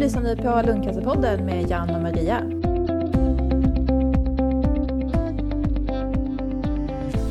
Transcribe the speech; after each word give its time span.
lyssnar 0.00 0.22
ni 0.22 0.36
på 0.36 0.62
Lundcancerpodden 0.66 1.44
med 1.44 1.70
Jan 1.70 1.90
och 1.90 2.02
Maria. 2.02 2.36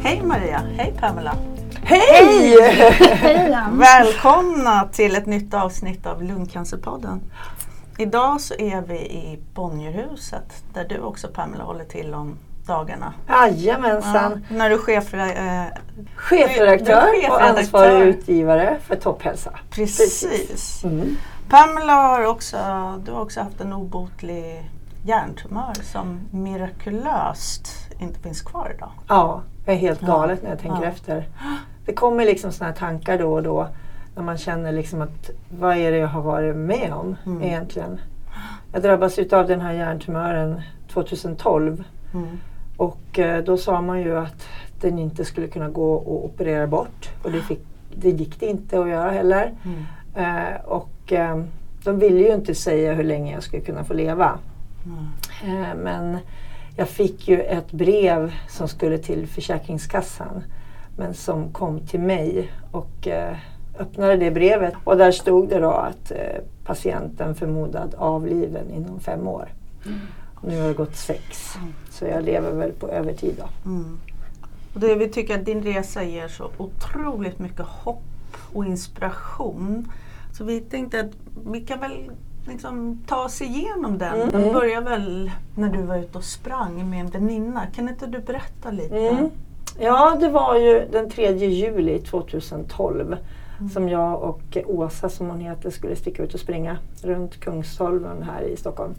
Hej 0.04 0.22
Maria, 0.24 0.62
hej 0.78 0.94
Pamela. 1.00 1.36
Hej! 1.84 2.58
Hej 3.02 3.50
Jan! 3.52 3.80
Välkomna 3.80 4.90
till 4.92 5.16
ett 5.16 5.26
nytt 5.26 5.54
avsnitt 5.54 6.06
av 6.06 6.24
Lungcancerpodden. 6.24 7.22
Idag 7.98 8.42
så 8.42 8.54
är 8.54 8.82
vi 8.82 8.96
i 9.00 9.40
Bonnierhuset 9.54 10.64
där 10.74 10.86
du 10.90 11.00
också 11.00 11.28
Pamela 11.28 11.64
håller 11.64 11.86
till 11.86 12.14
om 12.14 12.38
dagarna. 12.66 13.14
Jajamensan. 13.30 14.44
Ja, 14.50 14.56
när 14.56 14.70
du 14.70 14.76
är 14.76 14.80
chef, 14.80 15.14
eh, 15.14 15.66
Chefredaktör 16.16 16.86
Du 16.86 17.22
är 17.22 17.32
och 17.32 17.38
chefredaktör. 17.38 17.60
ansvarig 17.60 18.08
utgivare 18.08 18.78
för 18.88 18.96
Topphälsa. 18.96 19.60
precis. 19.70 20.84
Mm. 20.84 21.18
Pamela 21.50 21.94
har 21.94 22.26
också, 22.26 22.58
du 23.06 23.12
har 23.12 23.22
också 23.22 23.42
haft 23.42 23.62
en 23.62 23.74
obotlig 23.74 24.70
hjärntumör 25.04 25.74
som 25.84 26.20
mirakulöst 26.32 27.68
inte 28.00 28.20
finns 28.20 28.42
kvar 28.42 28.72
idag. 28.78 28.92
Ja, 29.08 29.42
det 29.66 29.72
är 29.72 29.76
helt 29.76 30.02
galet 30.02 30.44
när 30.44 30.50
jag 30.50 30.60
tänker 30.60 30.84
Ja. 30.84 30.90
efter. 30.90 31.28
Det 31.86 31.94
kommer 31.94 32.26
liksom 32.26 32.52
såna 32.52 32.70
här 32.70 32.76
tankar 32.78 33.18
då 33.18 33.34
och 33.34 33.44
då 33.44 33.68
när 34.16 34.24
man 34.24 34.38
känner 34.38 34.72
liksom 34.72 35.02
att 35.02 35.30
vad 35.60 35.78
är 35.78 35.92
det 35.92 35.98
jag 35.98 36.08
har 36.08 36.22
varit 36.22 36.56
med 36.56 36.94
om 36.94 37.16
Mm. 37.26 37.44
egentligen? 37.44 38.00
Jag 38.74 38.82
drabbades 38.82 39.20
utav 39.20 39.48
den 39.48 39.62
här 39.62 39.74
hjärntumören 39.74 40.62
2012 40.94 41.84
Mm. 42.14 42.28
och 42.78 43.20
eh, 43.20 43.44
då 43.44 43.58
sa 43.58 43.82
man 43.82 44.00
ju 44.00 44.18
att 44.18 44.48
den 44.82 45.00
inte 45.00 45.26
skulle 45.26 45.48
kunna 45.48 45.70
gå 45.70 46.00
att 46.00 46.08
operera 46.08 46.68
bort 46.68 47.10
och 47.24 47.32
det, 47.32 47.42
fick, 47.42 47.60
det 47.96 48.10
gick 48.10 48.40
det 48.40 48.46
inte 48.46 48.80
att 48.80 48.90
göra 48.90 49.12
heller. 49.12 49.54
Mm. 49.66 49.86
Eh, 50.16 50.62
och 50.66 50.90
eh, 51.12 51.44
de 51.84 52.00
ville 52.00 52.20
ju 52.20 52.34
inte 52.34 52.56
säga 52.56 52.94
hur 52.94 53.04
länge 53.04 53.34
jag 53.34 53.44
skulle 53.44 53.62
kunna 53.62 53.84
få 53.84 53.94
leva. 53.94 54.40
Mm. 54.86 55.64
Eh, 55.64 55.76
men 55.76 56.18
jag 56.78 56.90
fick 56.90 57.28
ju 57.28 57.42
ett 57.42 57.72
brev 57.72 58.34
som 58.50 58.68
skulle 58.68 58.98
till 58.98 59.28
Försäkringskassan 59.28 60.44
men 60.98 61.14
som 61.14 61.54
kom 61.54 61.80
till 61.80 62.00
mig 62.00 62.52
och 62.72 63.08
eh, 63.08 63.38
öppnade 63.80 64.18
det 64.18 64.32
brevet 64.32 64.74
och 64.84 64.98
där 64.98 65.12
stod 65.12 65.50
det 65.50 65.60
då 65.60 65.72
att 65.72 66.12
patienten 66.66 67.36
förmodad 67.36 67.96
avliden 67.98 68.72
inom 68.72 69.00
fem 69.00 69.28
år. 69.28 69.50
Och 70.36 70.48
nu 70.48 70.62
har 70.62 70.68
det 70.68 70.74
gått 70.74 70.96
sex 70.96 71.54
så 71.90 72.06
jag 72.06 72.24
lever 72.24 72.52
väl 72.52 72.72
på 72.72 72.90
övertid 72.90 73.36
då. 73.38 73.70
Mm. 73.70 74.00
Och 74.74 74.80
det, 74.80 74.96
vi 74.96 75.10
tycker 75.10 75.40
att 75.40 75.46
din 75.46 75.64
resa 75.64 76.04
ger 76.04 76.28
så 76.28 76.52
otroligt 76.58 77.40
mycket 77.40 77.66
hopp 77.66 78.04
och 78.54 78.66
inspiration. 78.66 79.92
Så 80.40 80.46
vi 80.46 80.62
tänkte 80.62 81.00
att 81.00 81.12
vi 81.52 81.62
kan 81.62 81.80
väl 81.80 82.12
liksom 82.48 83.04
ta 83.08 83.24
oss 83.26 83.42
igenom 83.42 83.98
den. 83.98 84.22
Mm. 84.22 84.30
Den 84.30 84.54
börjar 84.54 84.82
väl 84.82 85.32
när 85.56 85.70
du 85.70 85.82
var 85.82 85.98
ute 85.98 86.18
och 86.18 86.24
sprang 86.24 86.90
med 86.90 87.00
en 87.00 87.08
väninna. 87.08 87.66
Kan 87.76 87.90
inte 87.90 88.08
du 88.08 88.20
berätta 88.20 88.72
lite? 88.72 88.98
Mm. 88.98 89.30
Ja, 89.80 90.18
det 90.20 90.30
var 90.30 90.56
ju 90.56 90.88
den 90.92 91.10
3 91.10 91.36
juli 91.36 92.00
2012 92.00 93.18
som 93.74 93.90
jag 93.90 94.24
och 94.24 94.58
Åsa, 94.66 95.10
som 95.10 95.28
hon 95.28 95.40
heter, 95.40 95.70
skulle 95.70 95.96
sticka 95.96 96.24
ut 96.24 96.34
och 96.34 96.40
springa 96.40 96.78
runt 97.02 97.40
Kungsholmen 97.40 98.24
här 98.24 98.42
i 98.42 98.58
Stockholm. 98.58 98.94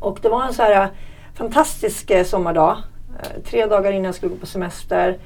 Och 0.00 0.18
det 0.22 0.28
var 0.28 0.44
en 0.44 0.54
så 0.54 0.62
här 0.62 0.90
fantastisk 1.34 2.10
eh, 2.10 2.24
sommardag. 2.24 2.76
Eh, 3.18 3.42
tre 3.42 3.66
dagar 3.66 3.92
innan 3.92 4.04
jag 4.04 4.14
skulle 4.14 4.32
gå 4.32 4.38
på 4.38 4.46
semester. 4.46 5.18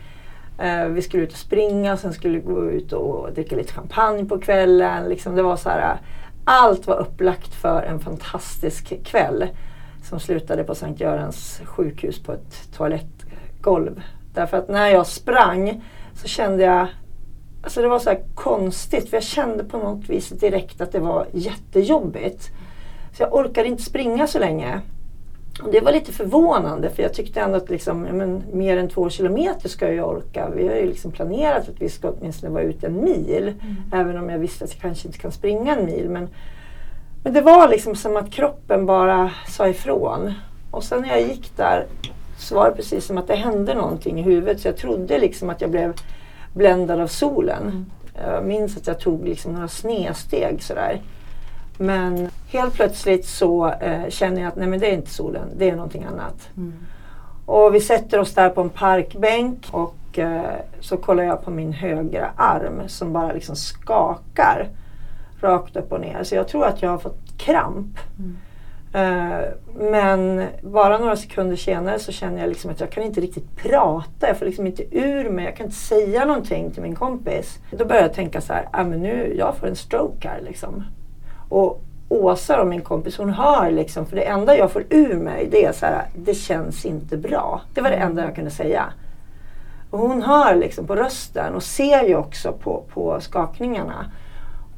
Eh, 0.58 0.84
vi 0.84 1.02
skulle 1.02 1.22
ut 1.22 1.32
och 1.32 1.38
springa, 1.38 1.92
och 1.92 1.98
sen 1.98 2.12
skulle 2.12 2.38
vi 2.38 2.44
gå 2.44 2.70
ut 2.70 2.92
och 2.92 3.32
dricka 3.32 3.56
lite 3.56 3.72
champagne 3.72 4.24
på 4.24 4.38
kvällen. 4.38 5.08
Liksom 5.08 5.34
det 5.34 5.42
var 5.42 5.56
så 5.56 5.68
här, 5.68 5.96
allt 6.44 6.86
var 6.86 6.96
upplagt 6.96 7.54
för 7.54 7.82
en 7.82 8.00
fantastisk 8.00 9.04
kväll 9.04 9.48
som 10.02 10.20
slutade 10.20 10.64
på 10.64 10.74
Sankt 10.74 11.00
Görans 11.00 11.60
sjukhus 11.64 12.22
på 12.22 12.32
ett 12.32 12.72
toalettgolv. 12.76 14.02
Därför 14.34 14.56
att 14.56 14.68
när 14.68 14.88
jag 14.88 15.06
sprang 15.06 15.84
så 16.14 16.28
kände 16.28 16.64
jag 16.64 16.88
Alltså 17.62 17.82
det 17.82 17.88
var 17.88 17.98
så 17.98 18.10
här 18.10 18.22
konstigt 18.34 19.10
för 19.10 19.16
jag 19.16 19.24
kände 19.24 19.64
på 19.64 19.78
något 19.78 20.08
vis 20.08 20.28
direkt 20.28 20.80
att 20.80 20.92
det 20.92 21.00
var 21.00 21.26
jättejobbigt. 21.32 22.48
Så 23.12 23.22
jag 23.22 23.34
orkade 23.34 23.68
inte 23.68 23.82
springa 23.82 24.26
så 24.26 24.38
länge. 24.38 24.80
Det 25.72 25.80
var 25.80 25.92
lite 25.92 26.12
förvånande 26.12 26.90
för 26.90 27.02
jag 27.02 27.14
tyckte 27.14 27.40
ändå 27.40 27.56
att 27.56 27.70
liksom, 27.70 28.02
men, 28.02 28.42
mer 28.52 28.76
än 28.76 28.88
två 28.88 29.10
kilometer 29.10 29.68
ska 29.68 29.92
jag 29.92 30.08
orka. 30.08 30.48
Vi 30.56 30.68
har 30.68 30.74
ju 30.74 30.86
liksom 30.86 31.12
planerat 31.12 31.68
att 31.68 31.82
vi 31.82 31.88
ska 31.88 32.10
åtminstone 32.10 32.52
vara 32.52 32.62
ute 32.62 32.86
en 32.86 33.04
mil. 33.04 33.52
Även 33.92 34.18
om 34.18 34.30
jag 34.30 34.38
visste 34.38 34.64
att 34.64 34.72
jag 34.72 34.80
kanske 34.82 35.08
inte 35.08 35.18
kan 35.18 35.32
springa 35.32 35.76
en 35.76 35.84
mil. 35.84 36.08
Men, 36.10 36.28
men 37.24 37.32
det 37.32 37.40
var 37.40 37.68
liksom 37.68 37.96
som 37.96 38.16
att 38.16 38.30
kroppen 38.30 38.86
bara 38.86 39.30
sa 39.48 39.68
ifrån. 39.68 40.32
Och 40.70 40.84
sen 40.84 41.02
när 41.02 41.08
jag 41.08 41.20
gick 41.20 41.56
där 41.56 41.86
så 42.38 42.54
var 42.54 42.70
det 42.70 42.76
precis 42.76 43.06
som 43.06 43.18
att 43.18 43.26
det 43.26 43.36
hände 43.36 43.74
någonting 43.74 44.20
i 44.20 44.22
huvudet. 44.22 44.60
Så 44.60 44.68
jag 44.68 44.76
trodde 44.76 45.18
liksom 45.18 45.50
att 45.50 45.60
jag 45.60 45.70
blev 45.70 45.94
bländad 46.54 47.00
av 47.00 47.06
solen. 47.06 47.86
Jag 48.24 48.44
minns 48.44 48.76
att 48.76 48.86
jag 48.86 49.00
tog 49.00 49.28
liksom 49.28 49.52
några 49.52 49.68
snedsteg 49.68 50.62
sådär. 50.62 51.00
Men 51.78 52.30
helt 52.48 52.74
plötsligt 52.74 53.26
så 53.26 53.70
eh, 53.70 54.08
känner 54.08 54.40
jag 54.40 54.48
att 54.48 54.56
nej 54.56 54.68
men 54.68 54.80
det 54.80 54.86
är 54.86 54.94
inte 54.94 55.10
solen, 55.10 55.48
det 55.56 55.70
är 55.70 55.76
någonting 55.76 56.04
annat. 56.04 56.48
Mm. 56.56 56.72
Och 57.46 57.74
vi 57.74 57.80
sätter 57.80 58.20
oss 58.20 58.34
där 58.34 58.50
på 58.50 58.60
en 58.60 58.70
parkbänk 58.70 59.66
och 59.70 60.18
eh, 60.18 60.60
så 60.80 60.96
kollar 60.96 61.22
jag 61.22 61.44
på 61.44 61.50
min 61.50 61.72
högra 61.72 62.30
arm 62.36 62.82
som 62.86 63.12
bara 63.12 63.32
liksom 63.32 63.56
skakar 63.56 64.68
rakt 65.40 65.76
upp 65.76 65.92
och 65.92 66.00
ner. 66.00 66.22
Så 66.22 66.34
jag 66.34 66.48
tror 66.48 66.64
att 66.64 66.82
jag 66.82 66.90
har 66.90 66.98
fått 66.98 67.38
kramp. 67.38 67.98
Mm. 68.18 68.36
Eh, 68.92 69.44
men 69.74 70.46
bara 70.62 70.98
några 70.98 71.16
sekunder 71.16 71.56
senare 71.56 71.98
så 71.98 72.12
känner 72.12 72.40
jag 72.40 72.48
liksom 72.48 72.70
att 72.70 72.80
jag 72.80 72.90
kan 72.90 73.02
inte 73.02 73.20
riktigt 73.20 73.56
prata. 73.56 74.28
Jag 74.28 74.38
får 74.38 74.46
liksom 74.46 74.66
inte 74.66 74.98
ur 74.98 75.30
mig. 75.30 75.44
Jag 75.44 75.56
kan 75.56 75.66
inte 75.66 75.78
säga 75.78 76.24
någonting 76.24 76.70
till 76.70 76.82
min 76.82 76.94
kompis. 76.94 77.58
Då 77.70 77.84
börjar 77.84 78.02
jag 78.02 78.14
tänka 78.14 78.40
så 78.40 78.52
här, 78.52 78.68
ah, 78.72 78.84
men 78.84 79.00
nu, 79.00 79.34
jag 79.38 79.56
får 79.56 79.66
en 79.66 79.76
stroke 79.76 80.28
här 80.28 80.40
liksom. 80.40 80.84
Och 81.48 81.82
Åsa 82.08 82.60
och 82.60 82.66
min 82.66 82.80
kompis 82.80 83.18
hon 83.18 83.30
hör 83.30 83.70
liksom, 83.70 84.06
för 84.06 84.16
det 84.16 84.22
enda 84.22 84.56
jag 84.56 84.72
får 84.72 84.84
ur 84.90 85.14
mig 85.14 85.48
det 85.50 85.64
är 85.64 85.72
så 85.72 85.86
här, 85.86 86.06
det 86.16 86.34
känns 86.34 86.84
inte 86.84 87.16
bra. 87.16 87.60
Det 87.74 87.80
var 87.80 87.90
det 87.90 87.96
enda 87.96 88.24
jag 88.24 88.34
kunde 88.34 88.50
säga. 88.50 88.92
Och 89.90 89.98
hon 89.98 90.22
hör 90.22 90.54
liksom 90.54 90.86
på 90.86 90.96
rösten 90.96 91.54
och 91.54 91.62
ser 91.62 92.04
ju 92.04 92.16
också 92.16 92.52
på, 92.52 92.84
på 92.92 93.20
skakningarna 93.20 94.10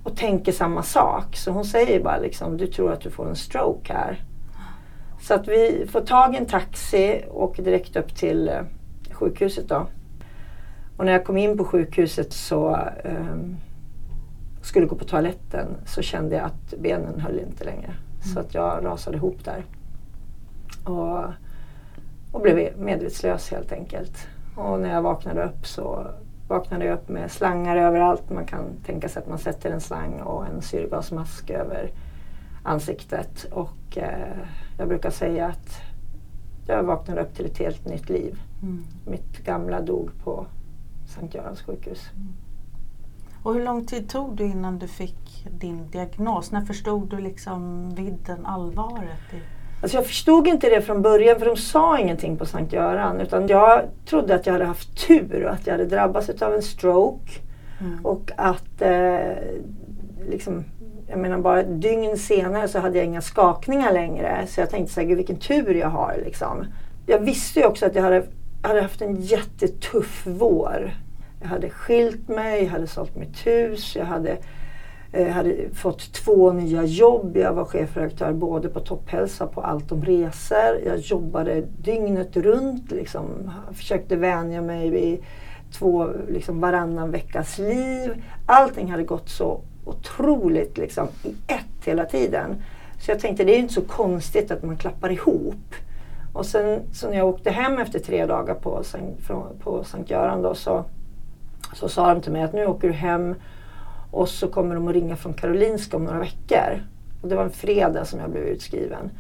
och 0.05 0.17
tänker 0.17 0.53
samma 0.53 0.83
sak. 0.83 1.37
Så 1.37 1.51
hon 1.51 1.65
säger 1.65 2.03
bara 2.03 2.19
liksom, 2.19 2.57
du 2.57 2.67
tror 2.67 2.93
att 2.93 3.01
du 3.01 3.11
får 3.11 3.29
en 3.29 3.37
stroke 3.37 3.93
här. 3.93 4.23
Så 5.21 5.35
att 5.35 5.49
vi 5.49 5.87
får 5.93 6.01
tag 6.01 6.35
i 6.35 6.39
en 6.39 6.47
taxi 6.47 7.25
och 7.31 7.43
åker 7.43 7.63
direkt 7.63 7.97
upp 7.97 8.17
till 8.17 8.49
eh, 8.49 8.61
sjukhuset 9.13 9.69
då. 9.69 9.87
Och 10.97 11.05
när 11.05 11.13
jag 11.13 11.25
kom 11.25 11.37
in 11.37 11.59
på 11.59 11.65
sjukhuset 11.65 12.33
så 12.33 12.79
um, 13.05 13.57
skulle 14.61 14.87
gå 14.87 14.97
på 14.97 15.05
toaletten 15.05 15.67
så 15.87 16.03
kände 16.03 16.37
jag 16.37 16.45
att 16.45 16.75
benen 16.79 17.21
höll 17.21 17.39
inte 17.39 17.65
längre. 17.65 17.95
Så 18.35 18.41
att 18.41 18.55
jag 18.55 18.85
rasade 18.85 19.17
ihop 19.17 19.45
där. 19.45 19.65
Och, 20.85 21.25
och 22.33 22.41
blev 22.41 22.79
medvetslös 22.79 23.51
helt 23.51 23.73
enkelt. 23.73 24.27
Och 24.57 24.81
när 24.81 24.95
jag 24.95 25.03
vaknade 25.03 25.45
upp 25.45 25.67
så 25.67 26.07
vaknade 26.49 26.85
jag 26.85 26.95
upp 26.95 27.09
med 27.09 27.31
slangar 27.31 27.77
överallt. 27.77 28.31
Man 28.31 28.47
kan 28.47 28.65
tänka 28.87 29.09
sig 29.09 29.23
att 29.23 29.29
man 29.29 29.39
sätter 29.39 29.71
en 29.71 29.81
slang 29.81 30.21
och 30.21 30.47
en 30.47 30.63
syrgasmask 30.63 31.51
över 31.51 31.91
ansiktet. 32.63 33.47
Och 33.53 33.99
eh, 33.99 34.39
jag 34.79 34.89
brukar 34.89 35.11
säga 35.11 35.47
att 35.47 35.81
jag 36.67 36.83
vaknade 36.83 37.21
upp 37.21 37.35
till 37.35 37.47
ett 37.47 37.59
helt 37.59 37.87
nytt 37.87 38.09
liv. 38.09 38.41
Mm. 38.63 38.85
Mitt 39.07 39.45
gamla 39.45 39.81
dog 39.81 40.11
på 40.25 40.47
Sankt 41.07 41.35
Görans 41.35 41.63
sjukhus. 41.63 42.11
Och 43.43 43.55
hur 43.55 43.65
lång 43.65 43.87
tid 43.87 44.09
tog 44.09 44.37
det 44.37 44.45
innan 44.45 44.79
du 44.79 44.89
fick 44.89 45.47
din 45.51 45.91
diagnos? 45.91 46.53
När 46.53 46.61
förstod 46.61 47.11
du 47.11 47.19
liksom 47.19 47.91
vidden, 47.95 48.47
allvaret? 48.47 49.33
I... 49.33 49.37
Alltså 49.83 49.97
jag 49.97 50.07
förstod 50.07 50.47
inte 50.47 50.71
det 50.71 50.83
från 50.83 51.03
början 51.03 51.39
för 51.39 51.47
de 51.47 51.57
sa 51.57 51.99
ingenting 51.99 52.37
på 52.37 52.47
Sankt 52.47 52.73
Göran. 52.73 53.21
Utan 53.21 53.47
jag 53.47 53.83
trodde 54.07 54.35
att 54.35 54.47
jag 54.47 54.53
hade 54.53 54.65
haft 54.65 55.07
tur 55.07 55.45
och 55.45 55.53
att 55.53 55.67
jag 55.67 55.75
hade 55.75 55.87
drabbats 55.87 56.29
av 56.43 56.55
en 56.55 56.63
stroke. 56.63 57.31
Mm. 57.81 58.07
Och 58.07 58.31
att 58.37 58.83
eh, 58.83 59.33
liksom, 60.29 60.65
jag 61.09 61.19
menar 61.19 61.39
bara 61.39 61.61
ett 61.61 61.83
dygn 61.83 62.17
senare 62.17 62.69
så 62.69 62.79
hade 62.79 62.99
jag 62.99 63.07
inga 63.07 63.21
skakningar 63.21 63.93
längre. 63.93 64.47
Så 64.49 64.61
jag 64.61 64.71
tänkte 64.71 64.95
så 64.95 65.01
här, 65.01 65.07
gud 65.09 65.17
vilken 65.17 65.37
tur 65.37 65.75
jag 65.75 65.89
har 65.89 66.17
liksom. 66.25 66.67
Jag 67.07 67.19
visste 67.19 67.61
ju 67.61 67.67
också 67.67 67.87
att 67.87 67.95
jag 67.95 68.03
hade, 68.03 68.27
hade 68.63 68.83
haft 68.83 69.03
en 69.03 69.17
jättetuff 69.17 70.23
vår. 70.27 70.93
Jag 71.41 71.49
hade 71.49 71.71
skilt 71.71 72.29
mig, 72.29 72.65
jag 72.65 72.71
hade 72.71 72.87
sålt 72.87 73.17
mitt 73.17 73.47
hus, 73.47 73.97
jag 73.97 74.05
hade, 74.05 74.39
eh, 75.13 75.29
hade 75.29 75.55
fått 75.75 76.13
två 76.13 76.53
nya 76.53 76.85
jobb. 76.85 77.37
Jag 77.37 77.53
var 77.53 77.65
chefredaktör 77.65 78.33
både 78.33 78.69
på 78.69 78.81
Topphälsa 78.81 79.45
och 79.45 79.53
på 79.53 79.61
Allt 79.61 79.93
om 79.93 80.05
resor. 80.05 80.81
Jag 80.87 80.99
jobbade 80.99 81.61
dygnet 81.61 82.37
runt, 82.37 82.91
liksom, 82.91 83.51
försökte 83.73 84.17
vänja 84.17 84.63
mig 84.63 84.91
vid 84.91 85.23
två, 85.73 86.09
liksom 86.29 86.61
varannan 86.61 87.11
veckas 87.11 87.59
liv. 87.59 88.23
Allting 88.47 88.91
hade 88.91 89.05
gått 89.05 89.29
så 89.29 89.61
otroligt 89.85 90.79
liksom, 90.79 91.09
i 91.25 91.35
ett 91.47 91.85
hela 91.85 92.05
tiden. 92.05 92.63
Så 93.01 93.11
jag 93.11 93.21
tänkte 93.21 93.45
det 93.45 93.55
är 93.55 93.59
inte 93.59 93.75
så 93.75 93.83
konstigt 93.83 94.51
att 94.51 94.63
man 94.63 94.77
klappar 94.77 95.13
ihop. 95.13 95.75
Och 96.33 96.47
sen 96.47 96.81
så 96.93 97.09
när 97.09 97.17
jag 97.17 97.29
åkte 97.29 97.51
hem 97.51 97.79
efter 97.79 97.99
tre 97.99 98.27
dagar 98.27 98.55
på, 98.55 98.83
Sankt, 98.83 99.31
på 99.61 99.85
Sankt 99.85 100.11
Göran 100.11 100.43
då, 100.43 100.55
så, 100.55 100.85
så 101.75 101.89
sa 101.89 102.15
de 102.15 102.21
till 102.21 102.33
mig 102.33 102.43
att 102.43 102.53
nu 102.53 102.67
åker 102.67 102.89
du 102.89 102.95
hem 102.95 103.35
och 104.11 104.29
så 104.29 104.49
kommer 104.49 104.75
de 104.75 104.89
att 104.89 104.95
ringa 104.95 105.17
från 105.17 105.35
Karolinska 105.35 105.97
om 105.97 106.05
några 106.05 106.19
veckor. 106.19 106.83
Och 107.23 107.29
det 107.29 107.37
var 107.37 107.45
en 107.45 107.51
fredag 107.51 108.05
som 108.05 108.21
jag 108.21 108.31
blev 108.31 108.43
utskriven. 108.43 109.11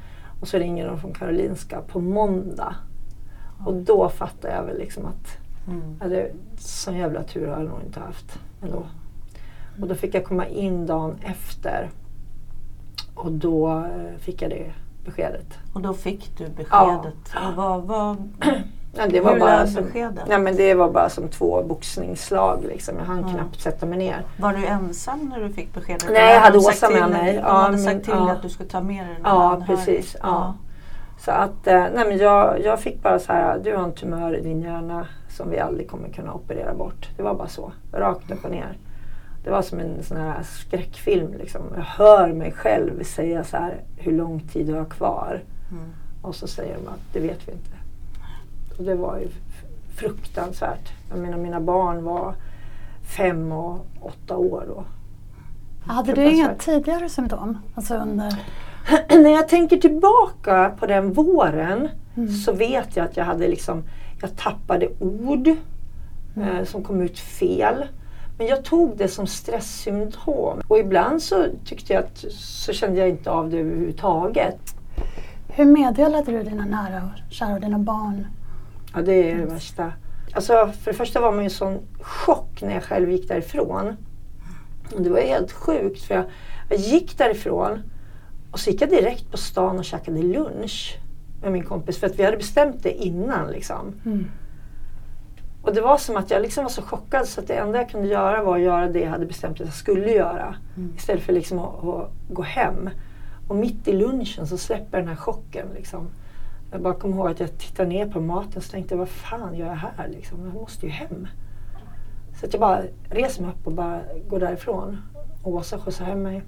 Och 0.41 0.49
så 0.49 0.58
ringer 0.58 0.87
de 0.87 1.00
från 1.00 1.12
Karolinska 1.12 1.81
på 1.81 2.00
måndag. 2.00 2.75
Och 3.67 3.75
då 3.75 4.08
fattade 4.08 4.55
jag 4.55 4.62
väl 4.62 4.79
liksom 4.79 5.06
att 5.06 5.38
Mm. 5.69 5.97
ja, 6.00 6.08
det, 6.08 6.32
sån 6.58 6.97
jävla 6.97 7.23
tur 7.23 7.47
har 7.47 7.56
jag 7.56 7.69
nog 7.70 7.81
inte 7.87 8.00
haft 8.00 8.38
ändå. 8.62 8.82
Och 9.81 9.88
då 9.88 9.94
fick 9.94 10.14
jag 10.14 10.25
komma 10.25 10.47
in 10.47 10.87
dagen 10.87 11.17
efter. 11.23 11.91
Och 13.14 13.32
då 13.32 13.69
eh, 13.79 14.19
fick 14.19 14.43
jag 14.43 14.50
det 14.50 14.73
beskedet. 15.05 15.58
Och 15.73 15.81
då 15.81 15.94
fick 15.94 16.38
du 16.38 16.49
beskedet. 16.49 17.35
Och 17.49 17.56
vad, 17.56 17.82
vad, 17.82 18.17
Ja, 18.97 19.07
det 19.11 19.21
var 19.21 19.33
hur 19.33 19.41
bara 19.41 19.67
som, 19.67 19.85
beskedet? 19.85 20.25
ja, 20.29 20.39
men 20.39 20.57
det 20.57 20.75
var 20.75 20.91
bara 20.91 21.09
som 21.09 21.29
två 21.29 21.63
boxningsslag. 21.63 22.65
Liksom. 22.69 22.95
Jag 22.99 23.05
hann 23.05 23.25
Ja. 23.29 23.35
knappt 23.35 23.61
sätta 23.61 23.87
mig 23.87 23.99
ner. 23.99 24.23
Var 24.39 24.53
du 24.53 24.67
ensam 24.67 25.33
när 25.35 25.41
du 25.49 25.53
fick 25.55 25.75
beskedet? 25.75 26.07
Nej, 26.13 26.35
jag 26.35 26.41
hade 26.41 26.59
Åsa 26.59 26.91
med 26.91 27.11
mig. 27.11 27.33
De 27.33 27.39
Ja, 27.39 27.53
hade 27.53 27.77
min- 27.77 27.85
sagt 27.85 28.05
till 28.05 28.15
ja. 28.17 28.31
att 28.33 28.43
du 28.43 28.49
skulle 28.49 28.69
ta 28.69 28.81
med 28.81 29.07
dig 29.07 29.15
den 29.15 29.23
Ja, 29.25 29.53
anhörig. 29.55 29.67
precis. 29.79 30.17
Ja. 30.23 30.55
Så 31.19 31.31
att, 31.31 31.67
eh, 31.67 31.85
nej, 31.95 32.09
men 32.09 32.19
jag, 32.19 32.61
jag 32.65 32.81
fick 32.81 33.03
bara 33.03 33.19
så 33.19 33.33
här, 33.33 33.59
du 33.65 33.77
har 33.77 33.85
en 33.85 33.93
tumör 33.93 34.37
i 34.37 34.41
din 34.41 34.63
hjärna 34.63 35.07
som 35.29 35.51
vi 35.51 35.59
aldrig 35.59 35.91
kommer 35.91 36.09
kunna 36.09 36.35
operera 36.35 36.75
bort. 36.75 37.09
Det 37.17 37.23
var 37.23 37.35
bara 37.35 37.49
så, 37.49 37.73
rakt 37.93 38.31
upp 38.31 38.45
och 38.45 38.51
ner. 38.51 38.79
Det 39.45 39.51
var 39.51 39.63
som 39.63 39.79
en 39.81 40.03
sån 40.05 40.17
här 40.17 40.43
skräckfilm. 40.43 41.35
Liksom. 41.39 41.61
Jag 41.77 41.83
hör 41.83 42.33
mig 42.33 42.53
själv 42.53 43.03
säga 43.05 43.45
så 43.45 43.57
här, 43.57 43.75
hur 43.97 44.13
lång 44.13 44.41
tid 44.41 44.71
har 44.71 44.77
jag 44.77 44.89
kvar? 44.89 45.41
Mm. 45.71 45.85
Och 46.23 46.35
så 46.35 46.47
säger 46.47 46.75
de 46.75 46.89
att 46.89 47.01
det 47.13 47.21
vet 47.21 47.49
vi 47.49 47.53
inte. 47.53 47.71
Och 48.81 48.87
det 48.87 48.94
var 48.94 49.19
ju 49.19 49.29
fruktansvärt. 49.97 50.93
Jag 51.11 51.19
menar 51.19 51.38
mina 51.38 51.61
barn 51.61 52.05
var 52.05 52.35
fem 53.17 53.53
och 53.53 53.87
åtta 54.00 54.37
år 54.37 54.65
då. 54.69 54.85
Hade 55.93 56.12
du 56.12 56.31
inga 56.31 56.55
tidigare 56.55 57.09
symptom? 57.09 57.59
Alltså 57.75 57.94
under... 57.94 58.35
När 59.23 59.31
jag 59.31 59.49
tänker 59.49 59.77
tillbaka 59.77 60.73
på 60.79 60.87
den 60.87 61.12
våren 61.12 61.88
Mm. 62.17 62.29
så 62.29 62.53
vet 62.53 62.97
jag 62.97 63.06
att 63.06 63.17
jag 63.17 63.25
hade 63.25 63.49
liksom, 63.49 63.82
jag 64.21 64.37
tappade 64.37 64.88
ord 64.99 65.49
eh, 66.37 66.65
som 66.65 66.85
kom 66.85 67.00
ut 67.00 67.19
fel. 67.19 67.85
Men 68.38 68.47
jag 68.47 68.65
tog 68.65 68.97
det 68.97 69.09
som 69.09 69.26
stresssymptom. 69.26 70.61
Och 70.69 70.79
ibland 70.79 71.23
så 71.23 71.44
tyckte 71.65 71.93
jag 71.93 72.05
att 72.05 72.19
så 72.38 72.73
kände 72.73 73.00
jag 73.00 73.09
inte 73.09 73.31
av 73.31 73.50
det 73.50 73.59
överhuvudtaget. 73.59 74.59
Hur 75.49 75.65
meddelade 75.65 76.33
du 76.33 76.43
dina 76.43 76.65
nära 76.65 77.03
och 77.05 77.33
kära 77.33 77.55
och 77.55 77.61
dina 77.61 77.79
barn? 77.79 78.26
Ja, 78.95 79.03
det 79.03 79.31
är 79.31 79.39
det 79.39 79.47
värsta. 79.47 79.93
Alltså, 80.33 80.73
för 80.83 80.91
det 80.91 80.97
första 80.97 81.21
var 81.21 81.33
man 81.33 81.41
ju 81.41 81.45
en 81.45 81.51
sån 81.51 81.79
chock 82.01 82.63
när 82.63 82.75
jag 82.75 82.83
själv 82.83 83.11
gick 83.11 83.29
därifrån. 83.29 83.97
Och 84.95 85.03
det 85.03 85.11
var 85.11 85.21
helt 85.21 85.53
sjukt 85.53 86.03
för 86.03 86.15
jag, 86.15 86.25
jag 86.69 86.79
gick 86.79 87.19
därifrån 87.19 87.83
och 88.51 88.61
så 88.61 88.71
gick 88.71 88.83
jag 88.83 88.91
direkt 88.91 89.31
på 89.31 89.37
stan 89.37 89.79
och 89.79 89.85
käkade 89.85 90.23
lunch 90.23 90.99
med 91.43 91.53
min 91.53 91.65
kompis 91.65 91.99
för 91.99 92.07
att 92.07 92.19
vi 92.19 92.25
hade 92.25 92.37
bestämt 92.37 92.83
det 92.83 92.93
innan. 92.93 93.51
Liksom. 93.51 93.95
Mm. 94.05 94.27
Och 95.63 95.75
det 95.75 95.81
var 95.81 95.99
som 95.99 96.17
att 96.17 96.31
jag 96.31 96.43
liksom 96.43 96.65
var 96.65 96.71
så 96.71 96.83
chockad 96.83 97.29
så 97.29 97.41
att 97.41 97.47
det 97.47 97.55
enda 97.55 97.79
jag 97.79 97.91
kunde 97.91 98.09
göra 98.09 98.43
var 98.43 98.57
att 98.57 98.63
göra 98.63 98.89
det 98.89 99.01
jag 99.01 99.11
hade 99.11 99.27
bestämt 99.27 99.61
att 99.61 99.67
jag 99.67 99.75
skulle 99.75 100.11
göra. 100.11 100.55
Mm. 100.77 100.93
Istället 100.97 101.23
för 101.23 101.33
liksom 101.33 101.59
att, 101.59 101.85
att 101.85 102.11
gå 102.29 102.43
hem. 102.43 102.91
Och 103.49 103.57
mitt 103.57 103.89
i 103.89 103.93
lunchen 103.93 104.47
så 104.47 104.59
släpper 104.59 104.99
den 104.99 105.09
här 105.09 105.17
chocken. 105.17 105.67
Liksom. 105.75 106.11
Jag 106.73 106.83
bara 106.83 106.95
kommer 106.95 107.17
ihåg 107.17 107.29
att 107.29 107.41
jag 107.41 107.59
tittade 107.59 107.89
ner 107.89 108.07
på 108.07 108.21
maten 108.21 108.57
och 108.57 108.63
tänkte 108.63 108.97
vad 108.97 109.09
fan 109.09 109.55
gör 109.55 109.67
jag 109.67 109.75
här? 109.75 110.09
Liksom? 110.09 110.45
Jag 110.45 110.55
måste 110.55 110.87
ju 110.87 110.93
hem. 110.93 111.29
Så 112.41 112.47
att 112.47 112.53
jag 112.53 112.61
bara 112.61 112.83
reser 113.11 113.43
mig 113.43 113.51
upp 113.51 113.67
och 113.67 113.73
bara 113.73 114.01
går 114.29 114.41
därifrån. 114.41 115.03
Och 115.43 115.53
Åsa 115.53 115.79
skjutsar 115.79 116.05
hem 116.05 116.23
mig. 116.23 116.43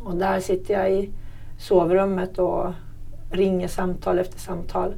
Och 0.00 0.16
där 0.16 0.40
sitter 0.40 0.74
jag 0.74 0.92
i 0.92 1.10
sovrummet 1.58 2.38
och 2.38 2.72
ringer 3.30 3.68
samtal 3.68 4.18
efter 4.18 4.38
samtal. 4.38 4.94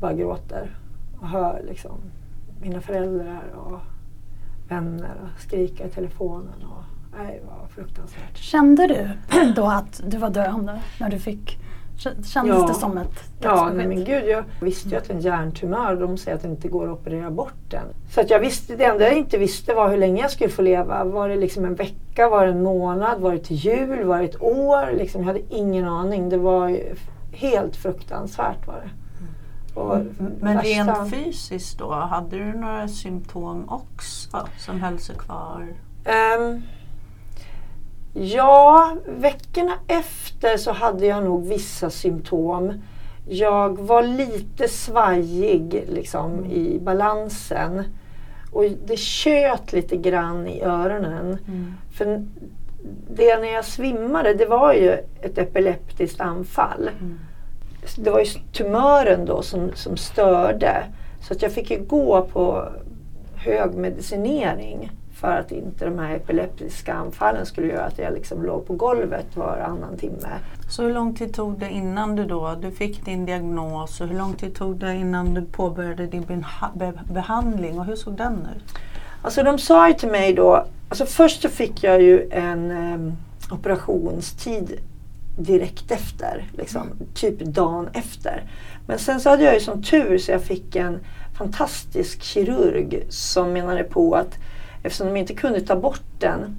Bara 0.00 0.12
gråter 0.12 0.76
och 1.20 1.28
hör 1.28 1.62
liksom 1.68 1.96
mina 2.60 2.80
föräldrar 2.80 3.42
och 3.54 3.78
vänner 4.68 5.14
och 5.22 5.40
skrika 5.40 5.86
i 5.86 5.90
telefonen. 5.90 6.62
Och, 6.62 6.82
nej, 7.18 7.40
det 7.40 7.46
var 7.46 7.66
fruktansvärt. 7.66 8.36
Kände 8.36 8.86
du 8.86 9.08
då 9.56 9.66
att 9.66 10.02
du 10.06 10.16
var 10.16 10.30
döende 10.30 10.80
när 11.00 11.10
du 11.10 11.18
fick... 11.18 11.58
Kändes 11.96 12.34
Ja. 12.34 12.66
det 12.68 12.74
som 12.74 12.98
ett 12.98 13.08
Ja, 13.40 13.50
dödsbesked? 13.50 13.76
nej, 13.76 13.86
men 13.86 14.04
gud, 14.04 14.24
jag 14.28 14.44
visste 14.60 14.88
ju 14.88 14.96
att 14.96 15.10
en 15.10 15.20
hjärntumör, 15.20 15.96
de 15.96 16.16
säger 16.18 16.36
att 16.36 16.42
det 16.42 16.48
inte 16.48 16.68
går 16.68 16.84
att 16.84 16.98
operera 17.00 17.30
bort 17.30 17.54
den. 17.70 17.84
Så 18.10 18.20
att 18.20 18.30
jag 18.30 18.40
visste, 18.40 18.76
det 18.76 18.84
enda 18.84 19.04
jag 19.04 19.16
inte 19.16 19.38
visste 19.38 19.74
var 19.74 19.90
hur 19.90 19.96
länge 19.98 20.22
jag 20.22 20.30
skulle 20.30 20.50
få 20.50 20.62
leva. 20.62 21.04
Var 21.04 21.28
det 21.28 21.36
liksom 21.36 21.64
en 21.64 21.74
vecka, 21.74 22.28
var 22.28 22.46
det 22.46 22.52
en 22.52 22.62
månad, 22.62 23.20
var 23.20 23.32
det 23.32 23.38
till 23.38 23.56
jul, 23.56 24.04
var 24.04 24.18
det 24.18 24.24
ett 24.24 24.42
år? 24.42 24.92
Liksom, 24.96 25.20
jag 25.20 25.26
hade 25.26 25.54
ingen 25.54 25.84
aning. 25.88 26.28
Det 26.28 26.36
var 26.36 26.78
helt 27.32 27.76
fruktansvärt 27.76 28.66
var 28.66 28.74
det. 28.84 28.90
Och 29.80 29.98
Men 30.40 30.56
värsta- 30.56 30.68
rent 30.68 31.14
fysiskt 31.14 31.78
då, 31.78 31.90
hade 31.92 32.36
du 32.38 32.52
några 32.58 32.88
symptom 32.88 33.64
också 33.68 34.38
som 34.58 34.80
höll 34.80 34.98
sig 34.98 35.16
kvar? 35.16 35.66
Ehm, 36.04 36.62
ja, 38.14 38.96
veckorna 39.06 39.72
efter 39.86 40.56
så 40.56 40.72
hade 40.72 41.06
jag 41.06 41.24
nog 41.24 41.46
vissa 41.46 41.90
symptom. 41.90 42.72
Jag 43.28 43.80
var 43.80 44.02
lite 44.02 44.68
svajig 44.68 45.84
liksom, 45.88 46.46
i 46.46 46.78
balansen. 46.82 47.84
Och 48.52 48.64
det 48.86 48.98
tjöt 48.98 49.72
lite 49.72 49.96
grann 49.96 50.46
i 50.46 50.62
öronen. 50.62 51.38
För 51.92 52.24
det 53.10 53.38
när 53.38 53.52
jag 53.52 53.64
svimmade 53.64 54.34
det 54.34 54.46
var 54.46 54.72
ju 54.72 54.90
ett 55.22 55.38
epileptiskt 55.38 56.20
anfall. 56.20 56.90
Mm. 57.00 57.18
Det 57.96 58.10
var 58.10 58.20
ju 58.20 58.26
tumören 58.52 59.24
då 59.24 59.42
som, 59.42 59.70
som 59.74 59.96
störde. 59.96 60.84
Så 61.20 61.32
att 61.32 61.42
jag 61.42 61.52
fick 61.52 61.70
ju 61.70 61.84
gå 61.84 62.22
på 62.22 62.68
hög 63.36 63.74
medicinering 63.74 64.90
för 65.14 65.36
att 65.40 65.52
inte 65.52 65.84
de 65.84 65.98
här 65.98 66.14
epileptiska 66.16 66.94
anfallen 66.94 67.46
skulle 67.46 67.66
göra 67.66 67.84
att 67.84 67.98
jag 67.98 68.14
liksom 68.14 68.42
låg 68.42 68.66
på 68.66 68.72
golvet 68.74 69.36
varannan 69.36 69.96
timme. 69.96 70.28
Så 70.70 70.82
hur 70.82 70.94
lång 70.94 71.14
tid 71.14 71.34
tog 71.34 71.58
det 71.58 71.70
innan 71.70 72.16
du 72.16 72.24
då, 72.24 72.54
du 72.62 72.70
fick 72.70 73.04
din 73.04 73.26
diagnos 73.26 74.00
och 74.00 74.08
hur 74.08 74.18
lång 74.18 74.34
tid 74.34 74.54
tog 74.54 74.76
det 74.76 74.94
innan 74.94 75.34
du 75.34 75.42
påbörjade 75.42 76.06
din 76.06 76.22
beha- 76.24 76.78
be- 76.78 77.00
behandling 77.12 77.78
och 77.78 77.84
hur 77.84 77.96
såg 77.96 78.16
den 78.16 78.48
ut? 78.56 78.74
Alltså 79.22 79.42
de 79.42 79.58
sa 79.58 79.88
ju 79.88 79.94
till 79.94 80.10
mig 80.10 80.34
då, 80.34 80.66
alltså 80.88 81.06
först 81.06 81.42
så 81.42 81.48
fick 81.48 81.84
jag 81.84 82.02
ju 82.02 82.28
en 82.30 82.70
em, 82.70 83.12
operationstid 83.50 84.80
direkt 85.38 85.90
efter, 85.90 86.44
liksom, 86.52 86.82
typ 87.14 87.40
dagen 87.40 87.88
efter. 87.92 88.42
Men 88.86 88.98
sen 88.98 89.20
så 89.20 89.30
hade 89.30 89.44
jag 89.44 89.54
ju 89.54 89.60
som 89.60 89.82
tur 89.82 90.18
så 90.18 90.30
jag 90.32 90.42
fick 90.42 90.76
en 90.76 90.98
fantastisk 91.38 92.22
kirurg 92.22 93.06
som 93.08 93.52
menade 93.52 93.84
på 93.84 94.14
att 94.14 94.34
eftersom 94.84 95.06
de 95.06 95.16
inte 95.16 95.34
kunde 95.34 95.60
ta 95.60 95.76
bort 95.76 96.02
den 96.18 96.56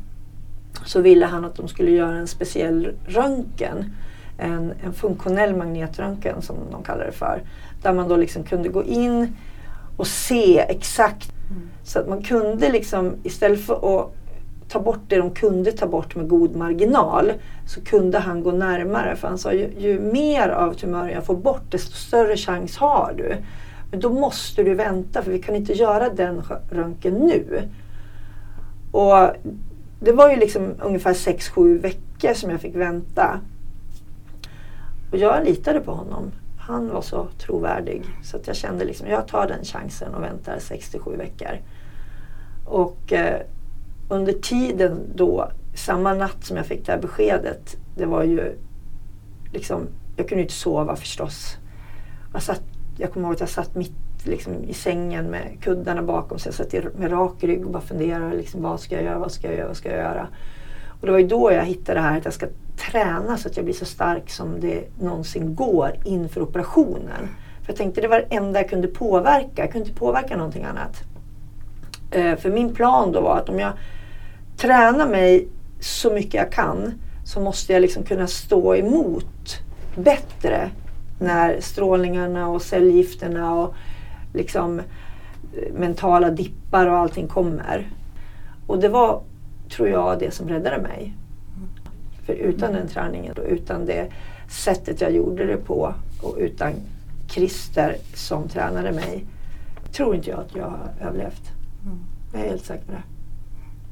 så 0.86 1.02
ville 1.02 1.26
han 1.26 1.46
att 1.46 1.56
de 1.56 1.68
skulle 1.68 1.92
göra 1.92 2.16
en 2.16 2.28
speciell 2.28 2.92
röntgen. 3.08 3.86
En, 4.38 4.74
en 4.84 4.94
funktionell 4.94 5.56
magnetröntgen 5.56 6.42
som 6.42 6.56
de 6.72 6.84
kallar 6.84 7.06
det 7.06 7.12
för. 7.12 7.42
Där 7.82 7.94
man 7.94 8.08
då 8.08 8.16
liksom 8.16 8.44
kunde 8.44 8.70
gå 8.70 8.84
in 8.84 9.36
och 9.98 10.08
se 10.08 10.60
exakt 10.60 11.32
så 11.84 12.00
att 12.00 12.08
man 12.10 12.24
kunde 12.24 12.72
liksom 12.72 13.16
istället 13.24 13.66
för 13.66 14.00
att 14.00 14.12
ta 14.70 14.80
bort 14.80 15.00
det 15.08 15.18
de 15.18 15.32
kunde 15.32 15.72
ta 15.72 15.88
bort 15.88 16.16
med 16.16 16.30
god 16.30 16.56
marginal 16.56 17.32
så 17.68 17.82
kunde 17.82 18.20
han 18.20 18.44
gå 18.44 18.52
närmare. 18.52 19.16
För 19.16 19.28
han 19.28 19.38
sa 19.38 19.54
ju, 19.54 19.70
ju 19.78 20.00
mer 20.00 20.50
av 20.50 20.74
tumören 20.74 21.12
jag 21.12 21.26
får 21.26 21.36
bort 21.36 21.72
desto 21.72 21.94
större 21.94 22.38
chans 22.38 22.78
har 22.78 23.14
du. 23.18 23.38
Men 23.92 24.00
då 24.00 24.10
måste 24.10 24.64
du 24.64 24.74
vänta 24.74 25.22
för 25.22 25.32
vi 25.32 25.42
kan 25.42 25.56
inte 25.56 25.74
göra 25.74 26.10
den 26.10 26.42
röntgen 26.72 27.14
nu. 27.14 27.62
Och 28.96 29.36
det 30.00 30.12
var 30.12 30.30
ju 30.30 30.36
liksom 30.36 30.74
ungefär 30.82 31.14
6-7 31.14 31.82
veckor 31.82 32.34
som 32.34 32.50
jag 32.50 32.62
fick 32.62 32.76
vänta. 32.76 33.40
Och 35.12 35.18
jag 35.18 35.46
litade 35.46 35.80
på 35.80 35.92
honom. 35.92 36.32
Han 36.58 36.90
var 36.90 37.02
så 37.02 37.28
trovärdig. 37.38 38.04
Så 38.24 38.38
att 38.38 38.48
jag 38.48 38.56
kände 38.56 38.86
liksom, 38.86 39.08
jag 39.08 39.28
tar 39.28 39.48
den 39.48 39.64
chansen 39.64 40.16
och 40.16 40.24
väntar 40.24 40.58
6-7 40.58 41.18
veckor. 41.18 41.58
Och 42.66 43.14
eh, 43.14 43.42
under 44.10 44.34
tiden 44.34 45.12
då, 45.16 45.52
samma 45.74 46.14
natt 46.14 46.46
som 46.46 46.58
jag 46.58 46.66
fick 46.66 46.86
det 46.86 46.92
här 46.92 47.02
beskedet, 47.02 47.78
det 47.96 48.06
var 48.06 48.24
ju 48.24 48.58
liksom, 49.54 49.88
jag 50.16 50.30
kunde 50.30 50.42
inte 50.42 50.54
sova 50.54 50.96
förstås. 50.96 51.58
Jag, 52.34 52.44
satt, 52.44 52.62
jag 52.98 53.12
kommer 53.12 53.28
ihåg 53.28 53.34
att 53.34 53.40
jag 53.40 53.50
satt 53.50 53.76
mitt 53.76 54.05
liksom, 54.28 54.64
i 54.64 54.74
sängen 54.74 55.26
med 55.26 55.58
kuddarna 55.62 56.02
bakom 56.02 56.40
sig. 56.40 56.54
Jag 56.58 56.72
satt 56.84 56.96
med 56.96 57.12
rak 57.12 57.44
rygg 57.44 57.66
och 57.66 57.72
bara 57.72 57.84
funderade. 57.84 58.36
Liksom, 58.36 58.62
vad 58.62 58.80
ska 58.80 58.96
jag 58.96 59.04
göra? 59.04 59.20
Vad 59.20 59.32
ska 59.32 59.48
jag 59.48 59.58
göra? 59.58 59.68
Vad 59.68 59.78
ska 59.78 59.90
jag 59.90 59.98
göra? 59.98 60.28
Och 61.00 61.06
det 61.06 61.12
var 61.12 61.20
ju 61.20 61.28
då 61.28 61.52
jag 61.52 61.66
hittade 61.66 62.00
det 62.00 62.04
här 62.04 62.18
att 62.18 62.26
jag 62.26 62.34
ska 62.34 62.48
träna 62.92 63.38
så 63.38 63.48
att 63.48 63.56
jag 63.56 63.66
blir 63.66 63.76
så 63.76 63.86
stark 63.86 64.30
som 64.30 64.60
det 64.60 64.84
någonsin 65.00 65.56
går 65.56 65.92
inför 66.04 66.42
operationen. 66.42 67.30
För 67.62 67.72
jag 67.72 67.76
tänkte 67.76 68.02
det 68.02 68.08
var 68.08 68.26
det 68.30 68.36
enda 68.36 68.60
jag 68.60 68.70
kunde 68.70 68.88
påverka. 68.88 69.62
Jag 69.62 69.72
kunde 69.72 69.88
inte 69.88 70.00
påverka 70.00 70.38
någonting 70.38 70.64
annat. 70.64 71.04
Eh, 72.12 72.36
för 72.36 72.50
min 72.50 72.76
plan 72.76 73.12
då 73.12 73.22
var 73.22 73.38
att 73.38 73.50
om 73.50 73.60
jag 73.60 73.72
tränar 74.58 75.08
mig 75.08 75.48
så 75.80 76.14
mycket 76.14 76.34
jag 76.34 76.52
kan 76.52 76.94
så 77.26 77.40
måste 77.40 77.74
jag 77.74 77.82
liksom 77.82 78.04
kunna 78.04 78.28
stå 78.28 78.76
emot 78.76 79.60
bättre 79.96 80.70
när 81.20 81.60
strålningarna 81.62 82.48
och 82.48 82.62
cellgifterna 82.62 83.56
och 83.56 83.76
liksom 84.36 84.82
mentala 85.74 86.30
dippar 86.30 86.88
och 86.88 86.98
allting 86.98 87.28
kommer. 87.28 87.88
Och 88.68 88.80
det 88.80 88.90
var, 88.90 89.22
tror 89.70 89.88
jag, 89.88 90.20
det 90.20 90.32
som 90.34 90.50
räddade 90.50 90.82
mig. 90.82 91.14
För 92.26 92.34
utan 92.34 92.74
den 92.74 92.88
träningen 92.88 93.34
och 93.38 93.44
utan 93.48 93.86
det 93.86 94.08
sättet 94.50 95.02
jag 95.02 95.12
gjorde 95.12 95.46
det 95.46 95.58
på 95.58 95.94
och 96.22 96.36
utan 96.38 96.74
Christer 97.28 97.96
som 98.14 98.48
tränade 98.48 98.92
mig 98.92 99.26
tror 99.92 100.16
inte 100.16 100.30
jag 100.30 100.40
att 100.40 100.56
jag 100.56 100.64
har 100.66 101.08
överlevt. 101.08 101.44
Mm. 101.86 102.00
Jag 102.34 102.42
är 102.42 102.50
helt 102.50 102.66
säker 102.66 102.86
på 102.86 102.92
det. 102.92 103.02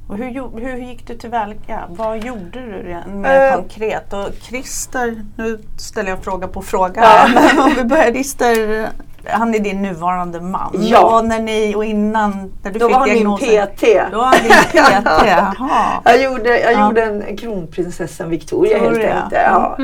Och 0.07 0.17
hur, 0.17 0.59
hur 0.59 0.77
gick 0.77 1.07
du 1.07 1.17
tillväga? 1.17 1.87
Vad 1.89 2.25
gjorde 2.25 2.49
du 2.51 2.71
rent 2.83 3.07
mer 3.07 3.49
Eh. 3.51 3.55
konkret? 3.55 4.13
Och 4.13 4.29
Christer, 4.41 5.25
nu 5.37 5.59
ställer 5.77 6.09
jag 6.09 6.23
fråga 6.23 6.47
på 6.47 6.61
fråga. 6.61 7.01
Ja. 7.01 7.27
Men 7.33 7.59
om 7.59 7.73
vi 7.77 7.83
börjar 7.83 8.11
Christer, 8.11 8.89
han 9.29 9.55
är 9.55 9.59
din 9.59 9.81
nuvarande 9.81 10.41
man. 10.41 10.75
Ja. 10.79 11.17
Och 11.19 11.25
när 11.25 11.39
ni 11.39 11.75
och 11.75 11.85
innan 11.85 12.53
när 12.63 12.71
du 12.71 12.79
Då 12.79 12.87
fick 12.87 12.93
var 12.93 12.99
han 12.99 13.09
min 13.09 13.17
diagnosen. 13.17 13.67
PT. 13.67 14.11
Då 14.11 14.17
var 14.17 14.25
han 14.25 14.35
din 14.43 14.51
PT. 14.51 14.75
Jaha. 15.27 16.01
Jag 16.05 16.23
gjorde, 16.23 16.59
jag 16.59 16.73
Ja. 16.73 16.87
gjorde 16.87 17.03
en 17.03 17.37
kronprinsessan 17.37 18.29
Victoria 18.29 18.77
helt 18.77 18.89
Victoria. 18.91 19.13
enkelt. 19.23 19.41
Ja. 19.45 19.77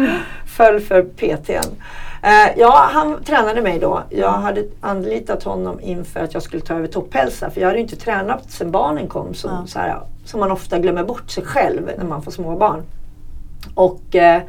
Föll 0.48 0.80
för 0.80 1.02
PTn. 1.04 1.76
Eh, 2.24 2.58
ja, 2.58 2.90
han 2.92 3.24
tränade 3.24 3.62
mig 3.62 3.80
då. 3.80 4.02
Jag 4.10 4.32
hade 4.32 4.64
anlitat 4.82 5.44
honom 5.44 5.80
inför 5.82 6.20
att 6.20 6.34
jag 6.34 6.44
skulle 6.44 6.62
ta 6.62 6.74
över 6.74 6.88
topphälsa. 6.88 7.50
För 7.50 7.62
jag 7.62 7.68
hade 7.68 7.78
ju 7.80 7.84
inte 7.84 7.96
tränat 7.96 8.52
sedan 8.52 8.72
barnen 8.72 9.08
kom. 9.08 9.34
Som, 9.34 9.52
Ja. 9.52 9.68
så 9.68 9.80
här, 9.80 9.98
som 10.26 10.40
man 10.40 10.52
ofta 10.52 10.80
glömmer 10.80 11.04
bort 11.04 11.30
sig 11.30 11.44
själv 11.46 11.92
när 11.98 12.06
man 12.06 12.22
får 12.22 12.32
småbarn. 12.32 12.84
Och 13.76 14.16
eh, 14.16 14.42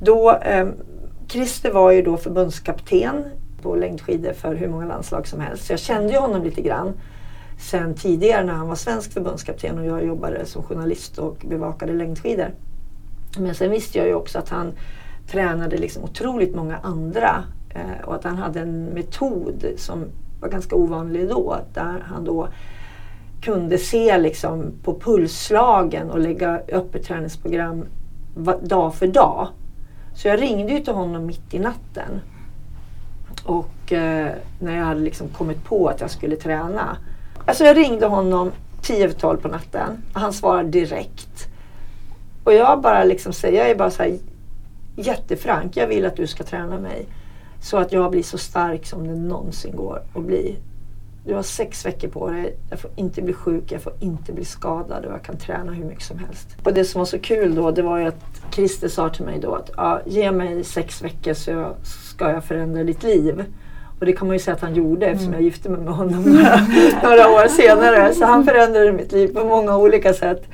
då, 0.00 0.32
eh, 0.32 0.66
Christer 1.28 1.70
var 1.72 1.90
ju 1.90 2.02
då 2.02 2.16
förbundskapten 2.16 3.24
på 3.62 3.74
längdskidor 3.74 4.32
för 4.32 4.54
hur 4.54 4.68
många 4.68 4.86
landslag 4.86 5.26
som 5.26 5.40
helst. 5.40 5.66
Så 5.66 5.72
jag 5.72 5.80
kände 5.80 6.12
ju 6.12 6.18
honom 6.18 6.42
lite 6.42 6.62
grann 6.62 6.92
sen 7.58 7.94
tidigare 7.94 8.44
när 8.44 8.52
han 8.52 8.68
var 8.68 8.74
svensk 8.74 9.12
förbundskapten 9.12 9.78
och 9.78 9.86
jag 9.86 10.04
jobbade 10.04 10.46
som 10.46 10.62
journalist 10.62 11.18
och 11.18 11.44
bevakade 11.48 11.92
längdskidor. 11.92 12.54
Men 13.38 13.54
sen 13.54 13.70
visste 13.70 13.98
jag 13.98 14.06
ju 14.06 14.14
också 14.14 14.38
att 14.38 14.48
han 14.48 14.72
tränade 15.30 15.76
liksom 15.76 16.04
otroligt 16.04 16.54
många 16.54 16.76
andra 16.76 17.44
eh, 17.70 18.04
och 18.04 18.14
att 18.14 18.24
han 18.24 18.36
hade 18.36 18.60
en 18.60 18.84
metod 18.84 19.66
som 19.76 20.04
var 20.40 20.48
ganska 20.48 20.76
ovanlig 20.76 21.28
då. 21.28 21.56
Där 21.74 22.04
han 22.06 22.24
då 22.24 22.48
kunde 23.42 23.78
se 23.78 24.18
liksom 24.18 24.72
på 24.82 25.00
pulsslagen 25.00 26.10
och 26.10 26.18
lägga 26.18 26.60
upp 26.60 26.94
ett 26.94 27.04
träningsprogram 27.04 27.84
dag 28.62 28.94
för 28.94 29.06
dag. 29.06 29.48
Så 30.14 30.28
jag 30.28 30.42
ringde 30.42 30.72
ju 30.72 30.80
till 30.80 30.92
honom 30.92 31.26
mitt 31.26 31.54
i 31.54 31.58
natten. 31.58 32.20
Och 33.44 33.92
eh, 33.92 34.32
när 34.58 34.76
jag 34.76 34.84
hade 34.84 35.00
liksom 35.00 35.28
kommit 35.28 35.64
på 35.64 35.88
att 35.88 36.00
jag 36.00 36.10
skulle 36.10 36.36
träna. 36.36 36.96
Alltså 37.46 37.64
jag 37.64 37.76
ringde 37.76 38.06
honom 38.06 38.52
10 38.82 39.04
över 39.04 39.14
12 39.14 39.38
på 39.38 39.48
natten. 39.48 40.02
och 40.14 40.20
Han 40.20 40.32
svarade 40.32 40.68
direkt. 40.68 41.48
Och 42.44 42.52
jag 42.52 42.80
bara 42.80 43.04
liksom 43.04 43.32
säger, 43.32 43.58
jag 43.58 43.70
är 43.70 43.74
bara 43.74 43.90
så 43.90 44.02
här 44.02 44.18
jättefrank. 44.96 45.76
Jag 45.76 45.86
vill 45.86 46.06
att 46.06 46.16
du 46.16 46.26
ska 46.26 46.44
träna 46.44 46.78
mig. 46.78 47.06
Så 47.60 47.76
att 47.76 47.92
jag 47.92 48.10
blir 48.10 48.22
så 48.22 48.38
stark 48.38 48.86
som 48.86 49.08
det 49.08 49.14
någonsin 49.14 49.76
går 49.76 50.02
att 50.14 50.24
bli. 50.24 50.56
Du 51.24 51.34
har 51.34 51.42
sex 51.42 51.86
veckor 51.86 52.08
på 52.08 52.30
dig. 52.30 52.56
Jag 52.70 52.80
får 52.80 52.90
inte 52.96 53.22
bli 53.22 53.32
sjuk, 53.32 53.72
jag 53.72 53.82
får 53.82 53.92
inte 54.00 54.32
bli 54.32 54.44
skadad 54.44 55.04
och 55.04 55.12
jag 55.12 55.22
kan 55.22 55.36
träna 55.36 55.72
hur 55.72 55.84
mycket 55.84 56.04
som 56.04 56.18
helst. 56.18 56.56
Och 56.64 56.74
det 56.74 56.84
som 56.84 56.98
var 56.98 57.06
så 57.06 57.18
kul 57.18 57.54
då, 57.54 57.70
det 57.70 57.82
var 57.82 57.98
ju 57.98 58.06
att 58.06 58.24
Christer 58.54 58.88
sa 58.88 59.08
till 59.08 59.24
mig 59.24 59.38
då 59.40 59.54
att 59.54 59.70
ja, 59.76 60.00
ge 60.06 60.32
mig 60.32 60.64
sex 60.64 61.02
veckor 61.02 61.34
så 61.34 61.50
jag, 61.50 61.74
ska 61.84 62.30
jag 62.30 62.44
förändra 62.44 62.84
ditt 62.84 63.02
liv. 63.02 63.44
Och 64.00 64.06
det 64.06 64.12
kan 64.12 64.26
man 64.26 64.36
ju 64.36 64.40
säga 64.40 64.54
att 64.54 64.60
han 64.60 64.74
gjorde 64.74 65.06
eftersom 65.06 65.32
jag 65.32 65.42
gifte 65.42 65.68
mig 65.68 65.80
med 65.80 65.94
honom 65.94 66.22
några, 66.22 66.56
några 67.02 67.28
år 67.28 67.48
senare. 67.48 68.14
Så 68.14 68.24
han 68.24 68.44
förändrade 68.44 68.92
mitt 68.92 69.12
liv 69.12 69.34
på 69.34 69.44
många 69.44 69.76
olika 69.76 70.14
sätt. 70.14 70.44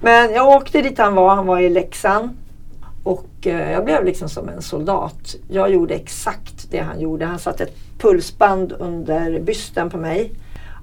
Men 0.00 0.32
jag 0.32 0.48
åkte 0.48 0.82
dit 0.82 0.98
han 0.98 1.14
var, 1.14 1.34
han 1.34 1.46
var 1.46 1.58
i 1.60 1.70
Leksand. 1.70 2.30
Och 3.08 3.46
eh, 3.46 3.72
jag 3.72 3.84
blev 3.84 4.04
liksom 4.04 4.28
som 4.28 4.48
en 4.48 4.62
soldat. 4.62 5.36
Jag 5.48 5.70
gjorde 5.70 5.94
exakt 5.94 6.70
det 6.70 6.78
han 6.78 7.00
gjorde. 7.00 7.24
Han 7.24 7.38
satte 7.38 7.62
ett 7.62 7.76
pulsband 7.98 8.72
under 8.78 9.40
bysten 9.40 9.90
på 9.90 9.98
mig. 9.98 10.32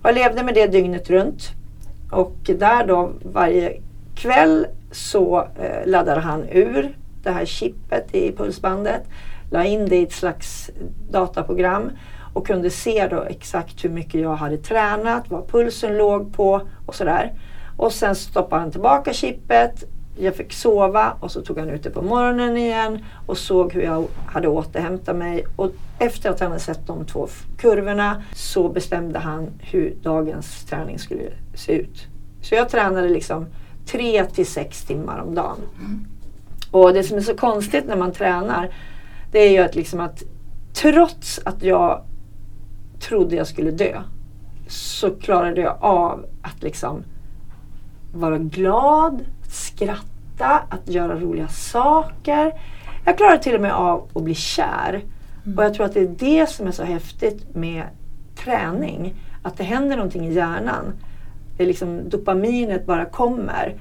Jag 0.04 0.16
levde 0.16 0.44
med 0.44 0.54
det 0.54 0.68
dygnet 0.68 1.10
runt. 1.10 1.52
Och 2.12 2.36
där 2.44 2.88
då 2.88 3.12
varje 3.24 3.82
kväll 4.16 4.68
så 4.92 5.48
eh, 5.60 5.88
laddade 5.88 6.22
han 6.22 6.44
ur 6.52 6.98
det 7.24 7.32
här 7.32 7.46
chippet 7.46 8.16
i 8.16 8.32
pulsbandet. 8.32 9.02
La 9.52 9.64
in 9.64 9.90
det 9.90 9.96
i 9.96 10.04
ett 10.04 10.14
slags 10.14 10.70
dataprogram 11.10 11.92
och 12.34 12.48
kunde 12.48 12.70
se 12.70 13.08
då 13.08 13.22
exakt 13.22 13.86
hur 13.86 13.90
mycket 13.90 14.22
jag 14.22 14.36
hade 14.36 14.58
tränat, 14.58 15.30
vad 15.30 15.48
pulsen 15.48 15.98
låg 15.98 16.34
på 16.34 16.62
och 16.86 16.96
sådär. 16.96 17.34
Och 17.78 17.92
sen 17.92 18.16
stoppade 18.16 18.62
han 18.62 18.72
tillbaka 18.72 19.14
chippet. 19.14 19.84
Jag 20.18 20.36
fick 20.36 20.54
sova 20.54 21.18
och 21.20 21.32
så 21.32 21.42
tog 21.42 21.60
han 21.60 21.70
ut 21.70 21.84
det 21.84 21.90
på 21.90 22.02
morgonen 22.02 22.58
igen 22.58 23.06
och 23.26 23.38
såg 23.38 23.74
hur 23.74 23.82
jag 23.82 24.08
hade 24.26 24.48
återhämtat 24.48 25.16
mig. 25.16 25.46
Och 25.56 25.72
efter 26.00 26.30
att 26.30 26.40
han 26.40 26.52
hade 26.52 26.64
sett 26.64 26.88
de 26.88 27.06
två 27.06 27.28
kurvorna 27.58 28.24
så 28.34 28.70
bestämde 28.70 29.20
han 29.20 29.50
hur 29.60 29.96
dagens 30.02 30.66
träning 30.66 31.00
skulle 31.00 31.22
se 31.54 31.72
ut. 31.72 32.08
Så 32.42 32.56
jag 32.56 32.70
tränade 32.70 33.10
liksom 33.10 33.46
tre 33.86 34.26
till 34.26 34.46
sex 34.46 34.84
timmar 34.84 35.20
om 35.20 35.36
dagen. 35.36 35.58
Och 36.72 36.94
det 36.94 37.04
som 37.04 37.18
är 37.18 37.22
så 37.22 37.36
konstigt 37.36 37.86
när 37.88 37.96
man 37.96 38.12
tränar 38.12 38.74
det 39.32 39.40
är 39.40 39.52
ju 39.52 39.58
att, 39.58 39.76
liksom 39.76 40.00
att 40.00 40.24
trots 40.74 41.40
att 41.46 41.64
jag 41.64 42.02
trodde 43.00 43.36
jag 43.36 43.48
skulle 43.48 43.72
dö 43.72 44.02
så 44.68 45.12
klarade 45.12 45.62
jag 45.62 45.78
av 45.80 46.26
att 46.42 46.64
liksom 46.64 47.04
vara 48.14 48.38
glad, 48.38 49.26
skratta, 49.56 50.64
att 50.70 50.90
göra 50.90 51.20
roliga 51.20 51.48
saker. 51.48 52.54
Jag 53.06 53.18
klarade 53.18 53.44
till 53.44 53.56
och 53.56 53.62
med 53.62 53.74
av 53.74 54.10
att 54.14 54.24
bli 54.24 54.36
kär. 54.36 55.04
Och 55.58 55.64
jag 55.64 55.74
tror 55.74 55.86
att 55.86 55.94
det 55.94 56.00
är 56.00 56.16
det 56.20 56.50
som 56.50 56.68
är 56.68 56.72
så 56.72 56.84
häftigt 56.84 57.56
med 57.56 57.84
träning. 58.36 59.14
Att 59.44 59.58
det 59.58 59.64
händer 59.64 59.96
någonting 59.96 60.28
i 60.28 60.34
hjärnan. 60.34 60.94
Det 61.58 61.64
är 61.64 61.68
liksom 61.68 62.10
dopaminet 62.10 62.86
bara 62.86 63.06
kommer. 63.06 63.76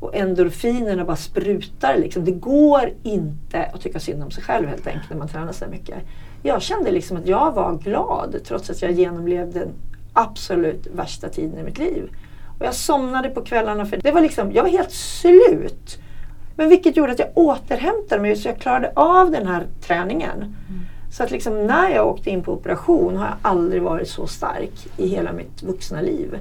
Och 0.00 0.14
endorfinerna 0.14 1.04
bara 1.04 1.16
sprutar. 1.16 1.96
Liksom. 1.98 2.24
Det 2.24 2.32
går 2.32 2.92
inte 3.02 3.62
att 3.74 3.80
tycka 3.80 4.00
synd 4.00 4.22
om 4.22 4.30
sig 4.30 4.42
själv 4.42 4.68
helt 4.68 4.86
enkelt 4.86 5.10
när 5.10 5.16
man 5.16 5.28
tränar 5.28 5.52
så 5.52 5.66
mycket. 5.66 5.98
Jag 6.42 6.62
kände 6.62 6.90
liksom 6.90 7.16
att 7.16 7.26
jag 7.26 7.52
var 7.52 7.78
glad 7.78 8.36
trots 8.44 8.70
att 8.70 8.82
jag 8.82 8.92
genomlevde 8.92 9.58
den 9.58 9.72
absolut 10.12 10.86
värsta 10.94 11.28
tiden 11.28 11.58
i 11.58 11.62
mitt 11.62 11.78
liv. 11.78 12.10
Och 12.58 12.66
jag 12.66 12.74
somnade 12.74 13.28
på 13.28 13.42
kvällarna 13.42 13.86
för 13.86 13.96
det 13.96 14.12
var 14.12 14.20
liksom, 14.20 14.52
jag 14.52 14.62
var 14.62 14.70
helt 14.70 14.92
slut. 14.92 15.98
Men 16.56 16.68
vilket 16.68 16.96
gjorde 16.96 17.12
att 17.12 17.18
jag 17.18 17.28
återhämtade 17.34 18.22
mig 18.22 18.36
så 18.36 18.48
jag 18.48 18.58
klarade 18.58 18.92
av 18.96 19.30
den 19.30 19.46
här 19.46 19.66
träningen. 19.80 20.56
Så 21.12 21.22
att 21.22 21.30
liksom 21.30 21.66
när 21.66 21.90
jag 21.90 22.08
åkte 22.08 22.30
in 22.30 22.42
på 22.42 22.52
operation 22.52 23.16
har 23.16 23.26
jag 23.26 23.36
aldrig 23.42 23.82
varit 23.82 24.08
så 24.08 24.26
stark 24.26 24.86
i 24.96 25.08
hela 25.08 25.32
mitt 25.32 25.62
vuxna 25.62 26.00
liv. 26.00 26.38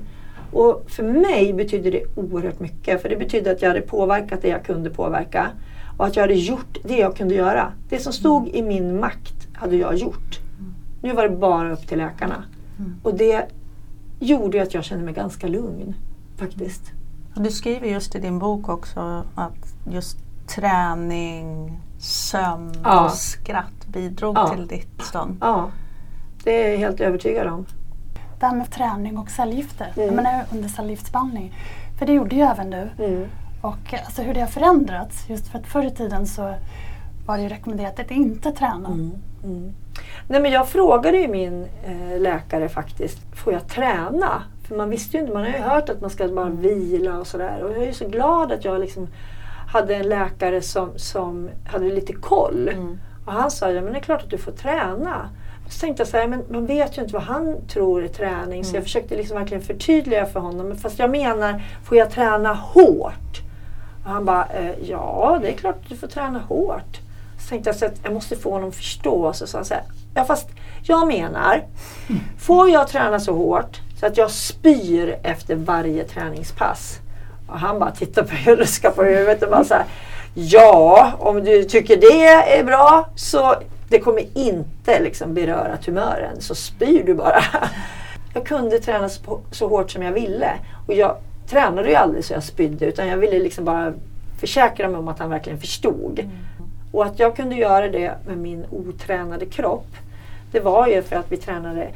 Och 0.51 0.85
för 0.87 1.03
mig 1.03 1.53
betyder 1.53 1.91
det 1.91 2.03
oerhört 2.15 2.59
mycket. 2.59 3.01
För 3.01 3.09
det 3.09 3.15
betyder 3.15 3.51
att 3.51 3.61
jag 3.61 3.69
hade 3.69 3.81
påverkat 3.81 4.41
det 4.41 4.47
jag 4.47 4.65
kunde 4.65 4.89
påverka. 4.89 5.49
Och 5.97 6.05
att 6.05 6.15
jag 6.15 6.23
hade 6.23 6.33
gjort 6.33 6.77
det 6.83 6.97
jag 6.97 7.15
kunde 7.15 7.35
göra. 7.35 7.71
Det 7.89 7.99
som 7.99 8.13
stod 8.13 8.47
i 8.47 8.61
min 8.61 8.99
makt 8.99 9.47
hade 9.53 9.75
jag 9.75 9.95
gjort. 9.95 10.39
Nu 11.01 11.13
var 11.13 11.23
det 11.23 11.35
bara 11.35 11.73
upp 11.73 11.87
till 11.87 11.97
läkarna. 11.97 12.43
Och 13.03 13.13
det 13.13 13.45
gjorde 14.19 14.61
att 14.61 14.73
jag 14.73 14.83
kände 14.83 15.05
mig 15.05 15.13
ganska 15.13 15.47
lugn. 15.47 15.95
Faktiskt. 16.37 16.91
Du 17.35 17.51
skriver 17.51 17.87
just 17.87 18.15
i 18.15 18.19
din 18.19 18.39
bok 18.39 18.69
också 18.69 19.23
att 19.35 19.73
just 19.91 20.17
träning, 20.47 21.79
sömn 21.99 22.71
Ja. 22.83 23.05
och 23.05 23.11
skratt 23.11 23.87
bidrog 23.87 24.37
Ja. 24.37 24.47
till 24.49 24.67
ditt 24.67 25.01
stånd. 25.03 25.37
Ja, 25.41 25.69
det 26.43 26.63
är 26.65 26.71
jag 26.71 26.77
helt 26.77 26.99
övertygad 27.01 27.47
om. 27.47 27.65
Det 28.39 28.45
här 28.45 28.55
med 28.55 28.71
träning 28.71 29.17
och 29.17 29.29
cellgifter. 29.29 29.93
Mm. 29.95 30.05
Jag 30.05 30.15
menar 30.15 30.43
under 30.51 30.69
cellgiftsbehandling. 30.69 31.53
För 31.99 32.05
det 32.05 32.13
gjorde 32.13 32.35
ju 32.35 32.41
även 32.41 32.69
du. 32.69 32.89
Mm. 33.05 33.25
Och 33.61 33.93
alltså 34.05 34.21
hur 34.21 34.33
det 34.33 34.39
har 34.39 34.47
förändrats. 34.47 35.29
Just 35.29 35.47
för 35.47 35.59
att 35.59 35.67
förr 35.67 35.83
i 35.85 35.91
tiden 35.91 36.27
så 36.27 36.55
var 37.25 37.37
det 37.37 37.43
ju 37.43 37.49
rekommenderat 37.49 37.99
att 37.99 38.11
inte 38.11 38.51
träna. 38.51 38.87
Mm. 38.89 39.11
Mm. 39.43 39.73
Nej, 40.27 40.41
men 40.41 40.51
jag 40.51 40.67
frågade 40.69 41.17
ju 41.17 41.27
min 41.27 41.65
eh, 41.85 42.19
läkare 42.21 42.69
faktiskt, 42.69 43.19
får 43.35 43.53
jag 43.53 43.67
träna? 43.67 44.43
För 44.67 44.75
man 44.75 44.89
visste 44.89 45.17
ju 45.17 45.21
inte, 45.21 45.33
man 45.33 45.43
har 45.43 45.51
ju 45.51 45.57
hört 45.57 45.89
att 45.89 46.01
man 46.01 46.09
ska 46.09 46.27
bara 46.27 46.49
vila 46.49 47.17
och 47.17 47.27
sådär. 47.27 47.63
Och 47.63 47.71
jag 47.71 47.83
är 47.83 47.93
så 47.93 48.07
glad 48.07 48.51
att 48.51 48.65
jag 48.65 48.79
liksom 48.79 49.07
hade 49.67 49.95
en 49.95 50.09
läkare 50.09 50.61
som, 50.61 50.89
som 50.95 51.49
hade 51.65 51.85
lite 51.85 52.13
koll. 52.13 52.69
Mm. 52.69 52.99
Och 53.25 53.33
han 53.33 53.51
sa, 53.51 53.71
ja 53.71 53.81
men 53.81 53.93
det 53.93 53.99
är 53.99 54.03
klart 54.03 54.23
att 54.23 54.29
du 54.29 54.37
får 54.37 54.51
träna. 54.51 55.29
Så 55.69 55.79
tänkte 55.79 56.01
jag 56.01 56.07
så 56.07 56.17
här, 56.17 56.27
men 56.27 56.43
man 56.49 56.65
vet 56.65 56.97
ju 56.97 57.01
inte 57.01 57.13
vad 57.13 57.23
han 57.23 57.67
tror 57.67 58.03
är 58.03 58.07
träning. 58.07 58.65
Så 58.65 58.75
jag 58.75 58.83
försökte 58.83 59.15
liksom 59.15 59.37
verkligen 59.37 59.63
förtydliga 59.63 60.25
för 60.25 60.39
honom. 60.39 60.67
Men 60.67 60.77
Fast 60.77 60.99
jag 60.99 61.09
menar, 61.09 61.63
får 61.83 61.97
jag 61.97 62.11
träna 62.11 62.53
hårt? 62.53 63.41
Och 64.03 64.11
han 64.11 64.25
bara, 64.25 64.45
eh, 64.45 64.89
ja 64.89 65.39
det 65.41 65.47
är 65.47 65.53
klart 65.53 65.75
att 65.83 65.89
du 65.89 65.95
får 65.95 66.07
träna 66.07 66.39
hårt. 66.39 66.99
Så 67.39 67.49
tänkte 67.49 67.69
jag 67.69 67.75
så 67.75 67.85
att 67.85 67.99
jag 68.03 68.13
måste 68.13 68.35
få 68.35 68.51
honom 68.51 68.69
att 68.69 68.75
förstå. 68.75 69.33
Så 69.33 69.47
sa 69.47 69.57
han 69.57 69.65
så 69.65 69.73
här, 69.73 69.83
ja 70.15 70.23
fast 70.23 70.49
jag 70.83 71.07
menar, 71.07 71.63
får 72.39 72.69
jag 72.69 72.87
träna 72.87 73.19
så 73.19 73.33
hårt 73.33 73.81
så 73.99 74.05
att 74.05 74.17
jag 74.17 74.31
spyr 74.31 75.15
efter 75.23 75.55
varje 75.55 76.03
träningspass? 76.03 76.99
Och 77.47 77.59
han 77.59 77.79
bara 77.79 77.91
tittar 77.91 78.23
på 78.23 78.33
mig 78.33 78.51
och 78.51 78.57
ruskar 78.57 78.91
på 78.91 79.03
huvudet 79.03 79.43
och 79.43 79.49
bara 79.49 79.63
så 79.63 79.73
här, 79.73 79.85
ja 80.33 81.13
om 81.19 81.43
du 81.43 81.63
tycker 81.63 81.97
det 81.97 82.57
är 82.57 82.63
bra 82.63 83.09
så 83.15 83.55
det 83.89 83.99
kommer 83.99 84.37
inte 84.37 84.99
liksom 84.99 85.33
beröra 85.33 85.77
tumören 85.77 86.41
så 86.41 86.55
spyr 86.55 87.03
du 87.03 87.13
bara. 87.13 87.43
Jag 88.33 88.45
kunde 88.45 88.79
träna 88.79 89.09
så, 89.09 89.39
så 89.51 89.67
hårt 89.67 89.91
som 89.91 90.03
jag 90.03 90.11
ville 90.11 90.51
och 90.87 90.93
jag 90.93 91.17
tränade 91.49 91.89
ju 91.89 91.95
aldrig 91.95 92.25
så 92.25 92.33
jag 92.33 92.43
spydde 92.43 92.85
utan 92.85 93.07
jag 93.07 93.17
ville 93.17 93.39
liksom 93.39 93.65
bara 93.65 93.93
försäkra 94.39 94.87
mig 94.87 94.97
om 94.97 95.07
att 95.07 95.19
han 95.19 95.29
verkligen 95.29 95.59
förstod. 95.59 96.29
Och 96.91 97.05
att 97.05 97.19
jag 97.19 97.35
kunde 97.35 97.55
göra 97.55 97.87
det 97.87 98.13
med 98.27 98.37
min 98.37 98.65
otränade 98.71 99.45
kropp 99.45 99.87
det 100.51 100.59
var 100.59 100.87
ju 100.87 101.01
för 101.01 101.15
att 101.15 101.31
vi 101.31 101.37
tränade 101.37 101.87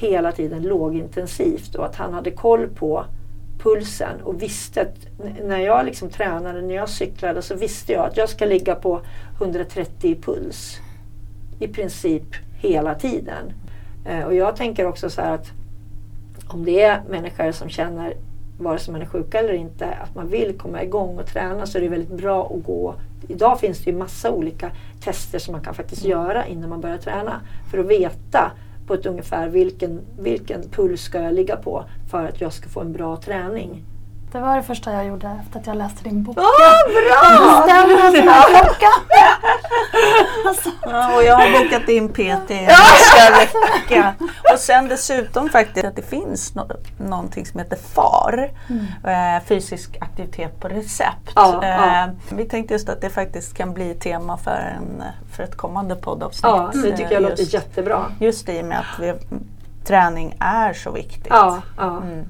hela 0.00 0.32
tiden 0.32 0.62
lågintensivt 0.62 1.74
och 1.74 1.86
att 1.86 1.96
han 1.96 2.14
hade 2.14 2.30
koll 2.30 2.68
på 2.68 3.04
pulsen 3.58 4.20
och 4.22 4.42
visste 4.42 4.82
att 4.82 4.96
när 5.44 5.58
jag 5.58 5.86
liksom 5.86 6.10
tränade, 6.10 6.62
när 6.62 6.74
jag 6.74 6.88
cyklade 6.88 7.42
så 7.42 7.54
visste 7.54 7.92
jag 7.92 8.06
att 8.06 8.16
jag 8.16 8.28
ska 8.28 8.46
ligga 8.46 8.74
på 8.74 9.00
130 9.38 10.10
i 10.10 10.14
puls 10.14 10.78
i 11.58 11.68
princip 11.68 12.34
hela 12.58 12.94
tiden. 12.94 13.52
Eh, 14.06 14.24
och 14.24 14.34
jag 14.34 14.56
tänker 14.56 14.86
också 14.86 15.10
så 15.10 15.20
här 15.20 15.34
att 15.34 15.50
om 16.48 16.64
det 16.64 16.82
är 16.82 17.02
människor 17.08 17.52
som 17.52 17.68
känner, 17.68 18.14
vare 18.58 18.78
sig 18.78 18.92
man 18.92 19.02
är 19.02 19.06
sjuka 19.06 19.38
eller 19.38 19.52
inte, 19.52 19.86
att 19.86 20.14
man 20.14 20.28
vill 20.28 20.58
komma 20.58 20.82
igång 20.82 21.18
och 21.18 21.26
träna 21.26 21.66
så 21.66 21.78
är 21.78 21.82
det 21.82 21.88
väldigt 21.88 22.16
bra 22.16 22.52
att 22.54 22.64
gå. 22.64 22.94
Idag 23.28 23.60
finns 23.60 23.84
det 23.84 23.90
ju 23.90 23.96
massa 23.96 24.30
olika 24.30 24.70
tester 25.00 25.38
som 25.38 25.52
man 25.52 25.64
kan 25.64 25.74
faktiskt 25.74 26.04
göra 26.04 26.46
innan 26.46 26.70
man 26.70 26.80
börjar 26.80 26.98
träna 26.98 27.40
för 27.70 27.78
att 27.78 27.86
veta 27.86 28.52
på 28.90 28.94
ett 28.94 29.06
ungefär 29.06 29.48
vilken, 29.48 30.00
vilken 30.18 30.62
puls 30.62 31.02
ska 31.02 31.22
jag 31.22 31.34
ligga 31.34 31.56
på 31.56 31.84
för 32.10 32.24
att 32.24 32.40
jag 32.40 32.52
ska 32.52 32.68
få 32.68 32.80
en 32.80 32.92
bra 32.92 33.16
träning. 33.16 33.84
Det 34.32 34.40
var 34.40 34.56
det 34.56 34.62
första 34.62 34.92
jag 34.92 35.06
gjorde 35.06 35.40
efter 35.46 35.60
att 35.60 35.66
jag 35.66 35.76
läste 35.76 36.04
din 36.04 36.22
bok. 36.22 36.36
Åh, 36.38 36.92
bra! 36.92 37.60
Bestämde 37.60 37.94
en 38.02 38.12
sån 38.12 38.28
här 38.28 38.62
klocka. 38.64 38.88
Alltså, 40.46 40.70
Ja, 40.82 41.16
och 41.16 41.22
jag 41.24 41.36
har 41.36 41.64
bokat 41.64 41.88
in 41.88 42.08
PT 42.08 42.50
nästa 42.50 43.30
vecka. 43.38 44.14
Och 44.52 44.58
sen 44.58 44.88
dessutom 44.88 45.48
faktiskt 45.48 45.86
att 45.86 45.96
det 45.96 46.02
finns 46.02 46.54
no 46.54 46.62
någonting 46.98 47.46
som 47.46 47.60
heter 47.60 47.76
FAR. 47.76 48.50
Eh, 49.04 49.42
fysisk 49.46 49.96
aktivitet 50.00 50.60
på 50.60 50.68
recept. 50.68 51.32
Ja, 51.34 51.58
ja. 51.62 52.02
Eh, 52.04 52.08
vi 52.30 52.44
tänkte 52.44 52.74
just 52.74 52.88
att 52.88 53.00
det 53.00 53.10
faktiskt 53.10 53.56
kan 53.56 53.74
bli 53.74 53.94
tema 53.94 54.36
för, 54.36 54.74
en, 54.76 55.02
för 55.36 55.42
ett 55.42 55.56
kommande 55.56 55.94
poddavsnitt. 55.96 56.42
Ja, 56.42 56.70
det 56.74 56.96
tycker 56.96 57.02
jag 57.02 57.12
Eh, 57.12 57.20
låter 57.20 57.36
just, 57.42 57.52
jättebra. 57.54 58.04
just 58.20 58.48
i 58.48 58.60
och 58.60 58.64
med 58.64 58.78
att 58.78 58.98
vi, 59.00 59.14
träning 59.84 60.36
är 60.40 60.72
så 60.72 60.90
viktigt. 60.90 61.26
Ja, 61.30 61.58
ja. 61.76 61.96
Mm. 61.96 62.24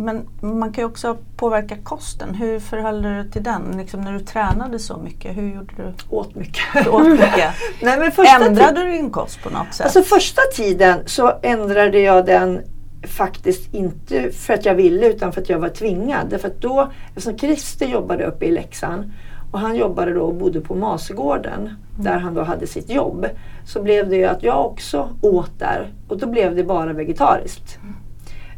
Men 0.00 0.28
man 0.40 0.72
kan 0.72 0.82
ju 0.82 0.88
också 0.88 1.16
påverka 1.36 1.76
kosten. 1.82 2.34
Hur 2.34 2.60
förhöll 2.60 3.02
du 3.02 3.14
dig 3.14 3.30
till 3.30 3.42
den? 3.42 3.76
Liksom 3.76 4.00
när 4.00 4.12
du 4.12 4.20
tränade 4.20 4.78
så 4.78 4.96
mycket, 4.96 5.36
hur 5.36 5.54
gjorde 5.54 5.74
du? 5.76 5.92
Åt 6.16 6.34
mycket. 6.34 6.84
Du 6.84 6.90
åt 6.90 7.08
mycket. 7.08 7.54
Nej, 7.82 7.98
men 7.98 8.12
första 8.12 8.46
Ändrade 8.46 8.82
du 8.82 8.90
din 8.90 9.10
kost 9.10 9.42
på 9.42 9.50
något 9.50 9.74
sätt? 9.74 9.86
Alltså 9.86 10.02
första 10.02 10.42
tiden 10.56 10.98
så 11.06 11.32
ändrade 11.42 12.00
jag 12.00 12.26
den 12.26 12.60
faktiskt 13.08 13.74
inte 13.74 14.30
för 14.30 14.54
att 14.54 14.64
jag 14.64 14.74
ville 14.74 15.08
utan 15.08 15.32
för 15.32 15.40
att 15.40 15.48
jag 15.48 15.58
var 15.58 15.68
tvingad. 15.68 16.26
Därför 16.30 16.48
att 16.48 16.60
då, 16.60 16.92
eftersom 17.08 17.38
Christer 17.38 17.86
jobbade 17.86 18.24
uppe 18.24 18.46
i 18.46 18.50
Leksand 18.50 19.12
och 19.52 19.58
han 19.58 19.76
jobbade 19.76 20.14
då 20.14 20.20
och 20.20 20.34
bodde 20.34 20.60
på 20.60 20.74
Masegården 20.74 21.74
där 21.98 22.18
han 22.18 22.34
då 22.34 22.42
hade 22.42 22.66
sitt 22.66 22.90
jobb. 22.90 23.26
Så 23.64 23.82
blev 23.82 24.08
det 24.08 24.16
ju 24.16 24.24
att 24.24 24.42
jag 24.42 24.66
också 24.66 25.16
åt 25.22 25.58
där 25.58 25.92
och 26.08 26.18
då 26.18 26.26
blev 26.26 26.56
det 26.56 26.64
bara 26.64 26.92
vegetariskt. 26.92 27.78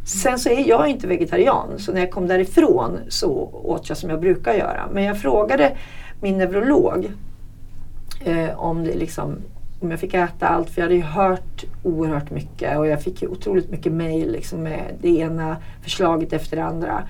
Sen 0.05 0.39
så 0.39 0.49
är 0.49 0.69
jag 0.69 0.89
inte 0.89 1.07
vegetarian 1.07 1.79
så 1.79 1.93
när 1.93 2.01
jag 2.01 2.11
kom 2.11 2.27
därifrån 2.27 2.99
så 3.09 3.51
åt 3.65 3.89
jag 3.89 3.99
som 3.99 4.11
jag 4.11 4.21
brukar 4.21 4.55
göra. 4.55 4.89
Men 4.93 5.05
jag 5.05 5.21
frågade 5.21 5.73
min 6.21 6.39
neurolog 6.39 7.13
eh, 8.25 8.61
om, 8.61 8.85
det 8.85 8.95
liksom, 8.95 9.37
om 9.81 9.91
jag 9.91 10.01
fick 10.01 10.15
äta 10.15 10.49
allt. 10.49 10.71
För 10.71 10.81
jag 10.81 10.85
hade 10.85 10.95
ju 10.95 11.03
hört 11.03 11.65
oerhört 11.83 12.31
mycket 12.31 12.79
och 12.79 12.87
jag 12.87 13.03
fick 13.03 13.23
ju 13.23 13.29
otroligt 13.29 13.71
mycket 13.71 13.93
mail 13.93 14.33
liksom, 14.33 14.63
med 14.63 14.95
det 15.01 15.09
ena 15.09 15.57
förslaget 15.83 16.33
efter 16.33 16.57
det 16.57 16.65
andra. 16.65 17.03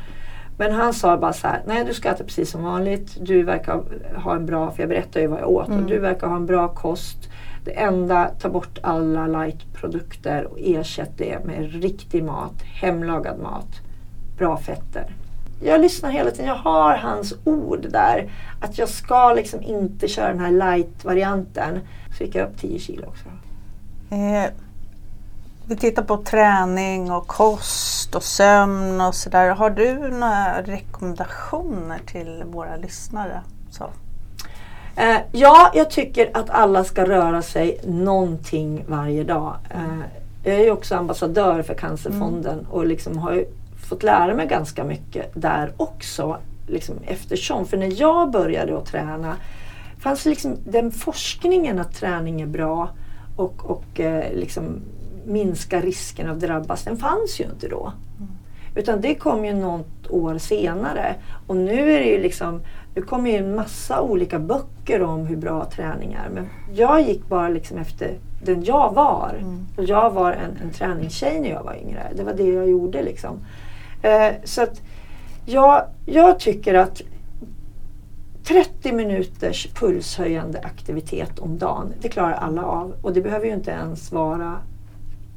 Men 0.59 0.73
han 0.73 0.95
sa 0.95 1.17
bara 1.17 1.33
så 1.33 1.47
här, 1.47 1.63
nej 1.67 1.85
du 1.85 1.95
ska 1.95 2.09
äta 2.09 2.25
precis 2.25 2.51
som 2.51 2.63
vanligt. 2.63 3.17
Du 3.21 3.43
verkar 3.43 3.83
ha 4.17 4.37
en 4.37 4.47
bra, 4.47 4.71
för 4.71 4.83
jag 4.83 4.89
berättade 4.89 5.21
ju 5.21 5.27
vad 5.27 5.41
jag 5.41 5.51
åt, 5.51 5.69
och 5.69 5.83
du 5.83 5.99
verkar 5.99 6.27
ha 6.27 6.37
en 6.37 6.47
bra 6.47 6.69
kost. 6.69 7.31
Det 7.65 7.71
enda, 7.71 8.31
ta 8.41 8.49
bort 8.49 8.79
alla 8.83 9.27
lightprodukter 9.27 10.45
och 10.45 10.59
ersätt 10.61 11.11
det 11.17 11.45
med 11.45 11.83
riktig 11.83 12.25
mat, 12.25 12.63
hemlagad 12.63 13.39
mat, 13.39 13.81
bra 14.39 14.57
fetter. 14.57 15.15
Jag 15.65 15.81
lyssnar 15.81 16.11
hela 16.11 16.31
tiden, 16.31 16.47
jag 16.47 16.55
har 16.55 16.97
hans 16.97 17.35
ord 17.45 17.87
där. 17.91 18.31
Att 18.61 18.79
jag 18.79 18.89
ska 18.89 19.33
liksom 19.33 19.63
inte 19.63 20.09
köra 20.09 20.29
den 20.29 20.41
här 20.41 20.51
light-varianten. 20.51 21.81
Så 22.19 22.25
gick 22.25 22.35
jag 22.35 22.49
upp 22.49 22.61
10 22.61 22.79
kilo 22.79 23.07
också. 23.07 23.29
Eh, 24.15 24.51
vi 25.67 25.77
tittar 25.77 26.03
på 26.03 26.17
träning 26.17 27.13
och 27.13 27.27
kost 27.27 28.15
och 28.15 28.23
sömn 28.23 29.01
och 29.01 29.15
sådär. 29.15 29.51
Har 29.51 29.71
du 29.71 29.95
några 29.95 30.63
rekommendationer 30.63 31.99
till 32.07 32.45
våra 32.47 32.77
lyssnare? 32.77 33.43
Så. 33.71 33.91
Eh, 34.97 35.21
ja, 35.33 35.71
jag 35.75 35.91
tycker 35.91 36.31
att 36.35 36.51
alla 36.51 36.85
ska 36.85 37.05
röra 37.05 37.43
sig 37.43 37.81
någonting 37.85 38.85
varje 38.89 39.25
dag. 39.25 39.57
Eh, 39.71 40.05
jag 40.45 40.55
är 40.55 40.65
ju 40.65 40.71
också 40.71 40.95
ambassadör 40.95 41.63
för 41.63 41.75
Cancerfonden 41.75 42.67
och 42.71 42.87
liksom 42.87 43.19
har 43.19 43.33
ju 43.33 43.47
fått 43.89 44.03
lära 44.03 44.35
mig 44.35 44.47
ganska 44.47 44.85
mycket 44.85 45.31
där 45.35 45.73
också. 45.77 46.37
Liksom 46.67 46.97
eftersom, 47.07 47.67
för 47.67 47.77
när 47.77 48.01
jag 48.01 48.31
började 48.31 48.79
att 48.79 48.87
träna 48.87 49.37
fanns 49.99 50.25
liksom 50.25 50.57
den 50.65 50.91
forskningen 50.91 51.79
att 51.79 51.95
träning 51.95 52.41
är 52.41 52.47
bra 52.47 52.89
och, 53.37 53.71
och 53.71 54.01
eh, 54.01 54.33
liksom 54.33 54.81
minska 55.27 55.81
risken 55.81 56.31
att 56.31 56.41
drabbas, 56.41 56.85
den 56.85 56.97
fanns 56.97 57.41
ju 57.41 57.45
inte 57.45 57.69
då. 57.69 57.93
Utan 58.75 59.01
det 59.01 59.15
kom 59.15 59.45
ju 59.45 59.53
något 59.53 60.11
år 60.11 60.39
senare. 60.39 61.15
Och 61.47 61.57
nu 61.57 61.93
är 61.93 62.01
det 62.01 62.07
ju 62.07 62.23
liksom, 62.23 62.61
nu 62.95 63.03
kommer 63.03 63.31
ju 63.31 63.37
en 63.37 63.55
massa 63.55 64.01
olika 64.01 64.39
böcker 64.39 65.03
om 65.03 65.27
hur 65.27 65.37
bra 65.37 65.65
träning 65.65 66.13
är. 66.13 66.29
Men 66.29 66.49
jag 66.75 67.03
gick 67.03 67.29
bara 67.29 67.49
liksom 67.49 67.79
efter 67.79 68.19
den 68.45 68.65
jag 68.65 68.95
var. 68.95 69.35
Och 69.77 69.85
jag 69.85 70.11
var 70.11 70.33
en, 70.33 70.59
en 70.63 70.71
träningstjej 70.71 71.41
när 71.41 71.51
jag 71.51 71.63
var 71.63 71.75
yngre. 71.75 72.13
Det 72.17 72.25
var 72.25 72.33
det 72.33 72.49
jag 72.49 72.71
gjorde 72.71 73.03
liksom. 73.03 73.39
Eh, 74.03 74.33
så 74.45 74.63
att 74.63 74.83
jag, 75.47 75.85
jag 76.07 76.41
tycker 76.41 76.75
att 76.75 77.03
30 78.45 78.93
minuters 78.93 79.69
pulshöjande 79.75 80.61
aktivitet 80.61 81.39
om 81.39 81.59
dagen, 81.59 81.93
det 82.01 82.09
klarar 82.09 82.33
alla 82.33 82.63
av. 82.63 82.95
Och 83.03 83.13
det 83.13 83.21
behöver 83.21 83.47
ju 83.47 83.53
inte 83.53 83.71
ens 83.71 84.13
vara 84.13 84.59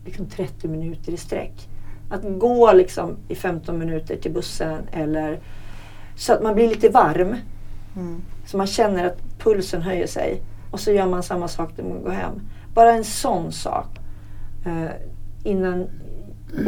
liksom 0.05 0.25
30 0.25 0.67
minuter 0.67 1.11
i 1.11 1.17
sträck. 1.17 1.69
Att 2.09 2.21
gå 2.39 2.73
liksom 2.73 3.15
i 3.27 3.35
15 3.35 3.79
minuter 3.79 4.15
till 4.15 4.31
bussen 4.31 4.81
eller 4.91 5.39
så 6.15 6.33
att 6.33 6.43
man 6.43 6.55
blir 6.55 6.69
lite 6.69 6.89
varm. 6.89 7.35
Mm. 7.95 8.21
Så 8.45 8.57
man 8.57 8.67
känner 8.67 9.05
att 9.05 9.39
pulsen 9.39 9.81
höjer 9.81 10.07
sig. 10.07 10.41
Och 10.71 10.79
så 10.79 10.91
gör 10.91 11.07
man 11.07 11.23
samma 11.23 11.47
sak 11.47 11.69
när 11.77 11.83
man 11.83 12.03
går 12.03 12.11
hem. 12.11 12.41
Bara 12.73 12.93
en 12.93 13.03
sån 13.03 13.51
sak. 13.51 13.87
Eh, 14.65 14.91
innan 15.43 15.87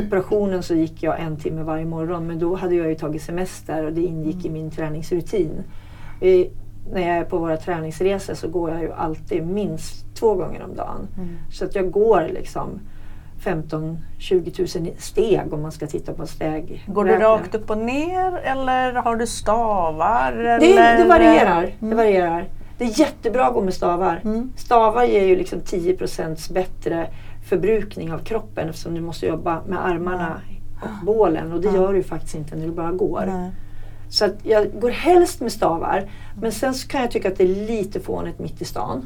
operationen 0.07 0.63
så 0.63 0.75
gick 0.75 1.03
jag 1.03 1.19
en 1.19 1.37
timme 1.37 1.63
varje 1.63 1.85
morgon 1.85 2.27
men 2.27 2.39
då 2.39 2.55
hade 2.55 2.75
jag 2.75 2.89
ju 2.89 2.95
tagit 2.95 3.21
semester 3.21 3.85
och 3.85 3.93
det 3.93 4.01
ingick 4.01 4.45
i 4.45 4.49
min 4.49 4.71
träningsrutin. 4.71 5.63
Vi, 6.21 6.51
när 6.93 7.01
jag 7.01 7.17
är 7.17 7.23
på 7.23 7.37
våra 7.37 7.57
träningsresor 7.57 8.33
så 8.33 8.47
går 8.47 8.69
jag 8.69 8.81
ju 8.81 8.91
alltid 8.91 9.47
minst 9.47 10.15
två 10.15 10.33
gånger 10.33 10.63
om 10.63 10.75
dagen. 10.75 11.07
Så 11.51 11.65
att 11.65 11.75
jag 11.75 11.91
går 11.91 12.29
liksom 12.33 12.79
15-20 13.43 14.81
000 14.85 14.93
steg 14.97 15.53
om 15.53 15.61
man 15.61 15.71
ska 15.71 15.87
titta 15.87 16.13
på 16.13 16.27
steg. 16.27 16.83
Går 16.87 17.05
du 17.05 17.15
rakt 17.15 17.55
upp 17.55 17.69
och 17.69 17.77
ner 17.77 18.37
eller 18.37 18.93
har 18.93 19.15
du 19.15 19.27
stavar? 19.27 20.31
Det, 20.31 20.77
eller? 20.77 20.97
det 20.97 21.03
varierar. 21.03 21.71
Det 21.79 21.95
varierar. 21.95 22.47
Det 22.77 22.83
är 22.83 22.99
jättebra 22.99 23.45
att 23.45 23.53
gå 23.53 23.61
med 23.61 23.73
stavar. 23.73 24.21
Mm. 24.23 24.51
Stavar 24.57 25.03
ger 25.03 25.23
ju 25.23 25.35
liksom 25.35 25.59
10% 25.59 26.53
bättre 26.53 27.07
förbrukning 27.49 28.13
av 28.13 28.19
kroppen 28.19 28.69
eftersom 28.69 28.95
du 28.95 29.01
måste 29.01 29.25
jobba 29.25 29.61
med 29.67 29.85
armarna 29.85 30.41
och 30.81 31.05
bålen 31.05 31.51
och 31.51 31.61
det 31.61 31.67
gör 31.67 31.91
du 31.91 31.97
ju 31.97 32.03
faktiskt 32.03 32.35
inte 32.35 32.55
när 32.55 32.65
du 32.65 32.71
bara 32.71 32.91
går. 32.91 33.23
Nej. 33.25 33.51
Så 34.09 34.25
att 34.25 34.33
jag 34.43 34.79
går 34.81 34.89
helst 34.89 35.41
med 35.41 35.51
stavar. 35.51 36.09
Men 36.41 36.51
sen 36.51 36.73
så 36.73 36.87
kan 36.87 37.01
jag 37.01 37.11
tycka 37.11 37.27
att 37.27 37.37
det 37.37 37.43
är 37.43 37.67
lite 37.67 37.99
fånigt 37.99 38.39
mitt 38.39 38.61
i 38.61 38.65
stan 38.65 39.05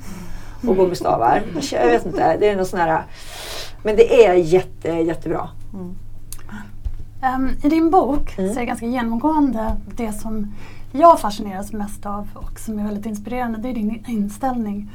att 0.69 0.77
gå 0.77 0.87
med 0.87 0.97
stavar. 0.97 1.41
Jag 1.71 1.87
vet 1.87 2.05
inte, 2.05 2.37
det 2.37 2.49
är 2.49 2.55
något 2.55 2.67
sån 2.67 2.79
här... 2.79 3.03
Men 3.83 3.95
det 3.95 4.25
är 4.25 4.33
jätte, 4.33 4.87
jättebra. 4.89 5.49
Ehm, 7.21 7.49
I 7.63 7.69
din 7.69 7.89
bok 7.91 8.37
Mm. 8.37 8.53
så 8.53 8.55
är 8.55 8.59
det 8.59 8.65
ganska 8.65 8.85
genomgående 8.85 9.75
det 9.95 10.11
som 10.13 10.53
jag 10.91 11.19
fascineras 11.19 11.73
mest 11.73 12.05
av 12.05 12.27
och 12.33 12.59
som 12.59 12.79
är 12.79 12.83
väldigt 12.83 13.05
inspirerande, 13.05 13.57
det 13.59 13.69
är 13.69 13.73
din 13.73 14.03
inställning. 14.07 14.91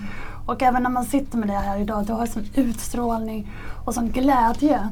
Och 0.47 0.63
även 0.63 0.83
när 0.83 0.91
man 0.91 1.05
sitter 1.05 1.39
med 1.39 1.49
det 1.49 1.55
här 1.55 1.79
idag, 1.79 2.07
du 2.07 2.13
har 2.13 2.27
sån 2.27 2.43
utstrålning 2.55 3.51
och 3.85 3.95
sån 3.95 4.09
glädje. 4.11 4.89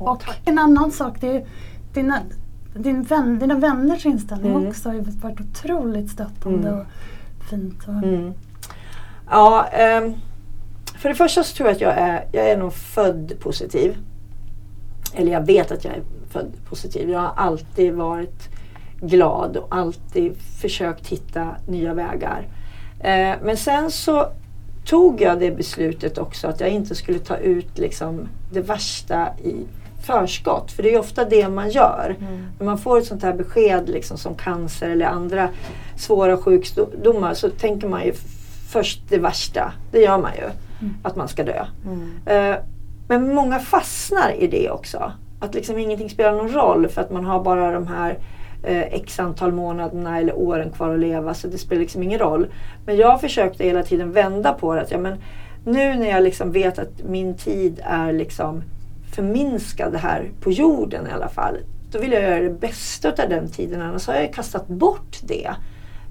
Åh, 0.00 0.08
och 0.12 0.20
tack. 0.20 0.40
en 0.44 0.58
annan 0.58 0.90
sak, 0.90 1.20
det 1.20 1.36
är 1.36 1.46
dina, 1.94 2.18
din 2.76 3.02
vän, 3.02 3.38
dina 3.38 3.54
vänners 3.54 4.06
inställning 4.06 4.50
Mm. 4.54 4.68
också 4.68 4.88
har 4.88 5.20
varit 5.22 5.40
otroligt 5.40 6.10
stöttande 6.10 6.68
Mm. 6.68 6.80
och 6.80 6.86
fint. 7.50 7.82
Och, 7.88 7.94
Mm. 7.94 8.32
Ja, 9.30 9.64
ehm, 9.66 10.14
för 10.98 11.08
det 11.08 11.14
första 11.14 11.44
så 11.44 11.56
tror 11.56 11.68
jag 11.68 11.74
att 11.74 11.80
jag 11.80 11.92
är, 11.92 12.24
jag 12.32 12.50
är 12.50 12.56
nog 12.56 12.72
född 12.72 13.32
positiv. 13.40 13.96
Eller 15.14 15.32
jag 15.32 15.46
vet 15.46 15.72
att 15.72 15.84
jag 15.84 15.94
är 15.94 16.02
född 16.30 16.52
positiv. 16.68 17.10
Jag 17.10 17.20
har 17.20 17.32
alltid 17.36 17.94
varit 17.94 18.48
glad 19.00 19.56
och 19.56 19.66
alltid 19.70 20.36
försökt 20.60 21.06
hitta 21.06 21.56
nya 21.68 21.94
vägar. 21.94 22.46
Eh, 23.00 23.34
men 23.42 23.56
sen 23.56 23.90
så 23.90 24.26
tog 24.84 25.20
jag 25.20 25.40
det 25.40 25.50
beslutet 25.50 26.18
också 26.18 26.48
att 26.48 26.60
jag 26.60 26.68
inte 26.68 26.94
skulle 26.94 27.18
ta 27.18 27.36
ut 27.36 27.78
liksom 27.78 28.28
det 28.52 28.60
värsta 28.60 29.28
i 29.44 29.66
förskott. 30.06 30.72
För 30.72 30.82
det 30.82 30.88
är 30.88 30.92
ju 30.92 30.98
ofta 30.98 31.24
det 31.24 31.48
man 31.48 31.70
gör. 31.70 32.16
När 32.58 32.66
man 32.66 32.78
får 32.78 32.98
ett 32.98 33.06
sånt 33.06 33.22
här 33.22 33.32
besked 33.32 33.88
liksom 33.88 34.18
som 34.18 34.34
cancer 34.34 34.90
eller 34.90 35.06
andra 35.06 35.48
svåra 35.96 36.36
sjukdomar 36.36 37.34
så 37.34 37.48
tänker 37.50 37.88
man 37.88 38.04
ju 38.04 38.12
först 38.68 39.00
det 39.08 39.18
värsta. 39.18 39.72
Det 39.92 40.00
gör 40.00 40.18
man 40.18 40.32
ju. 40.34 40.50
Att 41.02 41.16
man 41.16 41.28
ska 41.28 41.44
dö. 41.44 41.66
Mm. 41.84 42.10
Eh, 42.26 42.58
Men 43.08 43.34
många 43.34 43.58
fastnar 43.58 44.32
i 44.38 44.46
det 44.46 44.70
också. 44.70 45.12
Att 45.40 45.54
liksom 45.54 45.78
ingenting 45.78 46.10
spelar 46.10 46.32
någon 46.32 46.52
roll 46.52 46.88
för 46.88 47.00
att 47.00 47.10
man 47.10 47.24
har 47.24 47.42
bara 47.44 47.70
de 47.72 47.86
här 47.86 48.18
eh, 48.62 48.82
x 48.82 49.20
antal 49.20 49.52
månaderna 49.52 50.18
eller 50.18 50.34
åren 50.38 50.70
kvar 50.70 50.94
att 50.94 51.00
leva. 51.00 51.34
Så 51.34 51.48
det 51.48 51.58
spelar 51.58 51.80
liksom 51.80 52.02
ingen 52.02 52.18
roll. 52.18 52.46
Men 52.86 52.96
jag 52.96 53.20
försökte 53.20 53.64
hela 53.64 53.82
tiden 53.82 54.12
vända 54.12 54.52
på 54.52 54.74
det. 54.74 54.80
Att, 54.80 54.90
ja, 54.90 54.98
men 54.98 55.18
nu 55.64 55.94
när 55.94 56.08
jag 56.10 56.22
liksom 56.22 56.52
vet 56.52 56.78
att 56.78 57.02
min 57.08 57.34
tid 57.34 57.80
är 57.84 58.12
liksom 58.12 58.62
förminskad 59.14 59.94
här 59.96 60.30
på 60.40 60.50
jorden 60.52 61.06
i 61.06 61.10
alla 61.10 61.28
fall. 61.28 61.56
Då 61.92 61.98
vill 61.98 62.12
jag 62.12 62.22
göra 62.22 62.40
det 62.40 62.60
bästa 62.60 63.08
av 63.08 63.28
den 63.28 63.48
tiden. 63.50 63.82
Annars 63.82 64.06
har 64.06 64.14
jag 64.14 64.32
kastat 64.34 64.68
bort 64.68 65.16
det. 65.22 65.50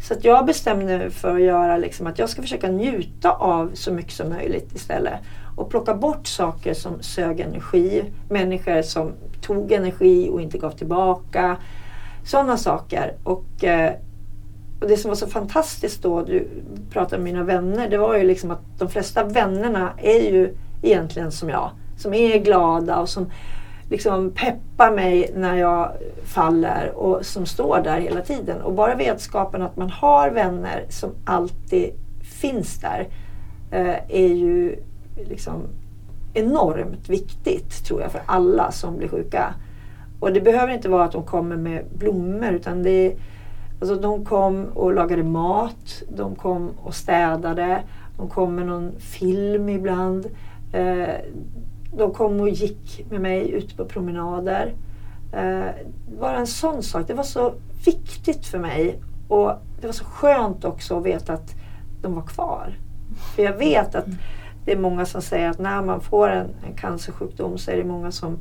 Så 0.08 0.14
att 0.14 0.24
jag 0.24 0.46
bestämde 0.46 0.98
mig 0.98 1.10
för 1.10 1.36
att 1.36 1.42
göra 1.42 1.78
liksom 1.78 2.08
att 2.08 2.20
jag 2.20 2.30
ska 2.30 2.42
försöka 2.42 2.68
njuta 2.68 3.32
av 3.32 3.72
så 3.74 3.92
mycket 3.92 4.14
som 4.14 4.30
möjligt 4.30 4.76
istället. 4.76 5.20
Och 5.56 5.70
plocka 5.70 5.96
bort 5.96 6.28
saker 6.28 6.74
som 6.74 7.02
sög 7.02 7.40
energi. 7.40 8.04
Människor 8.30 8.82
som 8.82 9.12
tog 9.42 9.72
energi 9.72 10.30
och 10.30 10.42
inte 10.42 10.58
gav 10.58 10.72
tillbaka. 10.72 11.58
Sådana 12.26 12.58
saker. 12.58 13.14
Och, 13.24 13.64
eh, 13.64 13.94
och 14.82 14.88
det 14.88 14.98
som 14.98 15.10
var 15.10 15.16
så 15.16 15.28
fantastiskt 15.28 16.04
då, 16.04 16.22
du 16.22 16.48
pratade 16.92 17.24
med 17.24 17.34
mina 17.34 17.46
vänner, 17.46 17.90
det 17.90 17.98
var 17.98 18.18
ju 18.18 18.24
liksom 18.24 18.52
att 18.52 18.62
de 18.80 18.90
flesta 18.90 19.24
vännerna 19.24 19.94
är 19.98 20.32
ju 20.32 20.56
egentligen 20.82 21.32
som 21.32 21.50
jag. 21.50 21.72
Som 21.98 22.14
är 22.14 22.38
glada 22.38 23.00
och 23.00 23.10
som 23.10 23.32
liksom 23.90 24.32
peppar 24.32 24.96
mig 24.96 25.32
när 25.36 25.56
jag 25.56 25.92
faller 26.24 26.92
och 26.96 27.26
som 27.26 27.46
står 27.46 27.82
där 27.82 28.00
hela 28.00 28.22
tiden. 28.22 28.62
Och 28.62 28.74
bara 28.74 28.96
vetskapen 28.96 29.62
att 29.62 29.78
man 29.78 29.90
har 29.90 30.30
vänner 30.30 30.86
som 30.90 31.10
alltid 31.26 31.94
finns 32.42 32.80
där 32.80 33.08
eh, 33.72 33.96
är 34.10 34.34
ju 34.34 34.76
liksom 35.30 35.64
enormt 36.34 37.10
viktigt 37.10 37.86
tror 37.86 38.02
jag 38.02 38.12
för 38.12 38.22
alla 38.26 38.72
som 38.72 38.98
blir 38.98 39.08
sjuka. 39.08 39.54
Och 40.20 40.34
det 40.34 40.42
behöver 40.42 40.74
inte 40.74 40.90
vara 40.90 41.04
att 41.04 41.12
de 41.12 41.24
kommer 41.24 41.56
med 41.56 41.86
blommor 41.94 42.52
utan 42.52 42.84
det 42.84 42.90
är, 42.90 43.16
alltså 43.80 43.96
de 43.96 44.26
kom 44.26 44.66
och 44.66 44.94
lagade 44.94 45.24
mat, 45.24 46.04
de 46.10 46.36
kom 46.36 46.72
och 46.84 46.96
städade, 46.96 47.84
de 48.18 48.30
kom 48.30 48.56
med 48.56 48.66
någon 48.66 49.00
film 49.00 49.70
ibland. 49.70 50.26
Eh, 50.74 51.16
de 51.98 52.14
kom 52.14 52.40
och 52.40 52.50
gick 52.50 53.06
med 53.10 53.22
mig 53.22 53.52
ute 53.52 53.76
på 53.76 53.86
promenader. 53.86 54.74
Eh, 55.34 55.66
bara 56.20 56.38
en 56.38 56.48
sån 56.48 56.84
sak. 56.84 57.08
Det 57.08 57.14
var 57.14 57.24
så 57.24 57.54
viktigt 57.86 58.46
för 58.46 58.60
mig. 58.60 59.00
Och 59.28 59.52
det 59.82 59.88
var 59.88 59.94
så 59.94 60.06
skönt 60.06 60.66
också 60.66 60.98
att 60.98 61.06
veta 61.06 61.34
att 61.34 61.56
de 62.02 62.16
var 62.16 62.22
kvar. 62.22 62.78
För 63.36 63.44
jag 63.44 63.54
vet 63.54 63.96
att 63.96 64.06
det 64.66 64.72
är 64.72 64.78
många 64.78 65.06
som 65.06 65.22
säger 65.22 65.50
att 65.50 65.60
när 65.60 65.82
man 65.82 66.02
får 66.02 66.30
en, 66.30 66.50
en 66.68 66.76
cancersjukdom 66.76 67.58
så 67.58 67.72
är 67.72 67.78
det 67.78 67.84
många 67.84 68.12
som 68.12 68.38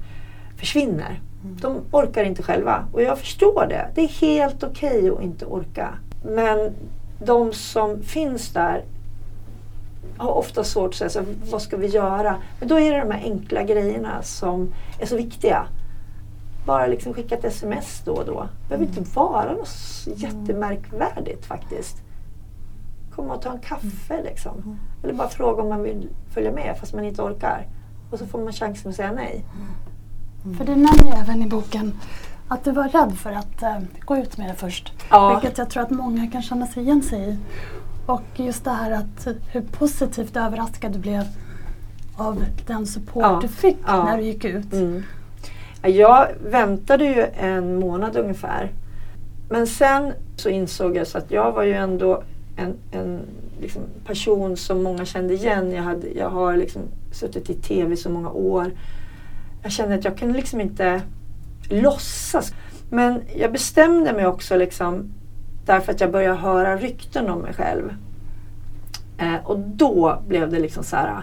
försvinner. 0.57 1.21
De 1.43 1.77
orkar 1.91 2.25
inte 2.25 2.43
själva. 2.43 2.85
Och 2.93 3.03
jag 3.03 3.19
förstår 3.19 3.67
det. 3.69 3.91
Det 3.95 4.01
är 4.01 4.09
helt 4.09 4.63
okej 4.63 5.11
att 5.11 5.23
inte 5.23 5.47
orka. 5.47 5.95
Men 6.25 6.75
de 7.25 7.53
som 7.53 8.03
finns 8.03 8.53
där 8.53 8.85
har 10.19 10.33
ofta 10.33 10.65
svårt 10.65 10.89
att 10.89 10.95
säga 10.95 11.11
så, 11.11 11.25
vad 11.51 11.63
ska 11.63 11.77
vi 11.77 11.87
göra? 11.87 12.37
Men 12.59 12.69
då 12.69 12.81
är 12.81 12.93
det 12.93 13.01
de 13.01 13.11
här 13.11 13.23
enkla 13.25 13.63
grejerna 13.63 14.23
som 14.23 14.75
är 14.99 15.07
så 15.07 15.17
viktiga. 15.17 15.67
Bara 16.67 16.87
liksom 16.87 17.15
skicka 17.15 17.35
ett 17.35 17.45
sms 17.45 18.03
då 18.05 18.13
och 18.13 18.27
då. 18.27 18.49
Det 18.63 18.69
behöver 18.69 18.87
inte 18.99 19.11
vara 19.15 19.53
något 19.53 19.69
jättemärkvärdigt 20.17 21.47
faktiskt. 21.47 21.97
Komma 23.15 23.35
och 23.35 23.43
ta 23.43 23.53
en 23.53 23.59
kaffe 23.59 24.23
liksom. 24.23 24.79
Eller 25.03 25.15
bara 25.15 25.29
fråga 25.29 25.63
om 25.63 25.69
man 25.69 25.83
vill 25.83 26.09
följa 26.35 26.53
med 26.53 26.77
fast 26.81 26.95
man 26.95 27.05
inte 27.05 27.23
orkar. 27.23 27.67
Och 28.11 28.19
så 28.19 28.27
får 28.27 28.39
man 28.39 28.53
chansen 28.53 28.91
att 28.91 28.97
säga 28.97 29.13
nej. 29.13 29.45
För 30.59 30.65
du 30.65 30.73
nämner 30.73 31.21
även 31.23 31.43
i 31.43 31.47
boken 31.47 31.93
att 32.49 32.65
du 32.65 32.73
var 32.73 32.89
rädd 32.89 33.19
för 33.19 33.33
att 33.33 33.63
eh, 33.63 33.79
gå 34.01 34.17
ut 34.17 34.39
med 34.39 34.49
det 34.49 34.55
först. 34.55 34.93
Ja. 35.11 35.31
Vilket 35.31 35.59
jag 35.59 35.71
tror 35.71 35.83
att 35.83 35.91
många 35.91 36.31
kan 36.31 36.43
känna 36.43 36.67
sig 36.67 36.83
igen 36.83 37.03
sig 37.03 37.29
i. 37.29 37.39
Och 38.07 38.23
just 38.37 38.65
det 38.65 38.71
här 38.71 38.91
att 38.91 39.29
hur 39.53 39.61
positivt 39.61 40.37
överraskad 40.37 40.93
du 40.93 40.99
blev 40.99 41.23
av 42.17 42.45
den 42.67 42.87
support 42.87 43.23
Ja, 43.23 43.39
du 43.43 43.49
fick 43.49 43.77
ja. 43.87 44.05
när 44.05 44.17
du 44.17 44.23
gick 44.23 44.45
ut. 44.45 44.73
Mm. 44.73 45.03
Ja, 45.83 45.89
Jag 45.89 46.29
väntade 46.45 47.05
ju 47.05 47.27
en 47.37 47.79
månad 47.79 48.17
ungefär. 48.17 48.73
Men 49.51 49.67
sen 49.67 50.13
så 50.37 50.49
insåg 50.49 50.97
jag 50.97 51.07
så 51.07 51.19
att 51.19 51.31
jag 51.31 51.53
var 51.53 51.63
ju 51.63 51.73
ändå 51.73 52.23
en, 52.57 52.75
en 52.93 53.21
liksom 53.61 53.83
person 54.07 54.57
som 54.57 54.83
många 54.83 55.05
kände 55.05 55.35
igen. 55.35 55.73
Jag, 55.73 55.83
hade, 55.83 56.09
jag 56.09 56.31
har 56.31 56.57
liksom 56.57 56.83
suttit 57.13 57.51
i 57.51 57.55
tv 57.55 57.97
så 57.97 58.11
många 58.11 58.31
år. 58.31 58.71
Jag 59.63 59.73
kände 59.73 59.95
att 59.95 60.05
jag 60.05 60.19
kunde 60.19 60.35
liksom 60.35 60.61
inte 60.61 61.03
låtsas. 61.71 62.55
Men 62.91 63.21
jag 63.37 63.53
bestämde 63.53 64.13
mig 64.13 64.27
också 64.27 64.57
liksom 64.57 65.11
därför 65.67 65.93
att 65.93 66.01
jag 66.01 66.13
började 66.13 66.39
höra 66.39 66.77
rykten 66.77 67.31
om 67.31 67.39
mig 67.39 67.55
själv. 67.55 67.95
Eh, 69.19 69.37
och 69.45 69.59
då 69.59 70.23
blev 70.29 70.51
det 70.51 70.59
liksom 70.59 70.85
så 70.85 70.97
här. 70.97 71.23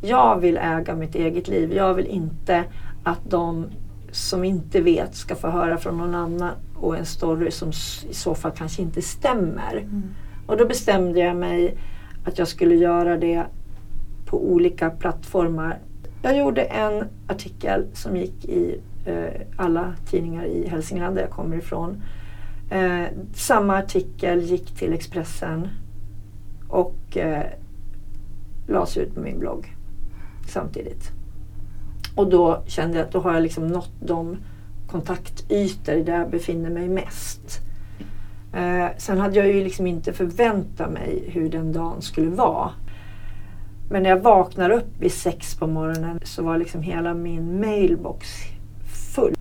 Jag 0.00 0.40
vill 0.40 0.56
äga 0.56 0.94
mitt 0.94 1.14
eget 1.14 1.48
liv. 1.48 1.72
Jag 1.72 1.94
vill 1.94 2.06
inte 2.06 2.64
att 3.02 3.30
de 3.30 3.66
som 4.12 4.44
inte 4.44 4.80
vet 4.80 5.14
ska 5.14 5.34
få 5.34 5.48
höra 5.48 5.78
från 5.78 5.98
någon 5.98 6.14
annan 6.14 6.50
och 6.76 6.96
en 6.96 7.06
story 7.06 7.50
som 7.50 7.68
i 8.10 8.14
så 8.14 8.34
fall 8.34 8.52
kanske 8.56 8.82
inte 8.82 9.02
stämmer. 9.02 9.88
Och 10.46 10.56
då 10.56 10.66
bestämde 10.66 11.20
jag 11.20 11.36
mig 11.36 11.76
att 12.24 12.38
jag 12.38 12.48
skulle 12.48 12.74
göra 12.74 13.16
det 13.16 13.44
på 14.26 14.52
olika 14.52 14.90
plattformar. 14.90 15.78
Jag 16.22 16.38
gjorde 16.38 16.62
en 16.62 17.04
artikel 17.28 17.86
som 17.92 18.16
gick 18.16 18.44
i 18.44 18.80
eh, 19.06 19.40
alla 19.56 19.94
tidningar 20.10 20.44
i 20.44 20.68
Hälsingland 20.68 21.16
där 21.16 21.22
jag 21.22 21.30
kommer 21.30 21.56
ifrån. 21.56 22.02
Eh, 22.70 23.06
samma 23.34 23.76
artikel 23.76 24.40
gick 24.40 24.76
till 24.78 24.92
Expressen 24.92 25.68
och 26.68 27.16
eh, 27.16 27.46
lades 28.68 28.96
ut 28.96 29.14
på 29.14 29.20
min 29.20 29.38
blogg 29.38 29.76
samtidigt. 30.48 31.10
Och 32.14 32.30
då 32.30 32.62
kände 32.66 32.98
jag 32.98 33.06
att 33.06 33.12
då 33.12 33.20
har 33.20 33.34
jag 33.34 33.42
liksom 33.42 33.66
nått 33.66 33.92
de 34.00 34.36
kontaktytor 34.88 36.04
där 36.04 36.18
jag 36.18 36.30
befinner 36.30 36.70
mig 36.70 36.88
mest. 36.88 37.60
Eh, 38.54 38.86
sen 38.98 39.18
hade 39.18 39.36
jag 39.36 39.46
ju 39.46 39.64
liksom 39.64 39.86
inte 39.86 40.12
förväntat 40.12 40.92
mig 40.92 41.24
hur 41.28 41.50
den 41.50 41.72
dagen 41.72 42.02
skulle 42.02 42.30
vara. 42.30 42.70
Men 43.90 44.02
när 44.02 44.10
jag 44.10 44.20
vaknar 44.20 44.70
upp 44.70 45.00
vid 45.00 45.12
sex 45.12 45.54
på 45.54 45.66
morgonen 45.66 46.20
så 46.22 46.42
var 46.42 46.58
liksom 46.58 46.82
hela 46.82 47.14
min 47.14 47.60
mailbox 47.60 48.28
full. 49.14 49.34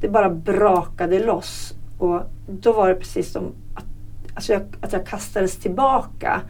Det 0.00 0.08
bara 0.08 0.30
brakade 0.30 1.24
loss. 1.24 1.74
Och 1.98 2.20
då 2.46 2.72
var 2.72 2.88
det 2.88 2.94
precis 2.94 3.32
som 3.32 3.44
att, 3.74 3.84
alltså 4.34 4.52
jag, 4.52 4.62
att 4.80 4.92
jag 4.92 5.06
kastades 5.06 5.56
tillbaka. 5.56 6.40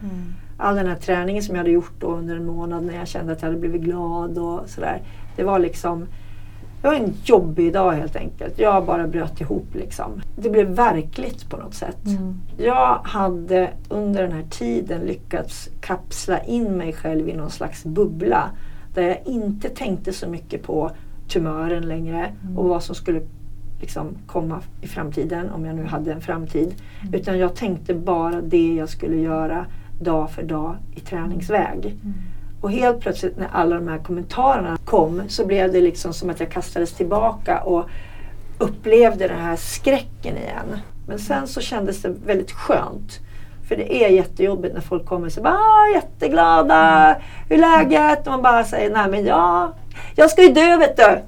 All 0.57 0.75
den 0.75 0.87
här 0.87 0.95
träningen 0.95 1.43
som 1.43 1.55
jag 1.55 1.59
hade 1.59 1.71
gjort 1.71 1.93
då 1.99 2.07
under 2.07 2.35
en 2.35 2.45
månad 2.45 2.83
när 2.83 2.93
jag 2.95 3.07
kände 3.07 3.33
att 3.33 3.41
jag 3.41 3.49
hade 3.49 3.59
blivit 3.59 3.81
glad 3.81 4.37
och 4.37 4.69
sådär. 4.69 5.01
Det 5.35 5.43
var 5.43 5.59
liksom 5.59 6.05
det 6.81 6.89
var 6.89 6.95
en 6.95 7.13
jobbig 7.23 7.73
dag 7.73 7.91
helt 7.91 8.15
enkelt. 8.15 8.59
Jag 8.59 8.85
bara 8.85 9.07
bröt 9.07 9.41
ihop 9.41 9.65
liksom. 9.73 10.21
Det 10.35 10.49
blev 10.49 10.67
verkligt 10.67 11.49
på 11.49 11.57
något 11.57 11.73
sätt. 11.73 12.05
Mm. 12.05 12.41
Jag 12.57 12.99
hade 13.03 13.69
under 13.89 14.23
den 14.23 14.31
här 14.31 14.45
tiden 14.49 15.01
lyckats 15.01 15.69
kapsla 15.81 16.39
in 16.43 16.77
mig 16.77 16.93
själv 16.93 17.29
i 17.29 17.33
någon 17.33 17.49
slags 17.49 17.83
bubbla. 17.83 18.49
Där 18.93 19.01
jag 19.01 19.17
inte 19.25 19.69
tänkte 19.69 20.13
så 20.13 20.29
mycket 20.29 20.63
på 20.63 20.91
tumören 21.27 21.83
längre 21.87 22.31
Mm. 22.43 22.57
och 22.57 22.69
vad 22.69 22.83
som 22.83 22.95
skulle 22.95 23.21
liksom 23.85 24.17
komma 24.27 24.61
i 24.81 24.87
framtiden, 24.87 25.49
om 25.49 25.65
jag 25.65 25.75
nu 25.75 25.85
hade 25.85 26.11
en 26.11 26.21
framtid. 26.21 26.75
Utan 27.13 27.39
jag 27.39 27.55
tänkte 27.55 27.93
bara 27.93 28.41
det 28.41 28.75
jag 28.75 28.89
skulle 28.89 29.15
göra 29.15 29.65
dag 29.99 30.31
för 30.31 30.43
dag 30.43 30.75
i 30.95 30.99
träningsväg. 30.99 31.97
Och 32.61 32.71
helt 32.71 32.99
plötsligt 32.99 33.37
när 33.37 33.47
alla 33.51 33.75
de 33.75 33.87
här 33.87 33.97
kommentarerna 33.97 34.77
kom 34.85 35.21
så 35.27 35.45
blev 35.45 35.71
det 35.71 35.81
liksom 35.81 36.13
som 36.13 36.29
att 36.29 36.39
jag 36.39 36.51
kastades 36.51 36.93
tillbaka 36.93 37.61
och 37.61 37.89
upplevde 38.57 39.27
den 39.27 39.39
här 39.39 39.55
skräcken 39.55 40.37
igen. 40.37 40.79
Men 41.07 41.19
sen 41.19 41.47
så 41.47 41.61
kändes 41.61 42.01
det 42.01 42.09
väldigt 42.25 42.51
skönt. 42.51 43.19
För 43.67 43.75
det 43.75 44.03
är 44.03 44.09
jättejobbigt 44.09 44.73
när 44.73 44.81
folk 44.81 45.05
kommer 45.05 45.25
och 45.25 45.31
säger 45.31 45.47
ah, 45.47 45.87
jätteglada, 45.93 47.15
hur 47.49 47.55
är 47.55 47.59
läget? 47.59 48.27
Och 48.27 48.31
man 48.31 48.41
bara 48.41 48.63
säger 48.63 48.93
nej 48.93 49.09
men 49.11 49.25
ja, 49.25 49.73
jag 50.15 50.31
ska 50.31 50.43
ju 50.43 50.53
dö 50.53 50.77
vet 50.77 50.97
du. 50.97 51.21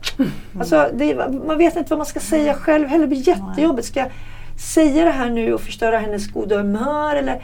Alltså, 0.59 0.89
det, 0.93 1.15
man 1.47 1.57
vet 1.57 1.75
inte 1.75 1.89
vad 1.89 1.99
man 1.99 2.05
ska 2.05 2.19
säga 2.19 2.53
själv 2.53 2.87
heller. 2.87 3.03
Det 3.03 3.07
blir 3.07 3.27
jättejobbigt. 3.27 3.87
Ska 3.87 3.99
jag 3.99 4.11
säga 4.59 5.05
det 5.05 5.11
här 5.11 5.29
nu 5.29 5.53
och 5.53 5.61
förstöra 5.61 5.97
hennes 5.97 6.27
goda 6.31 6.57
humör? 6.57 7.15
Eller, 7.15 7.43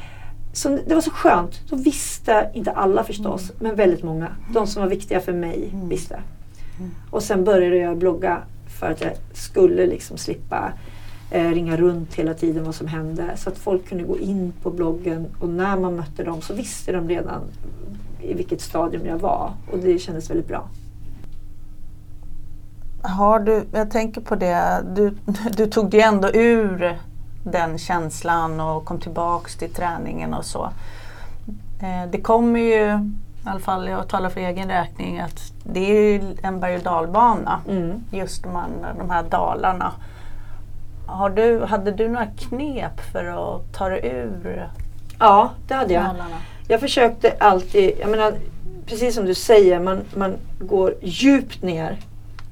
så 0.54 0.80
det 0.88 0.96
var 0.96 1.02
så 1.02 1.12
skönt. 1.12 1.62
Då 1.70 1.76
visste, 1.76 2.50
inte 2.54 2.72
alla 2.72 3.04
förstås, 3.04 3.52
men 3.60 3.76
väldigt 3.76 4.04
många. 4.04 4.28
De 4.54 4.68
som 4.68 4.82
var 4.82 4.90
viktiga 4.90 5.20
för 5.20 5.34
mig 5.34 5.70
visste. 5.90 6.20
Och 7.12 7.24
sen 7.24 7.44
började 7.44 7.78
jag 7.78 7.98
blogga 7.98 8.42
för 8.80 8.92
att 8.92 9.02
jag 9.02 9.12
skulle 9.34 9.86
liksom 9.86 10.18
slippa 10.18 10.74
eh, 11.32 11.50
ringa 11.50 11.78
runt 11.78 12.14
hela 12.14 12.34
tiden 12.34 12.64
vad 12.64 12.76
som 12.76 12.88
hände. 12.88 13.38
Så 13.38 13.50
att 13.50 13.58
folk 13.58 13.90
kunde 13.90 14.04
gå 14.04 14.20
in 14.20 14.54
på 14.62 14.72
bloggen 14.72 15.28
och 15.40 15.50
när 15.50 15.78
man 15.78 15.96
mötte 15.96 16.24
dem 16.24 16.42
så 16.42 16.54
visste 16.54 16.92
de 16.92 17.10
redan 17.10 17.42
i 18.22 18.34
vilket 18.34 18.62
stadium 18.62 19.06
jag 19.06 19.18
var. 19.18 19.54
Och 19.72 19.80
det 19.80 20.00
kändes 20.00 20.30
väldigt 20.30 20.48
bra. 20.48 20.70
Har 23.06 23.40
du, 23.40 23.66
jag 23.72 23.92
tänker 23.92 24.22
på 24.22 24.36
det, 24.36 24.84
du, 24.96 25.18
du 25.58 25.68
tog 25.68 25.90
dig 25.90 26.02
ändå 26.02 26.30
ur 26.34 26.98
den 27.44 27.78
känslan 27.78 28.60
och 28.60 28.86
kom 28.86 29.00
tillbaks 29.00 29.56
till 29.56 29.74
träningen 29.74 30.34
och 30.34 30.46
så. 30.46 30.64
Eh, 31.82 32.10
Det 32.12 32.22
kommer 32.22 32.60
ju, 32.60 32.84
i 33.46 33.50
alla 33.50 33.60
fall 33.60 33.88
jag 33.88 34.08
talar 34.08 34.30
för 34.30 34.40
egen 34.42 34.68
räkning, 34.70 35.20
att 35.20 35.40
det 35.64 35.80
är 35.80 36.04
ju 36.14 36.36
en 36.44 36.60
berg 36.60 36.76
och 36.76 36.84
dalbana. 36.84 37.60
Mm. 37.70 38.04
Just 38.12 38.44
de 38.44 38.56
här, 38.56 38.68
de 38.98 39.10
här 39.10 39.24
dalarna. 39.24 39.92
Har 41.06 41.30
du, 41.30 41.64
hade 41.66 41.92
du 41.92 42.08
några 42.10 42.26
knep 42.26 43.02
för 43.12 43.26
att 43.26 43.74
ta 43.74 43.90
dig 43.90 44.08
ur 44.08 44.70
Ja, 45.20 45.50
det 45.68 45.74
hade 45.74 45.94
jag. 45.94 46.04
dalarna? 46.04 46.36
Jag 46.68 46.80
försökte 46.80 47.36
alltid, 47.40 47.92
jag 48.00 48.10
menar, 48.10 48.34
precis 48.86 49.16
som 49.16 49.26
du 49.26 49.36
säger, 49.36 49.80
man, 49.80 50.02
man 50.16 50.36
går 50.60 50.96
djupt 51.02 51.62
ner 51.64 51.98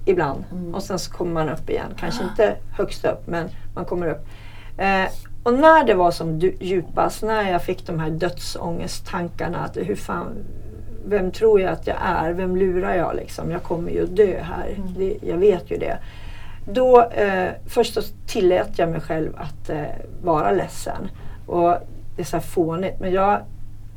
ibland 0.06 0.44
Mm. 0.52 0.76
och 0.76 0.84
sen 0.84 1.00
så 1.00 1.12
kommer 1.12 1.34
man 1.34 1.50
upp 1.50 1.70
igen. 1.70 1.94
Kanske 2.00 2.24
inte 2.24 2.56
högst 2.78 3.06
upp, 3.06 3.28
men 3.28 3.50
man 3.76 3.86
kommer 3.86 4.08
upp. 4.08 4.26
Eh, 4.78 5.06
och 5.44 5.54
när 5.54 5.84
det 5.84 5.94
var 5.94 6.12
som 6.12 6.40
djupast, 6.40 7.24
när 7.24 7.52
jag 7.52 7.64
fick 7.64 7.88
de 7.88 8.00
här 8.00 8.10
dödsångesttankarna, 8.10 9.58
att 9.58 9.78
hur 9.78 9.96
fan, 9.96 10.28
vem 11.06 11.32
tror 11.32 11.62
jag 11.62 11.72
att 11.74 11.88
jag 11.88 11.98
är? 12.02 12.32
Vem 12.34 12.56
lurar 12.58 12.96
jag 12.96 13.16
liksom? 13.16 13.52
Jag 13.52 13.64
kommer 13.64 13.92
ju 13.92 14.06
dö 14.06 14.42
här. 14.42 14.78
Det, 14.98 15.18
jag 15.22 15.38
vet 15.38 15.72
ju 15.72 15.78
det. 15.78 15.98
Då 16.66 17.02
eh, 17.04 17.50
först 17.68 17.94
så 17.94 18.02
tillät 18.28 18.80
jag 18.80 18.90
mig 18.90 19.02
själv 19.02 19.34
att 19.38 19.70
eh, 19.70 19.82
vara 20.24 20.52
ledsen. 20.52 21.10
Och 21.48 21.76
det 22.16 22.22
är 22.22 22.26
så 22.26 22.36
här 22.38 22.44
fånigt, 22.44 23.00
men 23.00 23.12
jag 23.12 23.40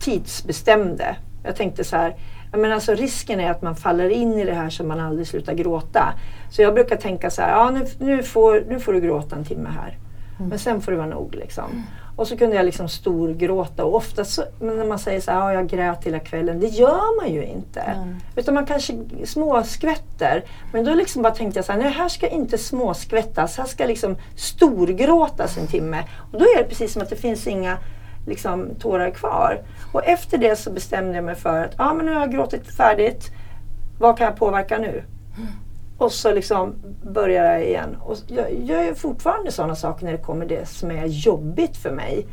tidsbestämde. 0.01 1.17
Jag 1.45 1.57
tänkte 1.57 1.85
så 1.85 1.97
här, 1.97 2.15
menar 2.59 2.75
alltså 2.75 2.95
risken 2.95 3.41
är 3.41 3.51
att 3.51 3.63
man 3.63 3.77
faller 3.77 4.09
in 4.09 4.33
i 4.33 4.45
det 4.45 4.55
här 4.55 4.71
så 4.71 4.85
man 4.85 5.01
aldrig 5.01 5.27
slutar 5.27 5.55
gråta. 5.55 6.15
Så 6.51 6.63
jag 6.63 6.75
brukar 6.75 6.97
tänka 6.97 7.31
så 7.31 7.43
här, 7.43 7.51
ja 7.51 7.71
nu, 7.71 7.87
nu, 7.99 8.23
får, 8.23 8.65
nu 8.69 8.81
får 8.81 8.93
du 8.93 9.01
gråta 9.01 9.37
en 9.37 9.45
timme 9.45 9.69
här. 9.69 9.99
Men 10.39 10.59
sen 10.59 10.81
får 10.81 10.93
det 10.93 10.99
vara 10.99 11.09
nog 11.09 11.35
liksom. 11.35 11.85
Och 12.17 12.29
så 12.29 12.37
kunde 12.37 12.57
jag 12.57 12.65
liksom 12.65 12.89
storgråta 12.89 13.85
och 13.85 13.95
ofta 13.95 14.25
så, 14.25 14.45
men 14.61 14.77
när 14.77 14.85
man 14.85 14.99
säger 14.99 15.21
så 15.21 15.31
här, 15.31 15.39
ja 15.39 15.53
jag 15.53 15.69
grät 15.69 16.05
hela 16.05 16.19
kvällen, 16.19 16.61
det 16.61 16.67
gör 16.67 17.23
man 17.23 17.33
ju 17.33 17.45
inte. 17.45 17.81
Mm. 17.81 18.17
Utan 18.37 18.55
man 18.55 18.67
kanske 18.67 18.99
småskvätter. 19.25 20.45
Men 20.73 20.85
då 20.85 20.95
liksom 20.95 21.23
bara 21.23 21.35
tänkte 21.35 21.59
jag 21.59 21.65
så 21.65 21.73
här, 21.73 21.79
nej 21.79 21.91
här 21.91 22.09
ska 22.09 22.29
inte 22.29 22.59
småskvättas, 22.59 23.59
här 23.59 23.65
ska 23.65 23.87
liksom 23.87 24.17
storgråtas 24.37 25.59
en 25.59 25.67
timme. 25.67 26.05
Och 26.33 26.39
då 26.39 26.45
är 26.45 26.59
det 26.59 26.65
precis 26.65 26.93
som 26.93 27.03
att 27.03 27.11
det 27.11 27.17
finns 27.17 27.47
inga 27.47 27.79
liksom, 28.27 28.75
tårar 28.79 29.11
kvar. 29.11 29.63
Och 29.93 30.05
efter 30.05 30.39
det 30.39 30.57
så 30.57 30.71
bestämde 30.71 31.15
jag 31.15 31.25
mig 31.25 31.35
för 31.35 31.65
att, 31.65 31.75
ja 31.79 31.95
men 31.95 32.07
nu 32.07 32.13
har 32.13 32.21
jag 32.21 32.33
gråtit 32.33 32.77
färdigt, 32.77 33.31
vad 33.99 34.19
kan 34.19 34.25
jag 34.27 34.37
påverka 34.37 34.79
nu? 34.79 35.03
Och 35.99 36.13
så 36.13 36.33
liksom 36.33 36.75
börjar 37.03 37.45
jag 37.45 37.65
igen. 37.65 37.97
Och 38.01 38.17
jag 38.27 38.55
gör 38.55 38.95
fortfarande 38.95 39.53
sådana 39.53 39.75
saker 39.75 40.05
när 40.05 40.13
det 40.13 40.19
kommer 40.19 40.47
det 40.47 40.69
som 40.69 40.91
är 40.91 41.07
jobbigt 41.07 41.77
för 41.77 41.91
mig. 41.91 42.27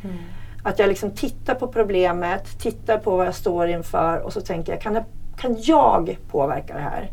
Att 0.64 0.80
jag 0.80 0.88
liksom 0.88 1.12
tittar 1.12 1.56
på 1.56 1.68
problemet, 1.68 2.60
tittar 2.60 2.98
på 2.98 3.18
vad 3.18 3.26
jag 3.26 3.36
står 3.36 3.68
inför 3.68 4.20
och 4.20 4.34
så 4.34 4.42
tänker 4.42 4.72
jag, 4.72 4.82
kan 4.82 4.94
jag, 4.94 5.04
kan 5.38 5.56
jag 5.60 6.18
påverka 6.32 6.74
det 6.74 6.80
här? 6.80 7.12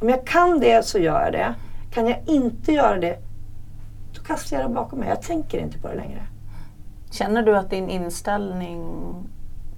Om 0.00 0.08
jag 0.08 0.26
kan 0.26 0.60
det 0.60 0.86
så 0.86 0.98
gör 0.98 1.22
jag 1.22 1.32
det. 1.32 1.54
Kan 1.90 2.06
jag 2.06 2.18
inte 2.26 2.72
göra 2.72 2.98
det, 2.98 3.18
då 4.14 4.22
kastar 4.22 4.56
jag 4.56 4.70
det 4.70 4.74
bakom 4.74 4.98
mig. 4.98 5.08
Jag 5.08 5.22
tänker 5.22 5.58
inte 5.58 5.78
på 5.78 5.88
det 5.88 5.94
längre. 5.94 6.26
Känner 7.12 7.42
du 7.42 7.56
att 7.56 7.70
din 7.70 7.90
inställning 7.90 9.04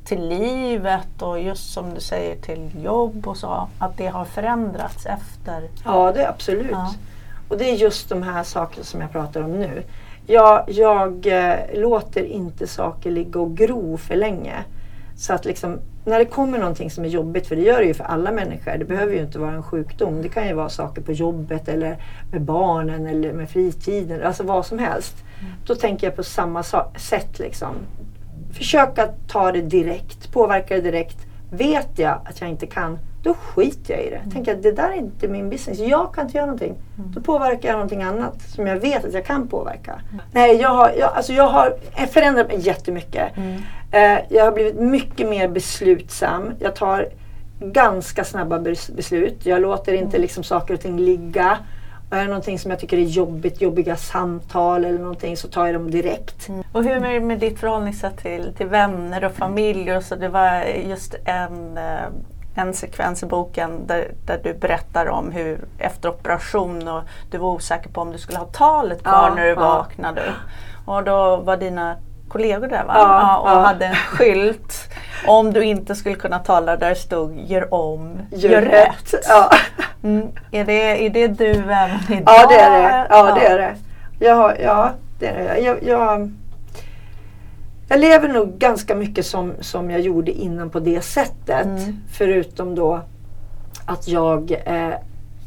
till 0.05 0.29
livet 0.29 1.23
och 1.23 1.40
just 1.40 1.73
som 1.73 1.94
du 1.94 2.01
säger 2.01 2.37
till 2.37 2.70
jobb 2.85 3.29
och 3.29 3.37
så, 3.37 3.68
att 3.79 3.97
det 3.97 4.07
har 4.07 4.25
förändrats 4.25 5.07
efter? 5.07 5.68
Ja, 5.85 6.12
det 6.12 6.23
är 6.23 6.29
absolut. 6.29 6.70
Ja. 6.70 6.94
Och 7.49 7.59
det 7.59 7.70
är 7.70 7.75
just 7.75 8.09
de 8.09 8.23
här 8.23 8.42
sakerna 8.42 8.85
som 8.85 9.01
jag 9.01 9.12
pratar 9.12 9.42
om 9.42 9.53
nu. 9.53 9.83
Jag, 10.27 10.64
jag 10.66 11.27
eh, 11.27 11.57
låter 11.75 12.25
inte 12.25 12.66
saker 12.66 13.11
ligga 13.11 13.40
och 13.40 13.57
gro 13.57 13.97
för 13.97 14.16
länge. 14.16 14.55
Så 15.16 15.33
att 15.33 15.44
liksom, 15.44 15.79
när 16.05 16.18
det 16.18 16.25
kommer 16.25 16.59
någonting 16.59 16.90
som 16.90 17.05
är 17.05 17.09
jobbigt, 17.09 17.47
för 17.47 17.57
det 17.57 17.62
gör 17.62 17.79
det 17.79 17.87
ju 17.87 17.94
för 17.94 18.05
alla 18.05 18.33
människor. 18.33 18.79
Det 18.79 18.85
behöver 18.85 19.12
ju 19.12 19.20
inte 19.20 19.38
vara 19.38 19.53
en 19.53 19.62
sjukdom. 19.62 20.23
Det 20.23 20.29
kan 20.29 20.49
ju 20.49 20.55
vara 20.55 20.68
saker 20.68 21.03
på 21.03 21.12
jobbet 21.12 21.68
eller 21.68 21.97
med 22.33 22.42
barnen 22.42 23.07
eller 23.07 23.33
med 23.33 23.51
fritiden. 23.51 24.23
Alltså 24.23 24.42
vad 24.42 24.66
som 24.66 24.79
helst. 24.79 25.16
Då 25.66 25.74
tänker 25.74 26.07
jag 26.07 26.16
på 26.16 26.22
samma 26.22 26.62
sa- 26.62 26.90
sätt. 26.96 27.38
Liksom. 27.38 27.74
Försök 28.52 28.98
att 28.98 29.28
ta 29.28 29.52
det 29.52 29.61
direkt, 29.62 30.33
påverka 30.33 30.74
det 30.74 30.80
direkt. 30.80 31.16
Vet 31.50 31.98
jag 31.98 32.20
att 32.24 32.40
jag 32.40 32.50
inte 32.50 32.66
kan, 32.66 32.98
då 33.22 33.35
skiter 33.35 33.94
jag 33.94 34.02
i 34.04 34.11
det. 34.11 34.30
Tänker 34.33 34.54
att 34.54 34.62
det 34.62 34.72
där 34.72 34.88
är 34.90 34.94
inte 34.96 35.28
min 35.28 35.50
business. 35.50 35.78
Jag 35.78 36.14
kan 36.14 36.24
inte 36.26 36.37
göra 36.37 36.46
någonting. 36.46 36.74
Då 36.96 37.20
påverkar 37.20 37.68
jag 37.68 37.72
någonting 37.74 38.02
annat 38.02 38.42
som 38.42 38.66
jag 38.66 38.76
vet 38.76 39.04
att 39.04 39.12
jag 39.12 39.26
kan 39.26 39.48
påverka. 39.48 40.00
Nej, 40.33 40.57
jag 40.61 40.68
har, 40.68 40.90
jag, 40.98 41.12
alltså 41.14 41.33
jag 41.33 41.48
har 41.48 41.74
förändrat 42.07 42.48
mig 42.48 42.59
jättemycket. 42.61 43.28
Eh, 43.92 44.18
jag 44.28 44.44
har 44.44 44.52
blivit 44.52 44.76
mycket 44.80 45.28
mer 45.28 45.48
beslutsam. 45.48 46.50
Jag 46.59 46.76
tar 46.76 47.09
ganska 47.61 48.24
snabba 48.24 48.59
bes- 48.59 48.94
beslut. 48.96 49.46
Jag 49.46 49.62
låter 49.62 49.92
inte 49.92 50.18
liksom 50.18 50.44
saker 50.44 50.74
och 50.74 50.80
ting 50.80 50.98
ligga. 50.98 51.59
Är 52.11 52.19
det 52.19 52.27
någonting 52.27 52.59
som 52.59 52.71
jag 52.71 52.81
tycker 52.81 52.99
är 52.99 53.03
jobbigt, 53.03 53.61
jobbiga 53.61 53.97
samtal 53.97 54.85
eller 54.85 54.99
någonting 54.99 55.37
så 55.37 55.49
tar 55.49 55.67
jag 55.67 55.75
dem 55.75 55.90
direkt. 55.90 56.49
Och 56.73 56.85
hur 56.85 57.05
är 57.05 57.12
det 57.12 57.21
med 57.21 57.38
ditt 57.38 57.59
förhållningssätt 57.61 58.19
till, 58.19 58.53
till 58.57 58.67
vänner 58.67 59.25
och 59.25 59.33
familj? 59.33 59.97
Och 59.97 60.03
så 60.03 60.14
det 60.14 60.29
var 60.29 60.62
just 60.62 61.14
en, 61.25 61.79
eh, 61.79 62.07
en 62.55 62.75
sekvens 62.75 63.23
i 63.23 63.27
boken 63.27 63.87
där, 63.87 64.12
där 64.27 64.40
du 64.45 64.55
berättar 64.55 65.09
om 65.09 65.33
hur 65.33 65.64
efter 65.79 66.09
operation 66.09 66.88
och 66.88 67.03
du 67.31 67.38
var 67.38 67.49
osäker 67.51 67.90
på 67.90 68.01
om 68.01 68.12
du 68.12 68.19
skulle 68.19 68.38
ha 68.38 68.47
talet 68.47 69.03
kvar 69.03 69.29
Ja, 69.29 69.35
när 69.35 69.43
du 69.43 69.49
ja. 69.49 69.55
vaknade. 69.55 70.23
Och 70.85 71.05
då 71.05 71.37
var 71.37 71.57
dina 71.57 71.97
kollegor 72.29 72.69
där 72.69 72.85
va? 72.85 72.95
Ja, 72.95 73.39
och 73.39 73.49
ja. 73.49 73.67
hade 73.67 73.87
en 73.87 73.95
skylt 73.95 74.89
om 75.27 75.53
du 75.53 75.65
inte 75.65 75.95
skulle 75.95 76.15
kunna 76.15 76.39
tala 76.39 76.77
där 76.77 76.95
stod 76.95 77.39
gör 77.39 77.75
om, 77.75 78.19
Gör 78.31 78.63
rätt. 78.63 79.15
Ja. 79.29 79.51
Mm. 80.03 80.29
Är, 80.51 80.65
det, 80.65 81.07
är 81.07 81.11
det 81.11 81.29
du 81.29 81.51
även 81.51 82.01
idag? 82.09 82.23
ja, 82.27 82.47
det 82.49 82.61
är 82.61 82.71
det. 82.71 83.07
Ja, 83.11 83.35
det 83.35 83.47
är 83.47 83.59
det. 83.59 83.77
Jag 84.19 84.35
har, 84.35 84.57
ja, 84.63 84.93
det 85.19 85.27
är 85.27 85.45
det. 85.45 85.61
Jag, 85.61 85.83
jag, 85.83 86.31
jag 87.89 88.01
lever 88.01 88.29
nog 88.29 88.59
ganska 88.59 88.95
mycket 88.95 89.27
som, 89.27 89.53
som 89.61 89.91
jag 89.91 90.01
gjorde 90.01 90.33
innan 90.33 90.71
på 90.71 90.81
det 90.81 91.05
sättet. 91.05 91.67
Mm. 91.67 92.01
Förutom 92.13 92.75
då 92.75 93.01
att 93.87 94.09
jag... 94.09 94.63
Eh, 94.65 94.95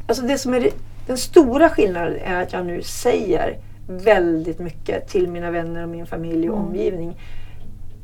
alltså 0.06 0.22
det 0.22 0.38
som 0.38 0.54
är 0.54 0.70
den 1.06 1.18
stora 1.18 1.68
skillnaden 1.68 2.16
är 2.24 2.42
att 2.42 2.52
jag 2.52 2.66
nu 2.66 2.82
säger 2.82 3.56
väldigt 3.88 4.58
mycket 4.58 5.08
till 5.08 5.28
mina 5.28 5.50
vänner 5.50 5.82
och 5.82 5.88
min 5.88 6.06
familj 6.06 6.50
och 6.50 6.56
Mm. 6.56 6.68
omgivning. 6.68 7.16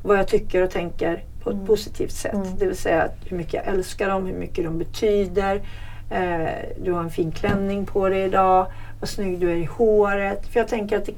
Vad 0.02 0.18
jag 0.18 0.28
tycker 0.28 0.62
och 0.62 0.70
tänker 0.70 1.22
på 1.42 1.50
ett 1.50 1.54
Mm. 1.54 1.66
positivt 1.66 2.12
sätt. 2.12 2.34
Mm. 2.34 2.56
Det 2.58 2.66
vill 2.66 2.76
säga 2.76 3.08
hur 3.26 3.36
mycket 3.36 3.54
jag 3.54 3.66
älskar 3.66 4.08
dem, 4.08 4.26
hur 4.26 4.34
mycket 4.38 4.64
de 4.64 4.78
betyder. 4.78 5.62
Eh, 6.10 6.48
du 6.82 6.92
har 6.92 7.00
en 7.00 7.10
fin 7.10 7.30
klänning 7.32 7.86
på 7.86 8.08
dig 8.08 8.22
idag. 8.24 8.66
Vad 9.00 9.08
snygg 9.08 9.38
du 9.40 9.50
är 9.50 9.56
i 9.56 9.64
håret. 9.64 10.46
För 10.46 10.60
jag 10.60 10.68
tänker 10.68 10.96
att 10.98 11.04
det 11.06 11.14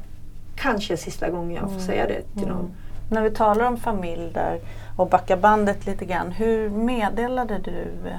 kanske 0.57 0.93
är 0.93 0.97
sista 0.97 1.31
gången 1.31 1.51
jag 1.55 1.63
får 1.65 1.71
Mm. 1.71 1.81
säga 1.87 2.07
det 2.07 2.23
till 2.41 2.49
någon. 2.49 2.71
När 3.11 3.23
vi 3.23 3.31
talar 3.31 3.67
om 3.67 3.77
familj 3.77 4.31
där 4.35 4.59
och 4.97 5.09
backar 5.09 5.37
bandet 5.37 5.87
lite 5.87 6.05
grann. 6.05 6.31
Hur 6.33 6.71
meddelade 6.71 7.59
du 7.59 8.09
eh, 8.09 8.17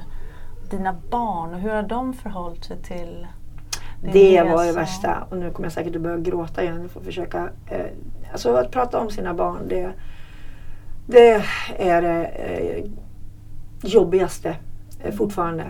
dina 0.70 0.96
barn 1.10 1.54
och 1.54 1.60
hur 1.60 1.70
har 1.70 1.82
de 1.82 2.12
förhållit 2.14 2.64
sig 2.64 2.76
till 2.76 3.26
Det 4.02 4.40
resa? 4.42 4.54
var 4.54 4.66
det 4.66 4.72
värsta. 4.72 5.26
Och 5.30 5.36
nu 5.36 5.50
kommer 5.50 5.66
jag 5.66 5.72
säkert 5.72 5.96
att 5.96 6.02
börja 6.02 6.16
gråta 6.16 6.62
igen. 6.62 6.82
Jag 6.82 6.90
får 6.90 7.00
försöka. 7.00 7.50
Eh, 7.66 7.86
alltså 8.32 8.54
att 8.54 8.70
prata 8.70 8.98
om 9.00 9.10
sina 9.10 9.34
barn 9.34 9.68
det, 9.68 9.92
det 11.06 11.44
är 11.78 12.02
det 12.02 12.24
eh, 12.24 12.84
jobbigaste 13.82 14.56
eh, 15.04 15.14
fortfarande. 15.14 15.64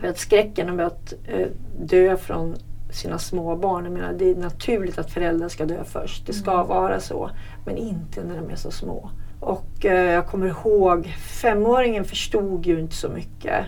För 0.00 0.08
att 0.08 0.18
skräcken 0.18 0.68
över 0.68 0.84
att 0.84 1.14
eh, 1.28 1.46
dö 1.80 2.16
från 2.16 2.54
sina 2.90 3.18
små 3.18 3.56
barn. 3.56 3.84
Jag 3.84 3.92
menar, 3.92 4.12
det 4.12 4.30
är 4.30 4.36
naturligt 4.36 4.98
att 4.98 5.10
föräldrar 5.10 5.48
ska 5.48 5.64
dö 5.66 5.84
först. 5.84 6.26
Det 6.26 6.32
ska 6.32 6.52
Mm. 6.52 6.66
vara 6.66 7.00
så. 7.00 7.30
Men 7.64 7.76
inte 7.76 8.24
när 8.24 8.36
de 8.36 8.50
är 8.50 8.56
så 8.56 8.70
små. 8.70 9.10
Och 9.40 9.84
eh, 9.86 10.12
jag 10.12 10.26
kommer 10.26 10.46
ihåg, 10.46 11.06
femåringen 11.40 12.04
förstod 12.04 12.66
ju 12.66 12.80
inte 12.80 12.94
så 12.94 13.08
mycket. 13.08 13.64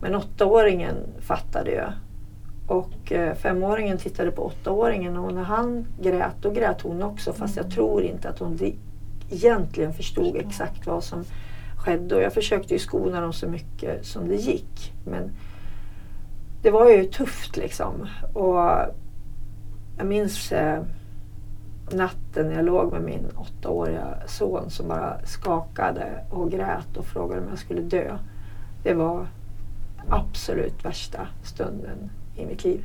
Men 0.00 0.14
åttaåringen 0.14 0.96
fattade 1.20 1.70
ju. 1.70 1.82
Och 2.72 3.12
eh, 3.12 3.34
femåringen 3.34 3.98
tittade 3.98 4.30
på 4.30 4.46
åttaåringen 4.46 5.16
och 5.16 5.34
när 5.34 5.42
han 5.42 5.86
grät, 6.00 6.34
då 6.40 6.50
grät 6.50 6.80
hon 6.80 7.02
också. 7.02 7.32
Fast 7.32 7.56
jag 7.56 7.70
tror 7.70 8.02
inte 8.02 8.28
att 8.28 8.38
hon 8.38 8.58
egentligen 9.30 9.92
förstod 9.92 10.36
exakt 10.36 10.86
vad 10.86 11.04
som 11.04 11.24
skedde. 11.76 12.14
Och 12.14 12.22
jag 12.22 12.32
försökte 12.32 12.74
ju 12.74 12.78
skona 12.78 13.20
dem 13.20 13.32
så 13.32 13.48
mycket 13.48 14.06
som 14.06 14.28
det 14.28 14.34
gick. 14.34 14.92
Men 15.04 15.30
det 16.62 16.70
var 16.70 16.90
ju 16.90 17.04
tufft 17.04 17.56
liksom. 17.56 18.06
Och 18.32 18.56
jag 19.98 20.06
minns 20.06 20.52
eh, 20.52 20.82
natten 21.90 22.48
när 22.48 22.54
jag 22.54 22.64
låg 22.64 22.92
med 22.92 23.02
min 23.02 23.26
åttaåriga 23.36 24.14
son 24.26 24.70
som 24.70 24.88
bara 24.88 25.26
skakade 25.26 26.24
och 26.30 26.50
grät 26.50 26.96
och 26.96 27.04
frågade 27.04 27.40
om 27.40 27.48
jag 27.48 27.58
skulle 27.58 27.82
dö. 27.82 28.18
Det 28.82 28.94
var 28.94 29.26
absolut 30.08 30.84
värsta 30.84 31.26
stunden 31.42 32.10
i 32.36 32.46
mitt 32.46 32.64
liv. 32.64 32.84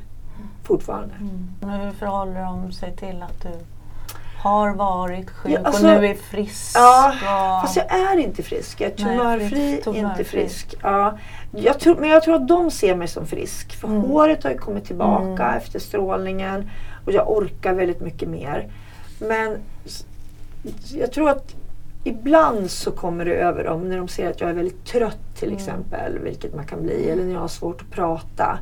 Fortfarande. 0.64 1.14
Mm. 1.14 1.80
Hur 1.80 1.90
förhåller 1.90 2.40
de 2.44 2.72
sig 2.72 2.96
till 2.96 3.22
att 3.22 3.42
du 3.42 3.48
har 4.42 4.74
varit 4.74 5.30
sjuk 5.30 5.52
Ja, 5.52 5.60
alltså- 5.64 5.86
och 5.94 6.00
nu 6.00 6.06
är 6.06 6.14
frisk? 6.14 6.76
Ja, 6.76 7.08
och... 7.12 7.62
Fast 7.62 7.76
jag 7.76 7.86
är 8.00 8.18
inte 8.18 8.42
frisk. 8.42 8.80
Jag 8.80 8.90
är 8.92 8.96
tumörfri, 8.96 9.82
inte 9.98 10.24
frisk. 10.24 10.74
Ja, 10.82 11.18
jag 11.50 11.80
tror, 11.80 11.96
men 11.96 12.08
jag 12.10 12.22
tror 12.22 12.34
att 12.34 12.48
de 12.48 12.70
ser 12.70 12.94
mig 12.96 13.08
som 13.08 13.26
frisk. 13.26 13.76
För 13.76 13.88
Mm. 13.88 14.00
håret 14.02 14.44
har 14.44 14.50
ju 14.50 14.58
kommit 14.58 14.84
tillbaka 14.84 15.44
Mm. 15.44 15.56
efter 15.56 15.78
strålningen. 15.78 16.70
Och 17.06 17.12
jag 17.12 17.30
orkar 17.30 17.74
väldigt 17.74 18.00
mycket 18.00 18.28
mer. 18.28 18.68
Men 19.20 19.56
jag 20.90 21.12
tror 21.12 21.30
att 21.30 21.54
ibland 22.04 22.70
så 22.70 22.90
kommer 22.90 23.24
det 23.24 23.34
över 23.34 23.64
dem 23.64 23.88
när 23.88 23.96
de 23.96 24.08
ser 24.08 24.30
att 24.30 24.40
jag 24.40 24.50
är 24.50 24.54
väldigt 24.54 24.84
trött 24.84 25.36
till 25.38 25.48
Mm. 25.48 25.56
exempel. 25.58 26.18
Vilket 26.18 26.54
man 26.54 26.66
kan 26.66 26.82
bli. 26.82 27.10
Eller 27.10 27.24
när 27.24 27.32
jag 27.32 27.40
har 27.40 27.48
svårt 27.48 27.80
att 27.80 27.90
prata. 27.90 28.58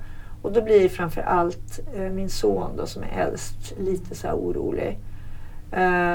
Och 0.47 0.53
då 0.53 0.63
blir 0.63 0.89
framför 0.89 1.21
allt 1.23 1.81
eh, 1.97 2.01
min 2.03 2.29
son 2.31 2.71
då, 2.77 2.87
som 2.87 3.03
är 3.03 3.21
äldst 3.23 3.75
lite 3.79 4.15
så 4.15 4.29
orolig. 4.33 4.99
Eh, 5.73 6.15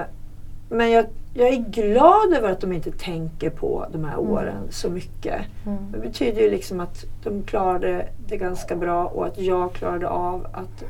men 0.70 0.92
jag, 0.92 1.06
jag 1.34 1.48
är 1.48 1.58
glad 1.58 2.34
över 2.38 2.52
att 2.52 2.62
de 2.62 2.74
inte 2.74 2.92
tänker 2.92 3.50
på 3.50 3.86
de 3.92 4.04
här 4.04 4.18
Mm. 4.18 4.32
åren 4.32 4.64
så 4.70 4.90
mycket. 4.90 5.42
Mm. 5.66 5.78
Det 5.92 5.98
betyder 5.98 6.42
ju 6.42 6.50
liksom 6.52 6.80
att 6.80 7.06
de 7.24 7.44
klarade 7.44 8.08
det 8.28 8.38
ganska 8.38 8.76
bra 8.76 9.06
och 9.06 9.26
att 9.26 9.38
jag 9.40 9.74
klarade 9.74 10.08
av 10.10 10.48
att 10.54 10.84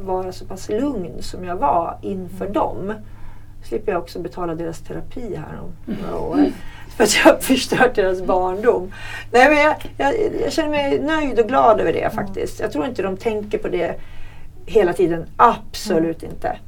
vara 0.00 0.32
så 0.32 0.44
pass 0.44 0.68
lugn 0.68 1.12
som 1.22 1.44
jag 1.44 1.56
var 1.56 1.98
inför 2.02 2.44
Mm. 2.44 2.52
dem. 2.52 2.92
slipper 3.62 3.92
jag 3.92 4.02
också 4.02 4.18
betala 4.20 4.54
deras 4.54 4.78
terapi 4.80 5.34
här 5.36 5.60
om 5.62 5.96
några 6.02 6.16
år. 6.18 6.38
För 7.00 7.04
att 7.04 7.16
jag 7.16 7.32
har 7.32 7.40
förstört 7.40 7.94
deras 7.94 8.22
barndom. 8.22 8.92
Nej, 9.32 9.48
men 9.48 9.58
jag, 9.58 9.76
jag, 9.96 10.14
jag 10.42 10.52
känner 10.52 10.70
mig 10.70 11.00
nöjd 11.00 11.40
och 11.40 11.48
glad 11.48 11.80
över 11.80 11.92
det 11.92 12.10
faktiskt. 12.14 12.60
Jag 12.60 12.72
tror 12.72 12.86
inte 12.86 13.02
de 13.02 13.16
tänker 13.16 13.58
på 13.58 13.68
det 13.68 14.00
hela 14.66 14.92
tiden. 14.92 15.26
Absolut 15.36 16.22
inte. 16.22 16.58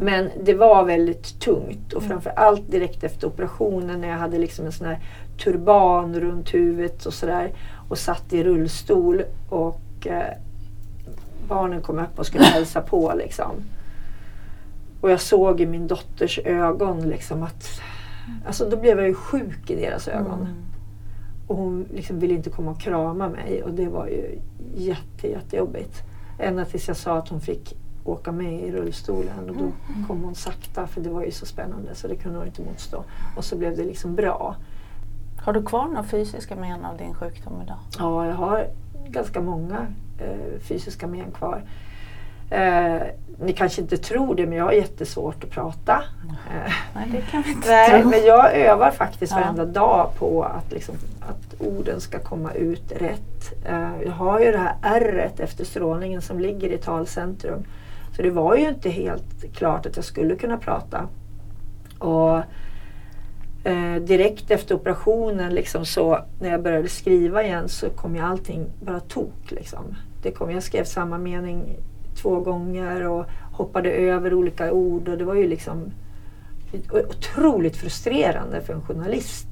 Men 0.00 0.30
det 0.42 0.54
var 0.54 0.84
väldigt 0.84 1.40
tungt 1.40 1.92
och 1.92 2.02
framför 2.02 2.30
allt 2.30 2.70
direkt 2.70 3.04
efter 3.04 3.26
operationen 3.26 4.00
när 4.00 4.08
jag 4.08 4.16
hade 4.16 4.38
liksom 4.38 4.66
en 4.66 4.72
sån 4.72 4.86
här 4.86 4.98
turban 5.44 6.20
runt 6.20 6.54
huvudet 6.54 7.06
och 7.06 7.14
sådär 7.14 7.52
och 7.88 7.98
satt 7.98 8.32
i 8.32 8.44
rullstol 8.44 9.22
och 9.48 10.06
eh, 10.06 10.34
barnen 11.48 11.82
kom 11.82 11.98
upp 11.98 12.18
och 12.18 12.26
skulle 12.26 12.44
hälsa 12.54 12.80
på 12.80 13.12
liksom. 13.16 13.52
Och 15.00 15.10
jag 15.10 15.20
såg 15.20 15.60
i 15.60 15.66
min 15.66 15.86
dotters 15.86 16.38
ögon 16.38 17.08
liksom 17.08 17.42
att 17.42 17.80
Alltså 18.46 18.68
då 18.70 18.76
blev 18.76 18.98
jag 18.98 19.08
ju 19.08 19.14
sjuk 19.14 19.70
i 19.70 19.74
deras 19.74 20.08
ögon. 20.08 20.40
Mm. 20.40 20.52
Och 21.46 21.56
hon 21.56 21.86
liksom 21.94 22.18
ville 22.18 22.34
inte 22.34 22.50
komma 22.50 22.70
och 22.70 22.80
krama 22.80 23.28
mig 23.28 23.62
och 23.62 23.74
det 23.74 23.88
var 23.88 24.06
ju 24.06 24.38
jätte, 24.74 25.28
jättejobbigt. 25.28 26.02
Ända 26.38 26.64
tills 26.64 26.88
jag 26.88 26.96
sa 26.96 27.18
att 27.18 27.28
hon 27.28 27.40
fick 27.40 27.76
åka 28.04 28.32
med 28.32 28.62
i 28.62 28.72
rullstolen 28.72 29.50
och 29.50 29.56
då 29.56 29.72
kom 30.06 30.22
hon 30.22 30.34
sakta 30.34 30.86
för 30.86 31.00
det 31.00 31.10
var 31.10 31.24
ju 31.24 31.30
så 31.30 31.46
spännande 31.46 31.94
så 31.94 32.08
det 32.08 32.16
kunde 32.16 32.38
hon 32.38 32.46
inte 32.46 32.62
motstå. 32.62 33.04
Och 33.36 33.44
så 33.44 33.56
blev 33.56 33.76
det 33.76 33.84
liksom 33.84 34.14
bra. 34.14 34.56
Har 35.44 35.52
du 35.52 35.62
kvar 35.62 35.86
några 35.86 36.02
fysiska 36.02 36.56
men 36.56 36.84
av 36.84 36.96
din 36.96 37.14
sjukdom 37.14 37.62
idag? 37.62 37.78
Ja, 37.98 38.26
jag 38.26 38.34
har 38.34 38.66
ganska 39.08 39.40
många 39.40 39.86
eh, 40.18 40.60
fysiska 40.60 41.06
men 41.06 41.30
kvar. 41.30 41.64
Eh, 42.52 43.02
ni 43.38 43.52
kanske 43.52 43.80
inte 43.82 43.96
tror 43.96 44.34
det 44.34 44.46
men 44.46 44.58
jag 44.58 44.64
har 44.64 44.72
jättesvårt 44.72 45.44
att 45.44 45.50
prata. 45.50 46.02
Eh, 46.50 46.72
Nej, 46.94 47.08
det 47.12 47.20
kan 47.30 47.42
vi 47.42 47.50
inte 47.52 47.68
Nej, 47.68 48.04
men 48.04 48.24
jag 48.24 48.54
övar 48.54 48.90
faktiskt 48.90 49.32
Ja. 49.32 49.38
varenda 49.40 49.64
dag 49.64 50.10
på 50.18 50.42
att, 50.44 50.72
liksom, 50.72 50.94
att 51.20 51.60
orden 51.60 52.00
ska 52.00 52.18
komma 52.18 52.52
ut 52.52 52.92
rätt. 52.92 53.66
Eh, 53.66 54.02
jag 54.04 54.12
har 54.12 54.40
ju 54.40 54.52
det 54.52 54.58
här 54.58 54.74
ärret 54.82 55.40
efter 55.40 55.64
strålningen 55.64 56.22
som 56.22 56.40
ligger 56.40 56.68
i 56.72 56.78
talcentrum. 56.78 57.64
Så 58.16 58.22
det 58.22 58.30
var 58.30 58.56
ju 58.56 58.68
inte 58.68 58.90
helt 58.90 59.54
klart 59.54 59.86
att 59.86 59.96
jag 59.96 60.04
skulle 60.04 60.36
kunna 60.36 60.56
prata. 60.56 61.08
Och 61.98 62.36
eh, 63.64 63.94
direkt 64.00 64.50
efter 64.50 64.74
operationen 64.74 65.54
liksom 65.54 65.86
så 65.86 66.18
när 66.40 66.50
jag 66.50 66.62
började 66.62 66.88
skriva 66.88 67.42
igen 67.44 67.68
så 67.68 67.90
kom 67.90 68.16
ju 68.16 68.22
allting 68.22 68.66
bara 68.80 69.00
tok. 69.00 69.50
Liksom. 69.50 69.96
Det 70.22 70.30
kom, 70.30 70.50
jag 70.50 70.62
skrev 70.62 70.84
samma 70.84 71.18
mening 71.18 71.76
två 72.22 72.40
gånger 72.40 73.08
och 73.08 73.26
hoppade 73.52 73.90
över 73.90 74.34
olika 74.34 74.72
ord 74.72 75.08
och 75.08 75.18
det 75.18 75.24
var 75.24 75.34
ju 75.34 75.48
liksom 75.48 75.92
otroligt 76.90 77.76
frustrerande 77.76 78.60
för 78.60 78.72
en 78.74 78.82
journalist. 78.82 79.48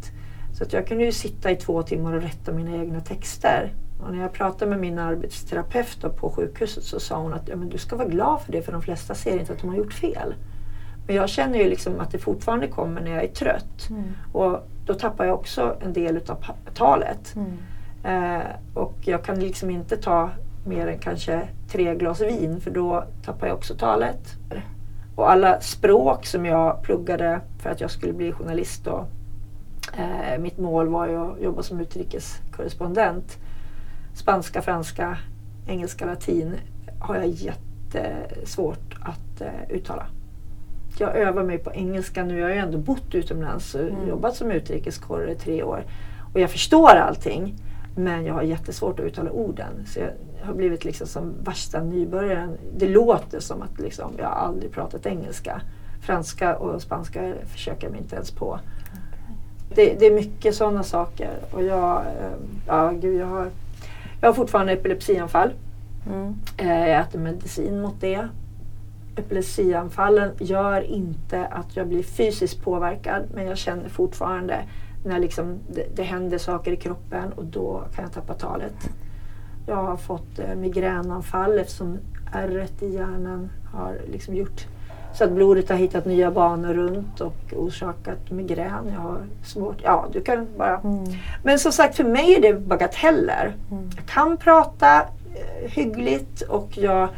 Så 0.58 0.64
att 0.64 0.72
jag 0.72 0.86
kunde 0.86 1.04
ju 1.04 1.12
sitta 1.12 1.50
i 1.50 1.56
två 1.56 1.82
timmar 1.82 2.12
och 2.12 2.22
rätta 2.22 2.52
mina 2.52 2.76
egna 2.76 3.00
texter. 3.00 3.72
Och 4.02 4.12
när 4.12 4.20
jag 4.22 4.32
pratade 4.32 4.70
med 4.70 4.80
min 4.80 4.98
arbetsterapeut 4.98 6.16
på 6.16 6.30
sjukhuset 6.30 6.84
så 6.84 7.00
sa 7.00 7.16
hon 7.18 7.32
att 7.32 7.48
ja, 7.48 7.56
men 7.56 7.68
du 7.68 7.78
ska 7.78 7.96
vara 7.96 8.08
glad 8.08 8.40
för 8.40 8.52
det 8.52 8.62
för 8.62 8.72
de 8.72 8.82
flesta 8.82 9.14
ser 9.14 9.38
inte 9.38 9.52
att 9.52 9.60
de 9.60 9.68
har 9.68 9.76
gjort 9.76 9.92
fel. 9.92 10.34
Men 11.06 11.16
jag 11.16 11.28
känner 11.28 11.58
ju 11.58 11.68
liksom 11.68 12.00
att 12.00 12.10
det 12.10 12.18
fortfarande 12.18 12.66
kommer 12.66 13.00
när 13.00 13.10
jag 13.10 13.24
är 13.24 13.28
trött. 13.28 13.90
Mm. 13.90 14.02
Och 14.32 14.68
då 14.86 14.94
tappar 14.94 15.24
jag 15.24 15.34
också 15.34 15.76
en 15.80 15.92
del 15.92 16.16
utav 16.16 16.34
pa- 16.34 16.72
talet. 16.74 17.34
Mm. 17.36 17.56
Eh, 18.04 18.46
och 18.74 18.94
jag 19.00 19.24
kan 19.24 19.40
liksom 19.40 19.70
inte 19.70 19.96
ta 19.96 20.30
mer 20.64 20.86
än 20.86 20.98
kanske 20.98 21.48
tre 21.68 21.94
glas 21.94 22.20
vin 22.20 22.60
för 22.60 22.70
då 22.70 23.04
tappar 23.24 23.46
jag 23.46 23.56
också 23.56 23.74
talet. 23.74 24.20
Och 25.16 25.30
alla 25.30 25.60
språk 25.60 26.26
som 26.26 26.46
jag 26.46 26.82
pluggade 26.82 27.40
för 27.58 27.70
att 27.70 27.80
jag 27.80 27.90
skulle 27.90 28.12
bli 28.12 28.32
journalist 28.32 28.84
då. 28.84 29.06
Eh, 29.98 30.38
mitt 30.40 30.58
mål 30.58 30.88
var 30.88 31.08
ju 31.08 31.16
att 31.16 31.40
jobba 31.42 31.62
som 31.62 31.80
utrikeskorrespondent. 31.80 33.38
Spanska, 34.14 34.62
franska, 34.62 35.18
engelska, 35.66 36.06
latin 36.06 36.54
har 37.00 37.16
jag 37.16 37.26
jättesvårt 37.26 38.94
att 39.00 39.40
eh, 39.40 39.48
uttala. 39.76 40.06
Jag 40.98 41.16
övar 41.16 41.42
mig 41.42 41.58
på 41.58 41.72
engelska 41.72 42.24
nu. 42.24 42.38
Jag 42.38 42.46
har 42.46 42.54
ju 42.54 42.58
ändå 42.60 42.78
bott 42.78 43.14
utomlands 43.14 43.74
och 43.74 43.80
Mm. 43.80 44.08
jobbat 44.08 44.36
som 44.36 44.50
utrikeskorre 44.50 45.32
i 45.32 45.34
tre 45.34 45.62
år. 45.62 45.84
Och 46.34 46.40
jag 46.40 46.50
förstår 46.50 46.88
allting. 46.88 47.54
Men 47.96 48.24
jag 48.24 48.34
har 48.34 48.42
jättesvårt 48.42 49.00
att 49.00 49.06
uttala 49.06 49.30
orden. 49.30 49.86
Så 49.86 50.00
jag 50.00 50.10
har 50.42 50.54
blivit 50.54 50.84
liksom 50.84 51.06
som 51.06 51.34
värsta 51.44 51.82
nybörjaren. 51.82 52.58
Det 52.76 52.88
låter 52.88 53.40
som 53.40 53.62
att 53.62 53.78
liksom, 53.78 54.12
jag 54.18 54.32
aldrig 54.32 54.72
pratat 54.72 55.06
engelska. 55.06 55.60
Franska 56.00 56.56
och 56.56 56.82
spanska 56.82 57.34
försöker 57.46 57.84
jag 57.86 57.90
mig 57.90 58.00
inte 58.00 58.16
ens 58.16 58.30
på. 58.30 58.60
Det, 59.74 59.94
det 59.98 60.06
är 60.06 60.14
mycket 60.14 60.54
sådana 60.54 60.82
saker. 60.82 61.30
Och 61.50 61.62
jag, 61.62 62.00
eh, 62.00 62.32
ja, 62.66 62.90
gud, 62.90 63.20
jag, 63.20 63.26
har, 63.26 63.50
jag 64.20 64.28
har 64.28 64.34
fortfarande 64.34 64.72
epilepsianfall. 64.72 65.50
Mm. 66.06 66.34
Eh, 66.56 66.88
Jag 66.88 67.00
äter 67.00 67.18
medicin 67.18 67.80
mot 67.80 68.00
det. 68.00 68.28
Epilepsianfallen 69.16 70.30
gör 70.38 70.80
inte 70.80 71.46
att 71.46 71.76
jag 71.76 71.88
blir 71.88 72.02
fysiskt 72.02 72.62
påverkad 72.62 73.22
men 73.34 73.46
jag 73.46 73.58
känner 73.58 73.88
fortfarande 73.88 74.64
när 75.04 75.18
liksom 75.18 75.58
det, 75.68 75.86
det 75.96 76.02
händer 76.02 76.38
saker 76.38 76.72
i 76.72 76.76
kroppen 76.76 77.32
och 77.32 77.44
då 77.44 77.82
kan 77.94 78.04
jag 78.04 78.12
tappa 78.12 78.34
talet. 78.34 78.74
Jag 79.66 79.76
har 79.76 79.96
fått 79.96 80.38
eh, 80.38 80.54
migränanfall 80.54 81.58
eftersom 81.58 81.98
ärret 82.32 82.82
i 82.82 82.94
hjärnan 82.94 83.50
har 83.72 83.96
liksom 84.12 84.34
gjort 84.34 84.66
så 85.14 85.24
att 85.24 85.32
blodet 85.32 85.68
har 85.68 85.76
hittat 85.76 86.04
nya 86.04 86.30
banor 86.30 86.74
runt 86.74 87.20
och 87.20 87.34
orsakat 87.56 88.30
migrän. 88.30 88.90
Jag 88.94 89.00
har 89.00 89.18
svårt, 89.44 89.76
ja 89.82 90.06
du 90.12 90.20
kan 90.20 90.46
bara... 90.58 90.76
Mm. 90.78 91.04
Men 91.42 91.58
som 91.58 91.72
sagt 91.72 91.96
för 91.96 92.04
mig 92.04 92.34
är 92.34 92.40
det 92.40 92.54
bagateller. 92.60 93.54
Mm. 93.70 93.90
Jag 93.96 94.06
kan 94.06 94.36
prata 94.36 95.00
eh, 95.00 95.70
hyggligt 95.70 96.42
och 96.42 96.78
jag 96.78 97.08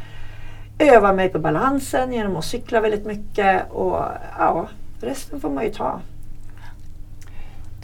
övar 0.79 1.13
mig 1.13 1.29
på 1.29 1.39
balansen 1.39 2.13
genom 2.13 2.37
att 2.37 2.45
cykla 2.45 2.81
väldigt 2.81 3.07
mycket 3.07 3.71
och 3.71 3.97
ja, 4.39 4.67
resten 5.01 5.41
får 5.41 5.51
man 5.51 5.65
ju 5.65 5.71
ta. 5.71 6.01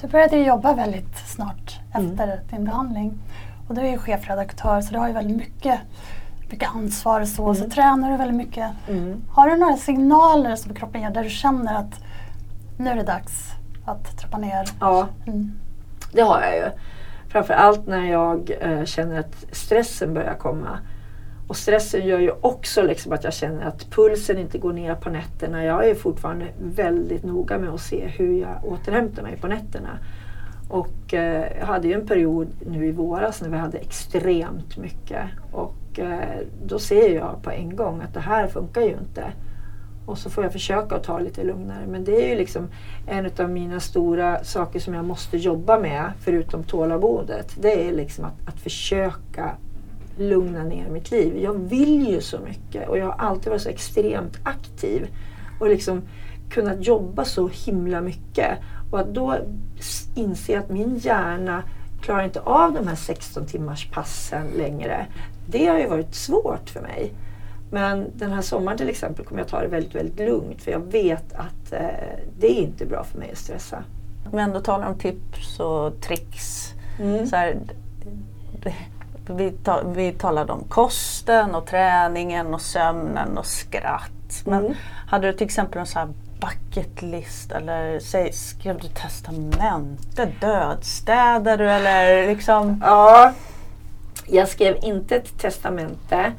Du 0.01 0.09
började 0.09 0.37
jobba 0.39 0.75
väldigt 0.75 1.19
snart 1.27 1.79
Mm. 1.95 2.11
efter 2.11 2.41
din 2.51 2.65
behandling. 2.65 3.19
Och 3.69 3.75
du 3.75 3.81
är 3.81 3.91
ju 3.91 3.99
chefredaktör 3.99 4.81
så 4.81 4.93
du 4.93 4.99
har 4.99 5.09
ju 5.09 5.15
väldigt 5.15 5.37
mycket, 5.37 5.81
mycket 6.51 6.69
ansvar 6.75 7.21
och 7.21 7.29
så. 7.29 7.55
Så 7.55 7.61
Mm. 7.61 7.71
tränar 7.71 8.11
du 8.11 8.17
väldigt 8.17 8.37
mycket. 8.37 8.71
Mm. 8.89 9.23
Har 9.31 9.51
du 9.51 9.57
några 9.57 9.77
signaler 9.77 10.57
som 10.57 10.75
kroppen 10.75 11.01
ger 11.01 11.11
där 11.11 11.25
du 11.25 11.31
känner 11.31 11.75
att 11.79 12.01
nu 12.79 12.91
är 12.91 12.95
det 12.97 13.03
dags 13.03 13.51
att 13.85 14.19
trappa 14.19 14.39
ner? 14.39 14.65
Ja, 14.81 15.09
Mm. 15.27 15.53
det 16.13 16.23
har 16.23 16.41
jag 16.43 16.57
ju. 16.57 16.65
Framförallt 17.29 17.87
när 17.87 18.05
jag 18.11 18.51
eh, 18.61 18.85
känner 18.85 19.21
att 19.21 19.45
stressen 19.53 20.15
börjar 20.15 20.35
komma. 20.35 20.79
Och 21.49 21.57
stressen 21.57 22.07
gör 22.07 22.19
ju 22.19 22.31
också 22.41 22.83
liksom 22.83 23.13
att 23.13 23.25
jag 23.25 23.33
känner 23.33 23.65
att 23.67 23.91
pulsen 23.91 24.39
inte 24.39 24.59
går 24.59 24.73
ner 24.73 24.95
på 24.95 25.11
nätterna. 25.11 25.65
Jag 25.65 25.89
är 25.89 25.95
fortfarande 25.95 26.47
väldigt 26.63 27.25
noga 27.25 27.59
med 27.59 27.69
att 27.71 27.81
se 27.81 28.07
hur 28.07 28.41
jag 28.41 28.65
återhämtar 28.65 29.23
mig 29.23 29.37
på 29.37 29.47
nätterna. 29.47 29.89
Och 30.69 31.15
eh, 31.15 31.59
jag 31.59 31.67
hade 31.67 31.89
ju 31.89 31.95
en 31.95 32.07
period 32.07 32.49
nu 32.67 32.87
i 32.87 32.93
våras 32.93 33.43
när 33.43 33.49
vi 33.49 33.57
hade 33.57 33.79
extremt 33.79 34.77
mycket. 34.77 35.23
Och 35.53 35.99
eh, 35.99 36.39
då 36.65 36.79
ser 36.79 37.15
jag 37.15 37.43
på 37.43 37.51
en 37.51 37.77
gång 37.77 38.01
att 38.01 38.15
det 38.15 38.21
här 38.21 38.47
funkar 38.47 38.83
ju 38.83 38.97
inte. 38.99 39.33
Och 40.07 40.19
så 40.19 40.31
får 40.31 40.45
jag 40.45 40.53
försöka 40.53 40.97
att 40.97 41.05
ta 41.05 41.19
lite 41.19 41.45
lugnare. 41.45 41.87
Men 41.87 42.05
det 42.05 42.25
är 42.25 42.29
ju 42.29 42.37
liksom 42.37 42.69
en 43.07 43.31
av 43.39 43.51
mina 43.51 43.81
stora 43.81 44.45
saker 44.45 44.81
som 44.81 44.95
jag 44.95 45.05
måste 45.05 45.37
jobba 45.37 45.79
med, 45.79 46.13
förutom 46.21 46.65
tålamodet. 46.65 47.57
Det 47.61 47.89
är 47.89 47.93
liksom 47.93 48.25
att, 48.25 48.49
att 48.49 48.61
försöka 48.61 49.57
lugna 50.17 50.65
ner 50.65 50.89
mitt 50.89 51.11
liv. 51.11 51.39
Jag 51.43 51.55
vill 51.55 52.09
ju 52.09 52.21
så 52.21 52.39
mycket 52.39 52.89
och 52.89 52.99
jag 52.99 53.07
har 53.07 53.27
alltid 53.29 53.51
varit 53.51 53.63
så 53.63 53.69
extremt 53.69 54.39
aktiv. 54.43 55.07
Och 55.61 55.69
liksom 55.69 56.03
kunnat 56.51 56.87
jobba 56.87 57.25
så 57.25 57.49
himla 57.49 58.01
mycket. 58.01 58.59
Och 58.91 59.01
att 59.01 59.15
då 59.15 59.37
inse 60.15 60.59
att 60.59 60.69
min 60.69 60.97
hjärna 60.99 61.63
klarar 62.03 62.25
inte 62.25 62.41
av 62.41 62.73
de 62.73 62.89
här 62.89 62.95
16 62.97 63.47
timmars 63.47 63.91
passen 63.91 64.47
längre. 64.57 65.07
Det 65.47 65.67
har 65.67 65.79
ju 65.79 65.87
varit 65.89 66.15
svårt 66.15 66.71
för 66.71 66.81
mig. 66.81 67.13
Men 67.71 68.07
den 68.15 68.33
här 68.33 68.43
sommaren 68.43 68.79
till 68.79 68.89
exempel 68.89 69.25
kommer 69.25 69.41
jag 69.41 69.49
ta 69.49 69.61
det 69.61 69.69
väldigt, 69.69 69.95
väldigt 69.95 70.29
lugnt 70.29 70.63
för 70.63 70.71
jag 70.71 70.81
vet 70.93 71.33
att 71.33 71.73
eh, 71.73 71.81
det 72.39 72.47
är 72.47 72.63
inte 72.63 72.87
bra 72.87 73.05
för 73.05 73.19
mig 73.19 73.31
att 73.33 73.39
stressa. 73.39 73.83
Vi 74.33 74.39
ändå 74.41 74.61
talar 74.61 74.87
om 74.89 74.99
tips 74.99 75.61
och 75.61 76.01
tricks. 76.01 76.73
Mm. 77.01 77.27
Så 77.27 77.37
här, 77.37 77.57
det, 78.63 78.75
vi, 79.35 79.51
ta, 79.51 79.83
vi 79.95 80.13
talade 80.13 80.53
om 80.53 80.65
kosten 80.69 81.55
och 81.55 81.67
träningen 81.67 82.55
och 82.55 82.61
sömnen 82.61 83.39
och 83.39 83.47
skratt. 83.47 84.43
Men 84.45 84.59
Mm. 84.65 84.75
hade 85.07 85.27
du 85.27 85.33
till 85.33 85.45
exempel 85.47 85.81
en 85.81 85.87
sån 85.87 86.01
här 86.01 86.09
bucket 86.41 87.03
list 87.03 87.53
eller 87.53 87.99
säg, 87.99 88.33
skrev 88.33 88.79
du 88.79 88.89
testamente? 88.89 90.33
Dödstädar 90.41 91.57
du 91.57 91.71
eller 91.71 92.27
liksom? 92.27 92.81
Ja, 92.85 93.33
jag 94.27 94.49
skrev 94.49 94.77
inte 94.83 95.17
ett 95.17 95.39
testamente 95.39 96.33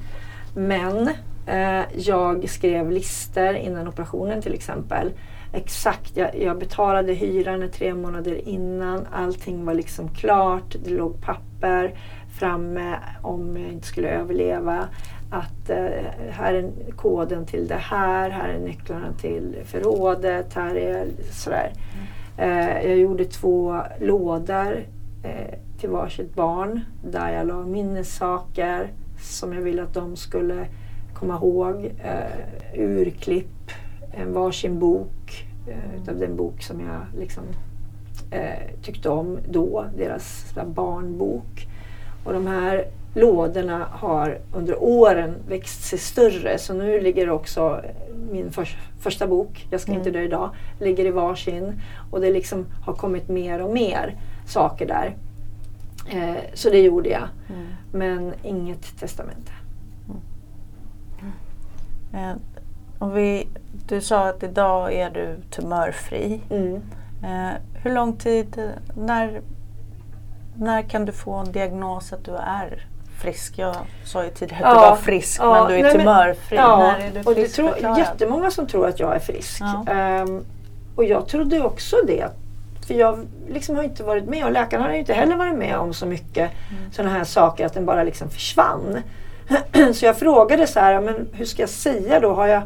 men 0.56 1.10
eh, 1.48 1.84
jag 1.96 2.50
skrev 2.50 2.92
lister 2.92 3.54
innan 3.54 3.88
operationen 3.88 4.42
till 4.42 4.54
exempel. 4.54 5.12
Exakt, 5.54 6.18
jag, 6.18 6.42
jag 6.42 6.60
betalade 6.60 7.14
hyran 7.14 7.70
tre 7.74 7.94
månader 7.94 8.48
innan. 8.48 9.08
Allting 9.12 9.66
var 9.66 9.74
liksom 9.74 10.10
klart. 10.10 10.76
Det 10.84 10.90
låg 10.90 11.22
papper 11.22 11.94
framme 12.40 12.96
om 13.22 13.58
jag 13.58 13.72
inte 13.72 13.88
skulle 13.88 14.10
överleva. 14.10 14.88
Att 15.30 15.70
eh, 15.70 16.30
här 16.30 16.54
är 16.54 16.72
koden 16.96 17.46
till 17.46 17.68
det 17.68 17.76
här, 17.76 18.30
här 18.30 18.50
är 18.50 18.60
nycklarna 18.60 19.14
till 19.22 19.58
förrådet, 19.66 20.54
här 20.54 20.76
är 20.76 21.08
sådär. 21.32 21.74
Eh, 22.38 22.88
jag 22.88 22.98
gjorde 22.98 23.26
två 23.26 23.82
lådor 24.00 24.86
eh, 25.24 25.60
till 25.80 25.90
varsitt 25.90 26.36
barn 26.36 26.82
där 27.04 27.32
jag 27.34 27.48
la 27.48 27.66
minnessaker 27.66 28.92
som 29.22 29.54
jag 29.54 29.62
ville 29.62 29.84
att 29.84 29.94
de 29.94 30.16
skulle 30.16 30.68
komma 31.14 31.36
ihåg. 31.36 31.92
Eh, 32.04 32.82
urklipp, 32.82 33.72
en 34.12 34.34
varsin 34.34 34.80
bok 34.80 35.48
eh, 35.68 36.02
utav 36.02 36.18
den 36.18 36.36
bok 36.36 36.62
som 36.62 36.80
jag 36.80 37.20
liksom, 37.20 37.44
eh, 38.32 38.82
tyckte 38.82 39.10
om 39.10 39.40
då, 39.50 39.86
deras 39.98 40.54
barnbok. 40.66 41.68
Och 42.24 42.34
de 42.34 42.48
här 42.48 42.86
lådorna 43.14 43.88
har 43.92 44.38
under 44.54 44.84
åren 44.84 45.36
växt 45.48 45.84
sig 45.84 46.00
större 46.00 46.58
så 46.58 46.74
nu 46.74 47.00
ligger 47.00 47.30
också 47.30 47.82
min 48.32 48.52
förs- 48.52 48.78
första 49.00 49.28
bok, 49.28 49.68
Jag 49.70 49.82
ska 49.82 49.92
inte 49.92 50.12
dö 50.12 50.22
idag, 50.22 50.50
ligger 50.80 51.06
i 51.06 51.12
varsin 51.12 51.82
och 52.12 52.22
det 52.22 52.32
liksom 52.32 52.66
har 52.86 52.94
kommit 52.94 53.30
mer 53.30 53.62
och 53.62 53.74
mer 53.74 54.16
saker 54.48 54.88
där. 54.88 55.16
Eh, 56.12 56.38
så 56.54 56.70
det 56.70 56.82
gjorde 56.82 57.10
jag. 57.10 57.28
Men 57.92 58.34
inget 58.44 59.00
testamente. 59.00 59.52
Eh, 62.14 62.32
och 63.00 63.18
vi, 63.18 63.48
du 63.88 64.02
sa 64.02 64.30
att 64.30 64.44
idag 64.44 64.94
är 64.94 65.10
du 65.10 65.36
tumörfri. 65.50 66.42
Mm. 66.50 66.76
Eh, 67.24 67.54
hur 67.84 67.94
lång 67.94 68.14
tid, 68.14 68.72
när, 68.98 69.42
när 70.58 70.82
kan 70.82 71.06
du 71.06 71.12
få 71.12 71.34
en 71.34 71.52
diagnos 71.52 72.14
att 72.14 72.26
du 72.26 72.36
är 72.36 72.88
frisk? 73.22 73.54
Jag 73.58 73.76
sa 74.06 74.24
ju 74.24 74.30
tidigare 74.30 74.66
att 74.66 74.76
du 74.76 74.82
Ja, 74.82 74.90
var 74.90 74.96
frisk 74.98 75.40
ja, 75.42 75.54
men 75.54 75.68
du 75.72 75.78
är 75.78 75.84
nej, 75.84 75.92
men- 75.94 76.02
tumörfri. 76.02 76.58
Ja, 76.58 76.78
när 76.78 77.08
är 77.08 77.12
du 77.12 77.20
och 77.30 77.36
det 77.36 77.48
tror 77.48 77.76
jättemånga 77.98 78.52
som 78.52 78.68
tror 78.68 78.88
att 78.88 79.00
jag 79.00 79.16
är 79.16 79.20
frisk. 79.20 79.62
Ja. 79.62 79.94
Ehm, 79.94 80.46
och 80.96 81.04
jag 81.06 81.28
trodde 81.28 81.62
också 81.62 81.96
det. 82.08 82.28
För 82.88 82.94
jag 82.94 83.28
liksom 83.50 83.76
har 83.76 83.84
inte 83.84 84.04
varit 84.04 84.26
med 84.26 84.46
och 84.46 84.52
läkaren 84.52 84.84
har 84.84 84.90
inte 84.90 85.14
heller 85.14 85.36
varit 85.36 85.58
med 85.58 85.76
om 85.78 85.94
så 85.94 86.06
mycket 86.06 86.52
Mm. 86.72 86.92
sådana 86.92 87.14
här 87.14 87.24
saker 87.24 87.66
att 87.66 87.74
den 87.74 87.86
bara 87.86 88.04
liksom 88.04 88.30
försvann. 88.30 88.98
så 89.94 90.06
jag 90.06 90.18
frågade 90.18 90.68
så 90.68 90.80
här, 90.80 91.02
men 91.02 91.28
hur 91.34 91.46
ska 91.46 91.62
jag 91.62 91.70
säga 91.70 92.20
då? 92.20 92.34
Har 92.34 92.48
jag, 92.48 92.62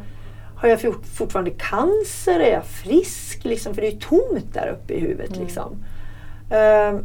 har 0.55 0.67
jag 0.69 0.81
fort- 0.81 1.05
fortfarande 1.17 1.51
cancer? 1.51 2.39
Är 2.39 2.51
jag 2.53 2.65
frisk? 2.65 3.39
Liksom, 3.45 3.73
för 3.73 3.81
det 3.81 3.87
är 3.87 3.91
ju 3.91 3.99
tomt 3.99 4.53
där 4.53 4.67
uppe 4.67 4.93
i 4.93 4.99
huvudet. 4.99 5.29
Mm. 5.29 5.43
Liksom. 5.43 5.83
Ehm, 6.51 6.99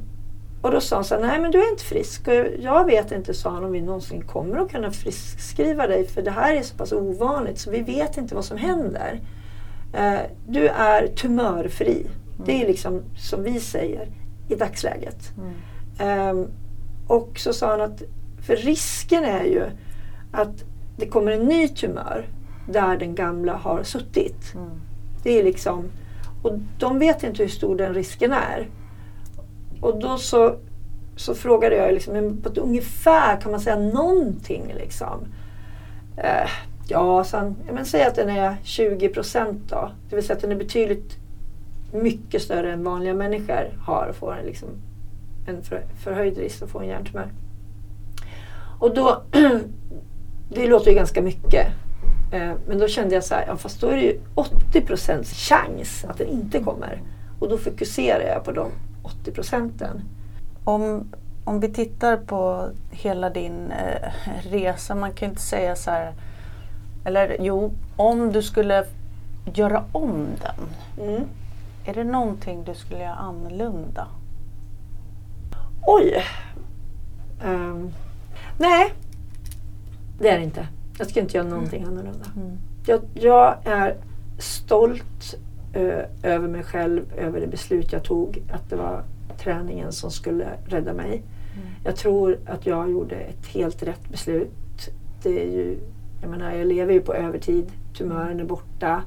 och 0.68 0.74
då 0.74 0.80
sa 0.80 0.96
han 0.96 1.04
så 1.04 1.14
här, 1.14 1.22
nej 1.22 1.40
men 1.40 1.50
du 1.50 1.62
är 1.62 1.70
inte 1.70 1.84
frisk. 1.84 2.28
Och 2.28 2.34
jag 2.58 2.84
vet 2.84 3.12
inte, 3.12 3.34
sa 3.34 3.50
han, 3.50 3.64
om 3.64 3.72
vi 3.72 3.80
någonsin 3.80 4.22
kommer 4.22 4.58
att 4.58 4.70
kunna 4.70 4.90
friskskriva 4.90 5.86
dig. 5.86 6.06
För 6.06 6.22
det 6.22 6.30
här 6.30 6.54
är 6.54 6.62
så 6.62 6.76
pass 6.76 6.92
ovanligt 6.92 7.58
så 7.58 7.70
vi 7.70 7.80
vet 7.80 8.16
inte 8.16 8.34
vad 8.34 8.44
som 8.44 8.56
händer. 8.56 9.20
Eh, 9.94 10.20
du 10.48 10.68
är 10.68 11.06
tumörfri. 11.06 12.06
Det 12.46 12.62
är 12.62 12.66
liksom 12.66 13.02
som 13.16 13.42
vi 13.42 13.60
säger 13.60 14.08
i 14.48 14.54
dagsläget. 14.54 15.32
Mm. 15.36 15.54
Ehm, 15.98 16.46
och 17.06 17.38
så 17.38 17.52
sa 17.52 17.70
han 17.70 17.80
att, 17.80 18.02
för 18.46 18.56
risken 18.56 19.24
är 19.24 19.44
ju 19.44 19.62
att 20.32 20.64
det 20.96 21.06
kommer 21.06 21.32
en 21.32 21.44
ny 21.44 21.68
tumör 21.68 22.28
där 22.70 22.96
den 22.96 23.14
gamla 23.14 23.56
har 23.56 23.82
suttit. 23.82 24.54
Mm. 24.54 24.70
Det 25.22 25.40
är 25.40 25.44
liksom, 25.44 25.84
och 26.42 26.52
de 26.78 26.98
vet 26.98 27.22
inte 27.22 27.42
hur 27.42 27.50
stor 27.50 27.76
den 27.76 27.94
risken 27.94 28.32
är. 28.32 28.68
Och 29.80 30.00
då 30.00 30.18
så, 30.18 30.56
så 31.16 31.34
frågade 31.34 31.76
jag 31.76 31.94
liksom, 31.94 32.12
men 32.12 32.42
på 32.42 32.48
ett 32.48 32.58
ungefär 32.58 33.40
kan 33.40 33.50
man 33.50 33.60
säga 33.60 33.78
någonting 33.78 34.74
liksom? 34.78 35.26
Eh, 36.16 36.50
ja, 36.88 37.24
sen, 37.24 37.56
ja, 37.66 37.72
men 37.72 37.84
säg 37.84 38.02
att 38.02 38.14
den 38.14 38.28
är 38.28 38.56
20 38.62 39.08
procent 39.08 39.62
då. 39.68 39.90
Det 40.08 40.16
vill 40.16 40.24
säga 40.24 40.36
att 40.36 40.42
den 40.42 40.52
är 40.52 40.56
betydligt 40.56 41.16
mycket 41.92 42.42
större 42.42 42.72
än 42.72 42.84
vanliga 42.84 43.14
människor 43.14 43.78
har 43.86 44.06
och 44.06 44.16
får 44.16 44.36
en, 44.36 44.46
liksom, 44.46 44.68
en 45.46 45.62
för, 45.62 45.82
förhöjd 46.04 46.38
risk 46.38 46.62
att 46.62 46.70
få 46.70 46.80
en 46.80 46.88
hjärntumör. 46.88 47.28
Och 48.78 48.94
då, 48.94 49.22
det 50.48 50.66
låter 50.66 50.90
ju 50.90 50.96
ganska 50.96 51.22
mycket. 51.22 51.66
Eh, 52.32 52.52
Men 52.68 52.78
då 52.78 52.88
kände 52.88 53.14
jag 53.14 53.24
så 53.24 53.34
här, 53.34 53.44
ja, 53.46 53.56
fast 53.56 53.80
då 53.80 53.86
är 53.86 53.96
det 53.96 54.02
ju 54.02 54.20
80 54.34 54.80
procents 54.80 55.32
chans 55.32 56.04
att 56.08 56.18
den 56.18 56.28
inte 56.28 56.58
kommer. 56.58 57.02
Och 57.38 57.48
då 57.48 57.58
fokuserar 57.58 58.28
jag 58.28 58.44
på 58.44 58.52
de 58.52 58.70
80 59.22 59.32
procenten. 59.32 60.02
Om, 60.64 61.08
om 61.44 61.60
vi 61.60 61.68
tittar 61.72 62.16
på 62.16 62.68
hela 62.90 63.30
din 63.30 63.72
eh, 63.72 64.12
resa, 64.50 64.94
man 64.94 65.12
kan 65.12 65.28
inte 65.28 65.42
säga 65.42 65.76
så 65.76 65.90
här, 65.90 66.12
eller 67.04 67.36
jo, 67.40 67.72
om 67.96 68.32
du 68.32 68.42
skulle 68.42 68.84
göra 69.54 69.84
om 69.92 70.26
den, 70.42 70.68
Mm. 71.08 71.22
är 71.84 71.94
det 71.94 72.04
någonting 72.04 72.64
du 72.64 72.74
skulle 72.74 73.00
göra 73.00 73.14
annorlunda? 73.14 74.06
Oj! 75.86 76.24
Ehm, 77.44 77.92
Nej, 78.58 78.92
det 80.18 80.28
är 80.28 80.38
det 80.38 80.44
inte. 80.44 80.68
Jag 80.98 81.10
ska 81.10 81.20
inte 81.20 81.36
göra 81.36 81.48
någonting 81.48 81.84
annorlunda. 81.84 82.26
Mm. 82.36 82.58
Jag, 82.86 83.00
jag 83.14 83.56
är 83.64 83.96
stolt 84.38 85.34
över 86.22 86.48
mig 86.48 86.62
själv, 86.62 87.12
över 87.16 87.40
det 87.40 87.46
beslut 87.46 87.92
jag 87.92 88.04
tog. 88.04 88.42
Att 88.52 88.70
det 88.70 88.76
var 88.76 89.04
träningen 89.38 89.92
som 89.92 90.10
skulle 90.10 90.48
rädda 90.66 90.94
mig. 90.94 91.08
Mm. 91.08 91.68
Jag 91.84 91.96
tror 91.96 92.38
att 92.46 92.66
jag 92.66 92.90
gjorde 92.90 93.16
ett 93.16 93.46
helt 93.46 93.82
rätt 93.82 94.08
beslut. 94.08 94.88
Det 95.22 95.42
är 95.42 95.52
ju, 95.52 95.78
jag 96.20 96.30
menar, 96.30 96.52
jag 96.52 96.66
lever 96.66 96.92
ju 96.92 97.00
på 97.00 97.14
övertid. 97.14 97.72
Tumören 97.98 98.40
är 98.40 98.44
borta. 98.44 99.02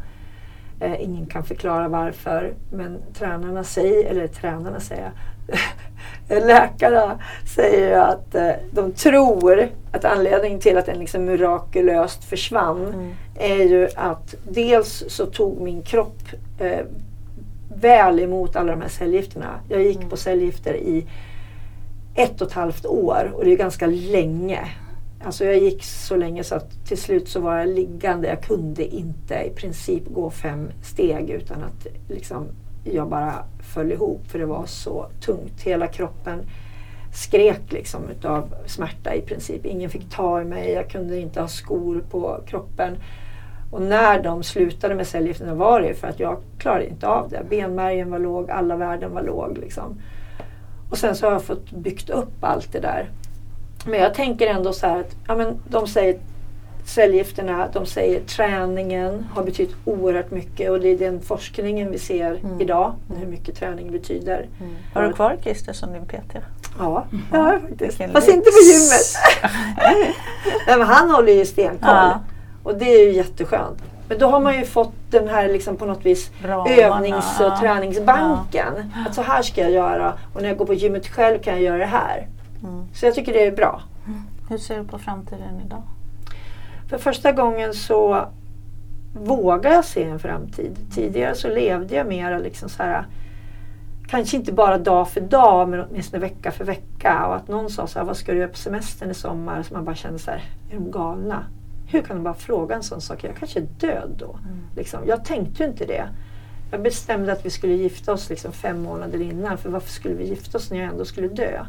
Eh, 0.80 1.04
ingen 1.04 1.26
kan 1.26 1.44
förklara 1.44 1.88
varför. 1.88 2.54
Men 2.72 2.98
tränarna 3.14 3.64
säger, 3.64 4.10
eller 4.10 4.28
tränarna 4.28 4.80
säger 4.80 5.12
Läkarna 6.40 7.20
säger 7.56 8.00
att 8.00 8.36
eh, 8.36 8.52
de 8.72 8.92
tror 8.92 9.70
att 9.92 10.06
anledningen 10.06 10.60
till 10.60 10.78
att 10.78 10.86
den 10.86 11.00
liksom 11.00 11.26
mirakulöst 11.26 12.24
försvann 12.24 12.86
Mm. 12.94 13.12
är 13.40 13.64
ju 13.70 13.90
att 13.96 14.36
dels 14.50 15.04
så 15.08 15.26
tog 15.26 15.62
min 15.62 15.82
kropp 15.82 16.18
eh, 16.60 16.80
väl 17.76 18.20
emot 18.20 18.56
alla 18.56 18.72
de 18.72 18.82
här 18.82 18.90
cellgifterna. 18.90 19.60
Jag 19.70 19.84
gick 19.84 19.98
Mm. 19.98 20.10
på 20.10 20.18
cellgifter 20.18 20.74
i 20.74 21.06
ett 22.16 22.42
och 22.42 22.48
ett 22.48 22.54
halvt 22.54 22.86
år 22.86 23.32
och 23.36 23.46
det 23.46 23.52
är 23.52 23.58
ganska 23.58 23.88
länge. 23.88 24.60
Alltså 25.26 25.46
jag 25.46 25.58
gick 25.58 25.84
så 25.84 26.16
länge 26.16 26.44
så 26.44 26.56
att 26.56 26.86
till 26.88 26.98
slut 26.98 27.30
så 27.30 27.40
var 27.40 27.58
jag 27.58 27.68
liggande. 27.70 28.28
Jag 28.28 28.44
kunde 28.44 28.96
inte 28.96 29.34
i 29.36 29.50
princip 29.56 30.04
gå 30.08 30.30
fem 30.30 30.70
steg 30.84 31.30
utan 31.30 31.58
att 31.64 31.88
liksom, 32.10 32.48
jag 32.84 33.10
bara 33.10 33.34
föll 33.74 33.92
ihop 33.92 34.28
för 34.28 34.40
det 34.40 34.46
var 34.46 34.66
så 34.66 35.06
tungt. 35.26 35.62
Hela 35.62 35.88
kroppen 35.88 36.40
skrek 37.14 37.62
liksom 37.72 38.10
utav 38.10 38.54
smärta 38.66 39.16
i 39.16 39.22
princip. 39.22 39.66
Ingen 39.66 39.90
fick 39.90 40.10
ta 40.10 40.42
i 40.42 40.46
mig, 40.46 40.72
jag 40.72 40.90
kunde 40.90 41.20
inte 41.20 41.42
ha 41.42 41.48
skor 41.48 42.04
på 42.10 42.40
kroppen. 42.48 42.98
Och 43.72 43.82
när 43.82 44.24
de 44.24 44.44
slutade 44.44 44.96
med 44.96 45.08
cellgifterna 45.08 45.54
var 45.54 45.82
det 45.82 45.94
för 45.94 46.08
att 46.08 46.20
jag 46.20 46.38
klarade 46.58 46.88
inte 46.88 47.08
av 47.08 47.30
det. 47.30 47.44
Benmärgen 47.50 48.12
var 48.12 48.20
låg, 48.20 48.52
alla 48.52 48.76
värden 48.76 49.14
var 49.14 49.24
låg. 49.24 49.58
Liksom. 49.58 50.02
Och 50.90 50.98
sen 50.98 51.16
så 51.16 51.26
har 51.26 51.34
jag 51.34 51.44
fått 51.44 51.72
byggt 51.72 52.10
upp 52.10 52.44
allt 52.44 52.72
det 52.72 52.80
där. 52.80 53.10
Men 53.86 54.00
jag 54.00 54.14
tänker 54.14 54.48
ändå 54.48 54.74
så 54.74 54.88
här 54.88 55.00
att 55.00 55.16
ja, 55.28 55.36
men 55.36 55.60
de 55.70 55.88
säger 55.88 56.20
cellgifterna, 56.86 57.68
de 57.74 57.86
säger 57.86 58.20
träningen 58.22 59.28
har 59.36 59.44
betytt 59.44 59.76
oerhört 59.86 60.32
mycket 60.32 60.72
och 60.72 60.80
det 60.80 60.88
är 60.88 60.98
den 60.98 61.22
forskningen 61.22 61.92
vi 61.92 62.00
ser 62.00 62.32
Mm. 62.44 62.62
idag, 62.62 62.94
hur 63.20 63.28
mycket 63.28 63.56
träning 63.56 63.92
betyder. 63.92 64.48
Mm. 64.60 64.76
Har 64.94 65.04
du 65.04 65.14
kvar 65.14 65.38
Christer 65.42 65.74
som 65.74 65.94
din 65.94 66.06
PT? 66.06 66.36
Ja, 66.80 67.06
har 67.32 67.52
jag 67.54 67.62
faktiskt. 67.62 67.82
Vilken 68.00 68.12
Fast 68.12 68.28
lyx. 68.28 68.38
inte 68.38 68.50
på 68.52 68.58
gymmet. 68.72 69.18
Nej, 70.68 70.78
men 70.78 70.88
han 70.88 71.10
håller 71.10 71.34
ju 71.34 71.46
stenkoll. 71.46 71.90
Ja. 71.90 72.20
Och 72.64 72.76
det 72.78 72.86
är 72.86 73.06
ju 73.08 73.12
jätteskönt. 73.14 73.78
Men 74.10 74.18
då 74.20 74.28
har 74.28 74.40
man 74.40 74.58
ju 74.60 74.66
fått 74.66 74.94
den 75.10 75.28
här 75.28 75.48
liksom 75.50 75.78
på 75.78 75.86
något 75.86 76.06
vis 76.06 76.32
Ramarna, 76.44 76.76
övnings 76.76 77.40
och 77.40 77.46
ja. 77.46 77.58
träningsbanken. 77.62 78.74
Att 79.08 79.16
så 79.16 79.22
här 79.22 79.42
ska 79.42 79.62
jag 79.62 79.72
göra 79.72 80.14
och 80.34 80.42
när 80.42 80.50
jag 80.50 80.58
går 80.58 80.66
på 80.66 80.74
gymmet 80.74 81.08
själv 81.08 81.40
kan 81.40 81.54
jag 81.54 81.62
göra 81.64 81.78
det 81.78 81.86
här. 81.86 82.28
Mm. 82.64 82.86
Så 82.94 83.06
jag 83.06 83.16
tycker 83.16 83.34
det 83.34 83.46
är 83.48 83.52
bra. 83.52 83.82
Hur 84.50 84.58
ser 84.58 84.78
du 84.78 84.84
på 84.84 85.00
framtiden 85.00 85.62
idag? 85.66 85.84
För 86.92 86.98
första 86.98 87.32
gången 87.32 87.74
så 87.74 88.26
vågar 89.14 89.72
jag 89.72 89.86
se 89.86 90.04
en 90.04 90.20
framtid. 90.20 90.78
Tidigare 90.96 91.36
så 91.36 91.48
levde 91.48 91.96
jag 91.96 92.08
mer 92.08 92.40
liksom 92.40 92.70
så 92.70 92.84
här 92.84 93.06
kanske 94.08 94.38
inte 94.38 94.52
bara 94.52 94.78
dag 94.78 95.10
för 95.10 95.22
dag 95.22 95.70
men 95.70 95.80
åtminstone 95.80 96.22
vecka 96.22 96.52
för 96.52 96.66
vecka. 96.66 97.26
Och 97.28 97.36
att 97.36 97.48
någon 97.48 97.70
sa 97.70 97.88
så 97.88 98.00
här, 98.00 98.06
vad 98.06 98.18
ska 98.18 98.32
du 98.32 98.38
göra 98.38 98.50
på 98.50 98.58
semestern 98.58 99.12
i 99.12 99.14
sommar? 99.14 99.64
Så 99.64 99.74
man 99.74 99.86
bara 99.86 99.96
kände 99.96 100.20
så 100.20 100.32
här, 100.32 100.44
är 100.72 100.76
de 100.76 100.92
galna? 100.92 101.46
Hur 101.88 102.02
kan 102.02 102.16
de 102.16 102.24
bara 102.24 102.34
fråga 102.34 102.76
en 102.76 102.84
sån 102.84 103.02
sak? 103.02 103.24
Jag 103.24 103.36
kanske 103.36 103.60
är 103.60 103.68
död 103.80 104.16
då. 104.18 104.40
Liksom. 104.76 105.00
Jag 105.08 105.26
tänkte 105.26 105.64
ju 105.64 105.70
inte 105.70 105.86
det. 105.86 106.10
Jag 106.72 106.82
bestämde 106.82 107.32
att 107.32 107.46
vi 107.46 107.50
skulle 107.50 107.74
gifta 107.74 108.14
oss 108.14 108.30
liksom 108.30 108.52
fem 108.52 108.84
månader 108.84 109.22
innan. 109.22 109.58
För 109.58 109.70
varför 109.70 109.90
skulle 109.90 110.16
vi 110.16 110.28
gifta 110.28 110.58
oss 110.58 110.72
när 110.72 110.80
jag 110.80 110.90
ändå 110.90 111.06
skulle 111.06 111.28
dö? 111.28 111.66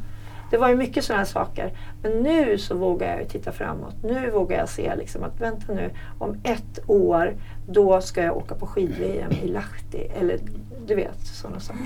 Det 0.53 0.59
var 0.59 0.68
ju 0.68 0.76
mycket 0.76 1.05
sådana 1.05 1.24
saker. 1.24 1.72
Men 2.03 2.12
nu 2.12 2.59
så 2.59 2.76
vågar 2.76 3.18
jag 3.18 3.28
titta 3.28 3.53
framåt. 3.53 3.94
Nu 4.03 4.30
vågar 4.30 4.59
jag 4.59 4.68
se 4.68 4.96
liksom 4.96 5.24
att 5.24 5.40
vänta 5.40 5.72
nu, 5.72 5.90
om 6.18 6.36
ett 6.42 6.78
år 6.86 7.34
då 7.68 8.00
ska 8.00 8.22
jag 8.22 8.36
åka 8.36 8.55
på 8.55 8.66
skid-VM 8.66 9.32
i 9.32 9.48
Lahti. 9.48 10.11
Eller 10.20 10.38
du 10.86 10.94
vet, 10.94 11.26
sådana 11.26 11.61
saker. 11.61 11.82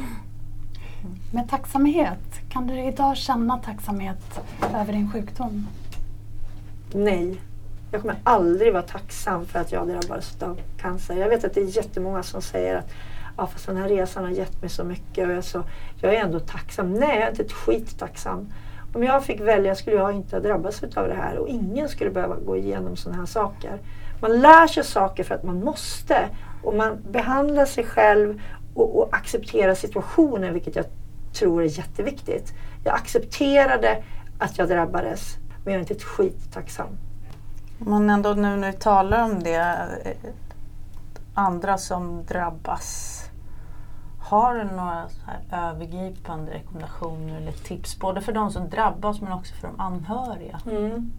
Med 1.33 1.49
tacksamhet, 1.51 2.19
kan 2.51 2.67
du 2.67 2.85
idag 2.85 3.17
känna 3.17 3.59
tacksamhet 3.59 4.41
över 4.75 4.93
din 4.93 5.13
sjukdom? 5.13 5.67
Nej. 6.93 7.41
Jag 7.93 8.01
kommer 8.01 8.17
aldrig 8.25 8.73
vara 8.73 8.83
tacksam 8.83 9.47
för 9.47 9.59
att 9.59 9.73
jag 9.73 9.89
drabbades 9.89 10.43
av 10.43 10.61
cancer. 10.77 11.17
Jag 11.17 11.29
vet 11.29 11.45
att 11.45 11.55
det 11.55 11.61
är 11.61 11.77
jättemånga 11.77 12.23
som 12.23 12.43
säger 12.43 12.77
att 12.77 12.91
ja, 13.37 13.47
fast 13.47 13.67
den 13.67 13.77
här 13.77 13.89
resan 13.89 14.25
har 14.25 14.31
gett 14.31 14.61
mig 14.61 14.71
så 14.71 14.85
mycket 14.85 15.25
och 15.25 15.31
jag, 15.31 15.39
är 15.39 15.43
så, 15.43 15.63
jag 16.01 16.15
är 16.15 16.21
ändå 16.21 16.41
tacksam. 16.41 16.95
Nej, 16.95 17.15
jag 17.15 17.27
är 17.27 17.31
inte 17.31 17.43
ett 17.43 17.53
skit 17.53 17.99
tacksam. 17.99 18.53
Om 18.95 19.03
jag 19.03 19.25
fick 19.25 19.41
välja 19.41 19.75
skulle 19.75 19.97
jag 19.97 20.13
inte 20.13 20.37
ha 20.37 20.41
drabbats 20.41 20.83
av 20.83 21.09
det 21.09 21.15
här 21.15 21.39
och 21.39 21.49
ingen 21.49 21.89
skulle 21.89 22.11
behöva 22.11 22.37
gå 22.37 22.57
igenom 22.57 22.97
sådana 22.97 23.19
här 23.19 23.27
saker. 23.27 23.79
Man 24.21 24.41
lär 24.41 24.67
sig 24.67 24.85
saker 24.85 25.25
för 25.25 25.35
att 25.35 25.43
man 25.43 25.65
måste 25.65 26.29
och 26.63 26.75
man 26.75 26.99
behandlar 27.11 27.65
sig 27.65 27.85
själv 27.85 28.43
och, 28.75 28.99
och 28.99 29.17
accepterar 29.17 29.75
situationen 29.75 30.55
vilket 30.55 30.77
jag 30.77 30.85
tror 31.33 31.63
är 31.63 31.79
jätteviktigt. 31.79 32.53
Jag 32.85 32.95
accepterade 32.95 34.03
att 34.39 34.59
jag 34.59 34.69
drabbades 34.69 35.37
men 35.65 35.73
jag 35.73 35.79
är 35.79 35.81
inte 35.81 35.95
ett 35.95 36.03
skit 36.03 36.53
tacksam. 36.53 36.89
Men 37.79 38.11
ändå 38.11 38.35
nu 38.35 38.57
när 38.57 38.73
du 38.73 38.79
talar 38.79 39.25
om 39.25 39.43
det, 39.43 39.55
eh, 40.05 40.31
andra 41.35 41.79
som 41.79 42.25
drabbas. 42.25 43.23
Har 44.29 44.55
du 44.55 44.65
några 44.65 45.09
så 45.09 45.21
här 45.27 45.71
övergripande 45.71 46.53
rekommendationer 46.53 47.37
eller 47.37 47.53
tips 47.53 47.99
både 47.99 48.21
för 48.21 48.33
de 48.33 48.51
som 48.51 48.71
drabbas 48.71 49.21
men 49.21 49.33
också 49.33 49.55
för 49.55 49.69
de 49.69 49.81
anhöriga? 49.81 50.61
Mm. 50.71 51.13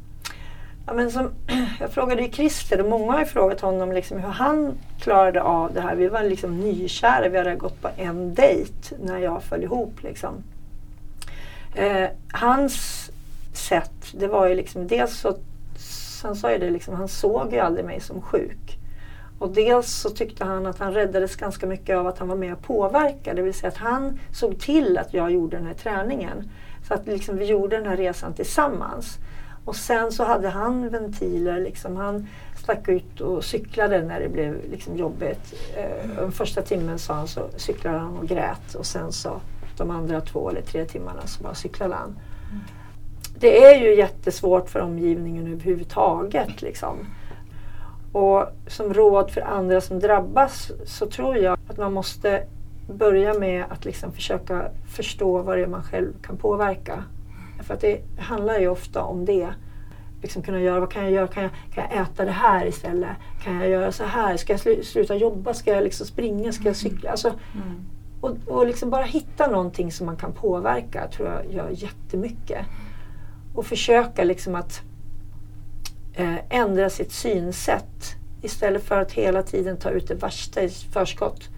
Ja, 0.86 0.94
men 0.94 1.12
som, 1.12 1.32
jag 1.80 1.92
frågade 1.92 2.22
ju 2.22 2.32
Christer 2.32 2.82
och 2.82 2.90
många 2.90 3.12
har 3.12 3.20
ju 3.20 3.26
frågat 3.26 3.62
honom 3.62 3.92
liksom 3.92 4.20
hur 4.20 4.30
han 4.30 4.78
klarade 5.00 5.42
av 5.42 5.74
det 5.74 5.82
här. 5.82 5.96
Vi 5.96 6.08
var 6.08 6.24
liksom 6.24 6.60
nykära, 6.60 7.30
vi 7.30 7.38
hade 7.38 7.56
gått 7.56 7.82
på 7.82 7.90
en 7.98 8.34
dejt 8.34 8.96
när 9.04 9.18
jag 9.18 9.44
föll 9.44 9.64
ihop. 9.64 10.04
Liksom. 10.04 10.44
Eh, 11.76 12.10
hans 12.32 13.10
sätt, 13.54 14.14
det 14.14 14.28
var 14.28 14.48
ju 14.48 14.56
liksom 14.56 14.88
dels 14.88 15.18
så, 15.20 15.38
han 16.24 16.36
sa 16.36 16.52
ju 16.52 16.58
det 16.58 16.70
liksom, 16.70 16.96
han 16.96 17.08
såg 17.08 17.54
ju 17.54 17.60
aldrig 17.60 17.86
mig 17.86 18.02
som 18.02 18.22
sjuk. 18.22 18.80
Och 19.40 19.50
dels 19.50 19.92
så 19.92 20.10
tyckte 20.10 20.46
han 20.46 20.66
att 20.66 20.80
han 20.80 20.94
räddades 20.94 21.36
ganska 21.36 21.68
mycket 21.68 21.98
av 21.98 22.08
att 22.08 22.20
han 22.20 22.28
var 22.28 22.36
med 22.36 22.54
och 22.54 22.62
påverkade. 22.62 23.36
Det 23.36 23.42
vill 23.42 23.54
säga 23.54 23.68
att 23.68 23.78
han 23.78 24.20
såg 24.32 24.60
till 24.60 24.98
att 24.98 25.14
jag 25.14 25.32
gjorde 25.32 25.58
den 25.58 25.66
här 25.66 25.74
träningen. 25.74 26.50
Så 26.88 26.94
att 26.94 27.08
liksom 27.08 27.38
vi 27.38 27.46
gjorde 27.46 27.78
den 27.78 27.86
här 27.86 27.98
resan 27.98 28.34
tillsammans. 28.34 29.18
Och 29.66 29.76
sen 29.76 30.12
så 30.12 30.24
hade 30.24 30.50
han 30.50 30.90
ventiler. 30.90 31.60
Liksom 31.60 31.96
han 31.96 32.28
stack 32.64 32.88
ut 32.88 33.22
och 33.22 33.44
cyklade 33.44 34.04
när 34.04 34.20
det 34.20 34.30
blev 34.30 34.56
liksom 34.72 34.98
jobbigt. 34.98 35.54
Eh, 35.78 36.10
den 36.16 36.32
första 36.32 36.62
timmen 36.62 37.00
sa 37.00 37.14
han 37.14 37.28
så 37.28 37.42
cyklade 37.56 37.98
han 37.98 38.18
och 38.18 38.28
grät. 38.28 38.76
Och 38.76 38.86
sen 38.86 39.12
så 39.12 39.42
de 39.78 39.92
andra 39.92 40.22
två 40.22 40.50
eller 40.50 40.62
tre 40.62 40.86
timmarna 40.86 41.28
så 41.28 41.44
bara 41.44 41.56
cyklade 41.56 41.96
han. 41.96 42.16
Det 43.40 43.66
är 43.66 43.82
ju 43.82 43.96
jättesvårt 43.96 44.70
för 44.70 44.80
omgivningen 44.80 45.48
överhuvudtaget. 45.48 46.62
Liksom. 46.62 46.98
Och 48.18 48.48
som 48.68 48.94
råd 48.94 49.32
för 49.32 49.42
andra 49.42 49.82
som 49.82 50.00
drabbas 50.00 50.72
så 50.86 51.06
tror 51.06 51.38
jag 51.38 51.58
att 51.70 51.78
man 51.78 51.94
måste 51.94 52.44
börja 52.94 53.34
med 53.34 53.66
att 53.70 53.86
liksom 53.86 54.12
försöka 54.12 54.70
förstå 54.96 55.42
vad 55.42 55.58
det 55.58 55.64
är 55.64 55.68
man 55.68 55.84
själv 55.84 56.14
kan 56.22 56.38
påverka. 56.38 57.04
För 57.64 57.74
att 57.74 57.82
det 57.82 58.02
handlar 58.20 58.60
ju 58.60 58.68
ofta 58.68 59.04
om 59.04 59.26
det. 59.26 59.48
Liksom 60.22 60.42
kunna 60.42 60.62
göra, 60.62 60.80
vad 60.80 60.92
kan 60.92 61.04
jag 61.04 61.12
göra? 61.12 61.28
Kan 61.28 61.44
jag, 61.44 61.52
kan 61.74 61.84
jag 61.90 62.02
äta 62.02 62.26
det 62.26 62.32
här 62.32 62.66
istället? 62.66 63.10
Kan 63.44 63.56
jag 63.60 63.70
göra 63.70 63.92
så 63.92 64.04
här? 64.04 64.38
Ska 64.38 64.54
jag 64.54 64.60
slu, 64.60 64.84
sluta 64.84 65.16
jobba? 65.16 65.54
Ska 65.54 65.72
jag 65.72 65.84
liksom 65.84 66.08
springa? 66.08 66.52
Ska 66.52 66.64
jag 66.64 66.76
cykla? 66.76 67.12
Alltså, 67.12 67.28
Mm. 67.28 67.86
och, 68.22 68.38
och 68.48 68.68
liksom 68.68 68.90
bara 68.90 69.04
hitta 69.04 69.48
någonting 69.48 69.92
som 69.92 70.06
man 70.06 70.16
kan 70.18 70.32
påverka 70.34 71.08
tror 71.08 71.30
jag 71.30 71.54
gör 71.54 71.70
jättemycket. 71.70 72.66
Och 73.56 73.66
försöka 73.66 74.24
liksom 74.24 74.56
att 74.56 74.82
ändra 76.50 76.90
sitt 76.90 77.12
synsätt. 77.12 78.16
Istället 78.42 78.84
för 78.84 79.02
att 79.02 79.12
hela 79.12 79.44
tiden 79.44 79.78
ta 79.78 79.90
ut 79.90 80.08
det 80.08 80.16
värsta 80.16 80.62
i 80.62 80.70
förskott. 80.70 81.50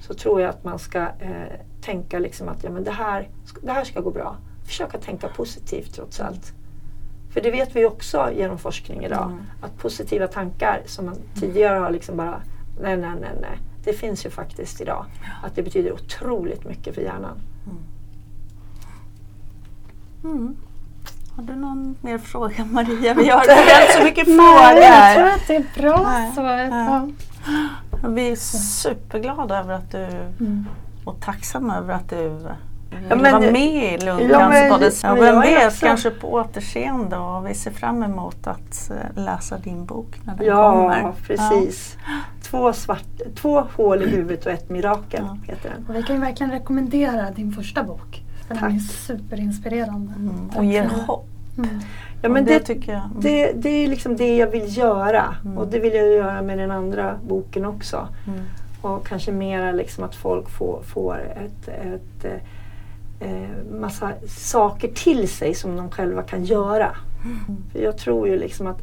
Så 0.00 0.14
tror 0.14 0.40
jag 0.40 0.50
att 0.50 0.64
man 0.64 0.78
ska 0.78 1.00
eh, 1.00 1.60
tänka 1.80 2.18
liksom 2.18 2.48
att 2.48 2.64
ja, 2.64 2.70
men 2.70 2.84
det, 2.84 2.90
här, 2.90 3.28
det 3.62 3.72
här 3.72 3.84
ska 3.84 4.00
gå 4.00 4.10
bra. 4.10 4.36
Försöka 4.64 4.98
tänka 4.98 5.28
positivt 5.28 5.94
trots 5.94 6.20
allt. 6.20 6.52
För 7.30 7.40
det 7.40 7.50
vet 7.50 7.76
vi 7.76 7.84
också 7.84 8.30
genom 8.34 8.58
forskning 8.58 9.04
idag. 9.04 9.24
Mm. 9.24 9.42
Att 9.60 9.78
positiva 9.78 10.26
tankar 10.26 10.82
som 10.86 11.06
man 11.06 11.16
tidigare 11.40 11.78
har 11.78 11.90
liksom 11.90 12.16
bara 12.16 12.42
nej, 12.80 12.96
nej, 12.96 13.10
nej, 13.20 13.38
nej. 13.40 13.58
Det 13.84 13.92
finns 13.92 14.26
ju 14.26 14.30
faktiskt 14.30 14.80
idag. 14.80 15.06
Att 15.42 15.56
det 15.56 15.62
betyder 15.62 15.92
otroligt 15.92 16.64
mycket 16.64 16.94
för 16.94 17.02
hjärnan. 17.02 17.40
Mm. 20.24 20.56
Har 21.36 21.42
du 21.42 21.56
någon 21.56 21.96
mer 22.00 22.18
fråga 22.18 22.64
Maria? 22.64 23.14
Vi 23.14 23.28
har 23.28 23.40
ställt 23.44 23.92
så 23.98 24.04
mycket 24.04 24.26
Nej, 24.28 24.36
frågor. 24.36 24.82
jag 24.82 25.14
tror 25.16 25.26
att 25.28 25.46
det 25.48 25.56
är 25.56 25.82
bra 25.82 26.02
Nej, 26.10 26.32
så. 26.34 26.40
ja. 26.40 27.06
Ja. 28.02 28.08
Vi 28.08 28.30
är 28.32 28.36
superglada 28.36 29.58
över 29.58 29.74
att 29.74 29.90
du 29.92 30.04
Mm. 30.40 30.66
och 31.04 31.20
tacksamma 31.20 31.76
över 31.76 31.94
att 31.94 32.10
du 32.10 32.40
Ja, 33.08 33.16
men- 33.16 33.32
vara 33.32 33.38
med 33.52 33.56
i 33.56 33.98
Ja, 34.00 34.06
Lundcancerpodden. 34.18 34.92
Ja, 35.02 35.14
vem 35.14 35.40
vet, 35.40 35.80
kanske 35.80 36.10
på 36.10 36.32
återseende 36.32 37.16
och 37.16 37.46
vi 37.48 37.54
ser 37.54 37.70
fram 37.70 38.02
emot 38.02 38.46
att 38.46 38.90
eh, 38.90 39.22
läsa 39.24 39.58
din 39.58 39.84
bok 39.86 40.20
när 40.24 40.36
den 40.36 40.46
Ja, 40.46 40.72
kommer. 40.72 41.12
precis. 41.26 41.96
Två, 42.42 42.72
svart, 42.72 43.04
två 43.36 43.60
hål 43.76 44.02
i 44.02 44.06
huvudet 44.08 44.46
och 44.46 44.52
ett 44.52 44.70
mirakel 44.70 45.24
Ja. 45.28 45.38
heter 45.46 45.70
den. 45.70 45.86
Och 45.88 45.94
vi 45.94 46.02
kan 46.02 46.16
ju 46.16 46.22
verkligen 46.22 46.52
rekommendera 46.52 47.30
din 47.30 47.52
första 47.52 47.82
bok. 47.82 48.23
Den 48.48 48.58
Tack. 48.58 48.72
är 48.74 48.78
superinspirerande. 48.78 50.12
Mm, 50.16 50.48
och 50.56 50.64
ger 50.64 50.84
hopp. 51.06 51.26
Mm. 51.58 51.70
Ja, 52.22 52.28
men 52.28 52.44
det, 52.44 52.58
det, 52.58 52.60
tycker 52.60 52.92
jag. 52.92 53.02
Mm. 53.04 53.20
det, 53.20 53.52
det 53.52 53.68
är 53.68 53.88
liksom 53.88 54.16
det 54.16 54.36
jag 54.36 54.46
vill 54.46 54.76
göra 54.78 55.36
Mm. 55.44 55.58
och 55.58 55.68
det 55.68 55.78
vill 55.78 55.94
jag 55.94 56.08
göra 56.08 56.42
med 56.42 56.58
den 56.58 56.70
andra 56.70 57.18
boken 57.28 57.64
också. 57.64 58.08
Mm. 58.26 58.40
Och 58.80 59.06
kanske 59.06 59.32
mera 59.32 59.72
liksom 59.72 60.04
att 60.04 60.14
folk 60.14 60.50
får, 60.50 60.82
får 60.82 61.20
ett, 61.36 61.68
ett 61.68 62.24
eh, 63.20 63.30
eh, 63.30 63.48
massa 63.80 64.12
saker 64.28 64.88
till 64.88 65.28
sig 65.28 65.54
som 65.54 65.76
de 65.76 65.90
själva 65.90 66.22
kan 66.22 66.44
göra. 66.44 66.96
Mm. 67.24 67.62
För 67.72 67.78
jag 67.78 67.98
tror 67.98 68.28
ju 68.28 68.38
liksom 68.38 68.66
att 68.66 68.78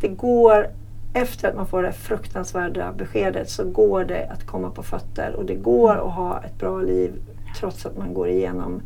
det 0.00 0.08
går, 0.08 0.66
efter 1.14 1.48
att 1.48 1.56
man 1.56 1.66
får 1.66 1.82
det 1.82 1.92
fruktansvärda 1.92 2.92
beskedet 2.92 3.50
så 3.50 3.64
går 3.64 4.04
det 4.04 4.28
att 4.30 4.46
komma 4.46 4.70
på 4.70 4.82
fötter 4.82 5.34
och 5.36 5.44
det 5.44 5.54
går 5.54 5.96
att 5.96 6.14
ha 6.14 6.42
ett 6.42 6.58
bra 6.58 6.80
liv 6.80 7.12
trots 7.58 7.86
att 7.86 7.98
man 7.98 8.14
går 8.14 8.28
igenom 8.28 8.82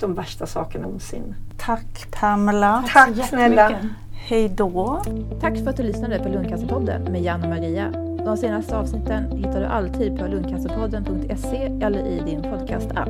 de 0.00 0.14
värsta 0.14 0.46
sakerna 0.46 0.84
någonsin. 0.84 1.34
Tack 1.56 2.10
Pamela. 2.10 2.84
Tack 2.92 3.16
så 3.16 3.22
snälla. 3.22 3.72
Hej 4.12 4.48
då. 4.48 5.02
Tack 5.40 5.58
för 5.58 5.70
att 5.70 5.76
du 5.76 5.82
lyssnade 5.82 6.18
på 6.18 6.28
Lundcancerpodden 6.28 7.02
med 7.02 7.22
Jan 7.22 7.42
och 7.42 7.48
Maria. 7.48 7.90
De 8.24 8.36
senaste 8.36 8.78
avsnitten 8.78 9.36
hittar 9.36 9.60
du 9.60 9.66
alltid 9.66 10.18
på 10.18 10.26
lundcancerpodden.se 10.26 11.64
eller 11.82 12.06
i 12.06 12.22
din 12.26 12.42
podcast-app. 12.42 13.08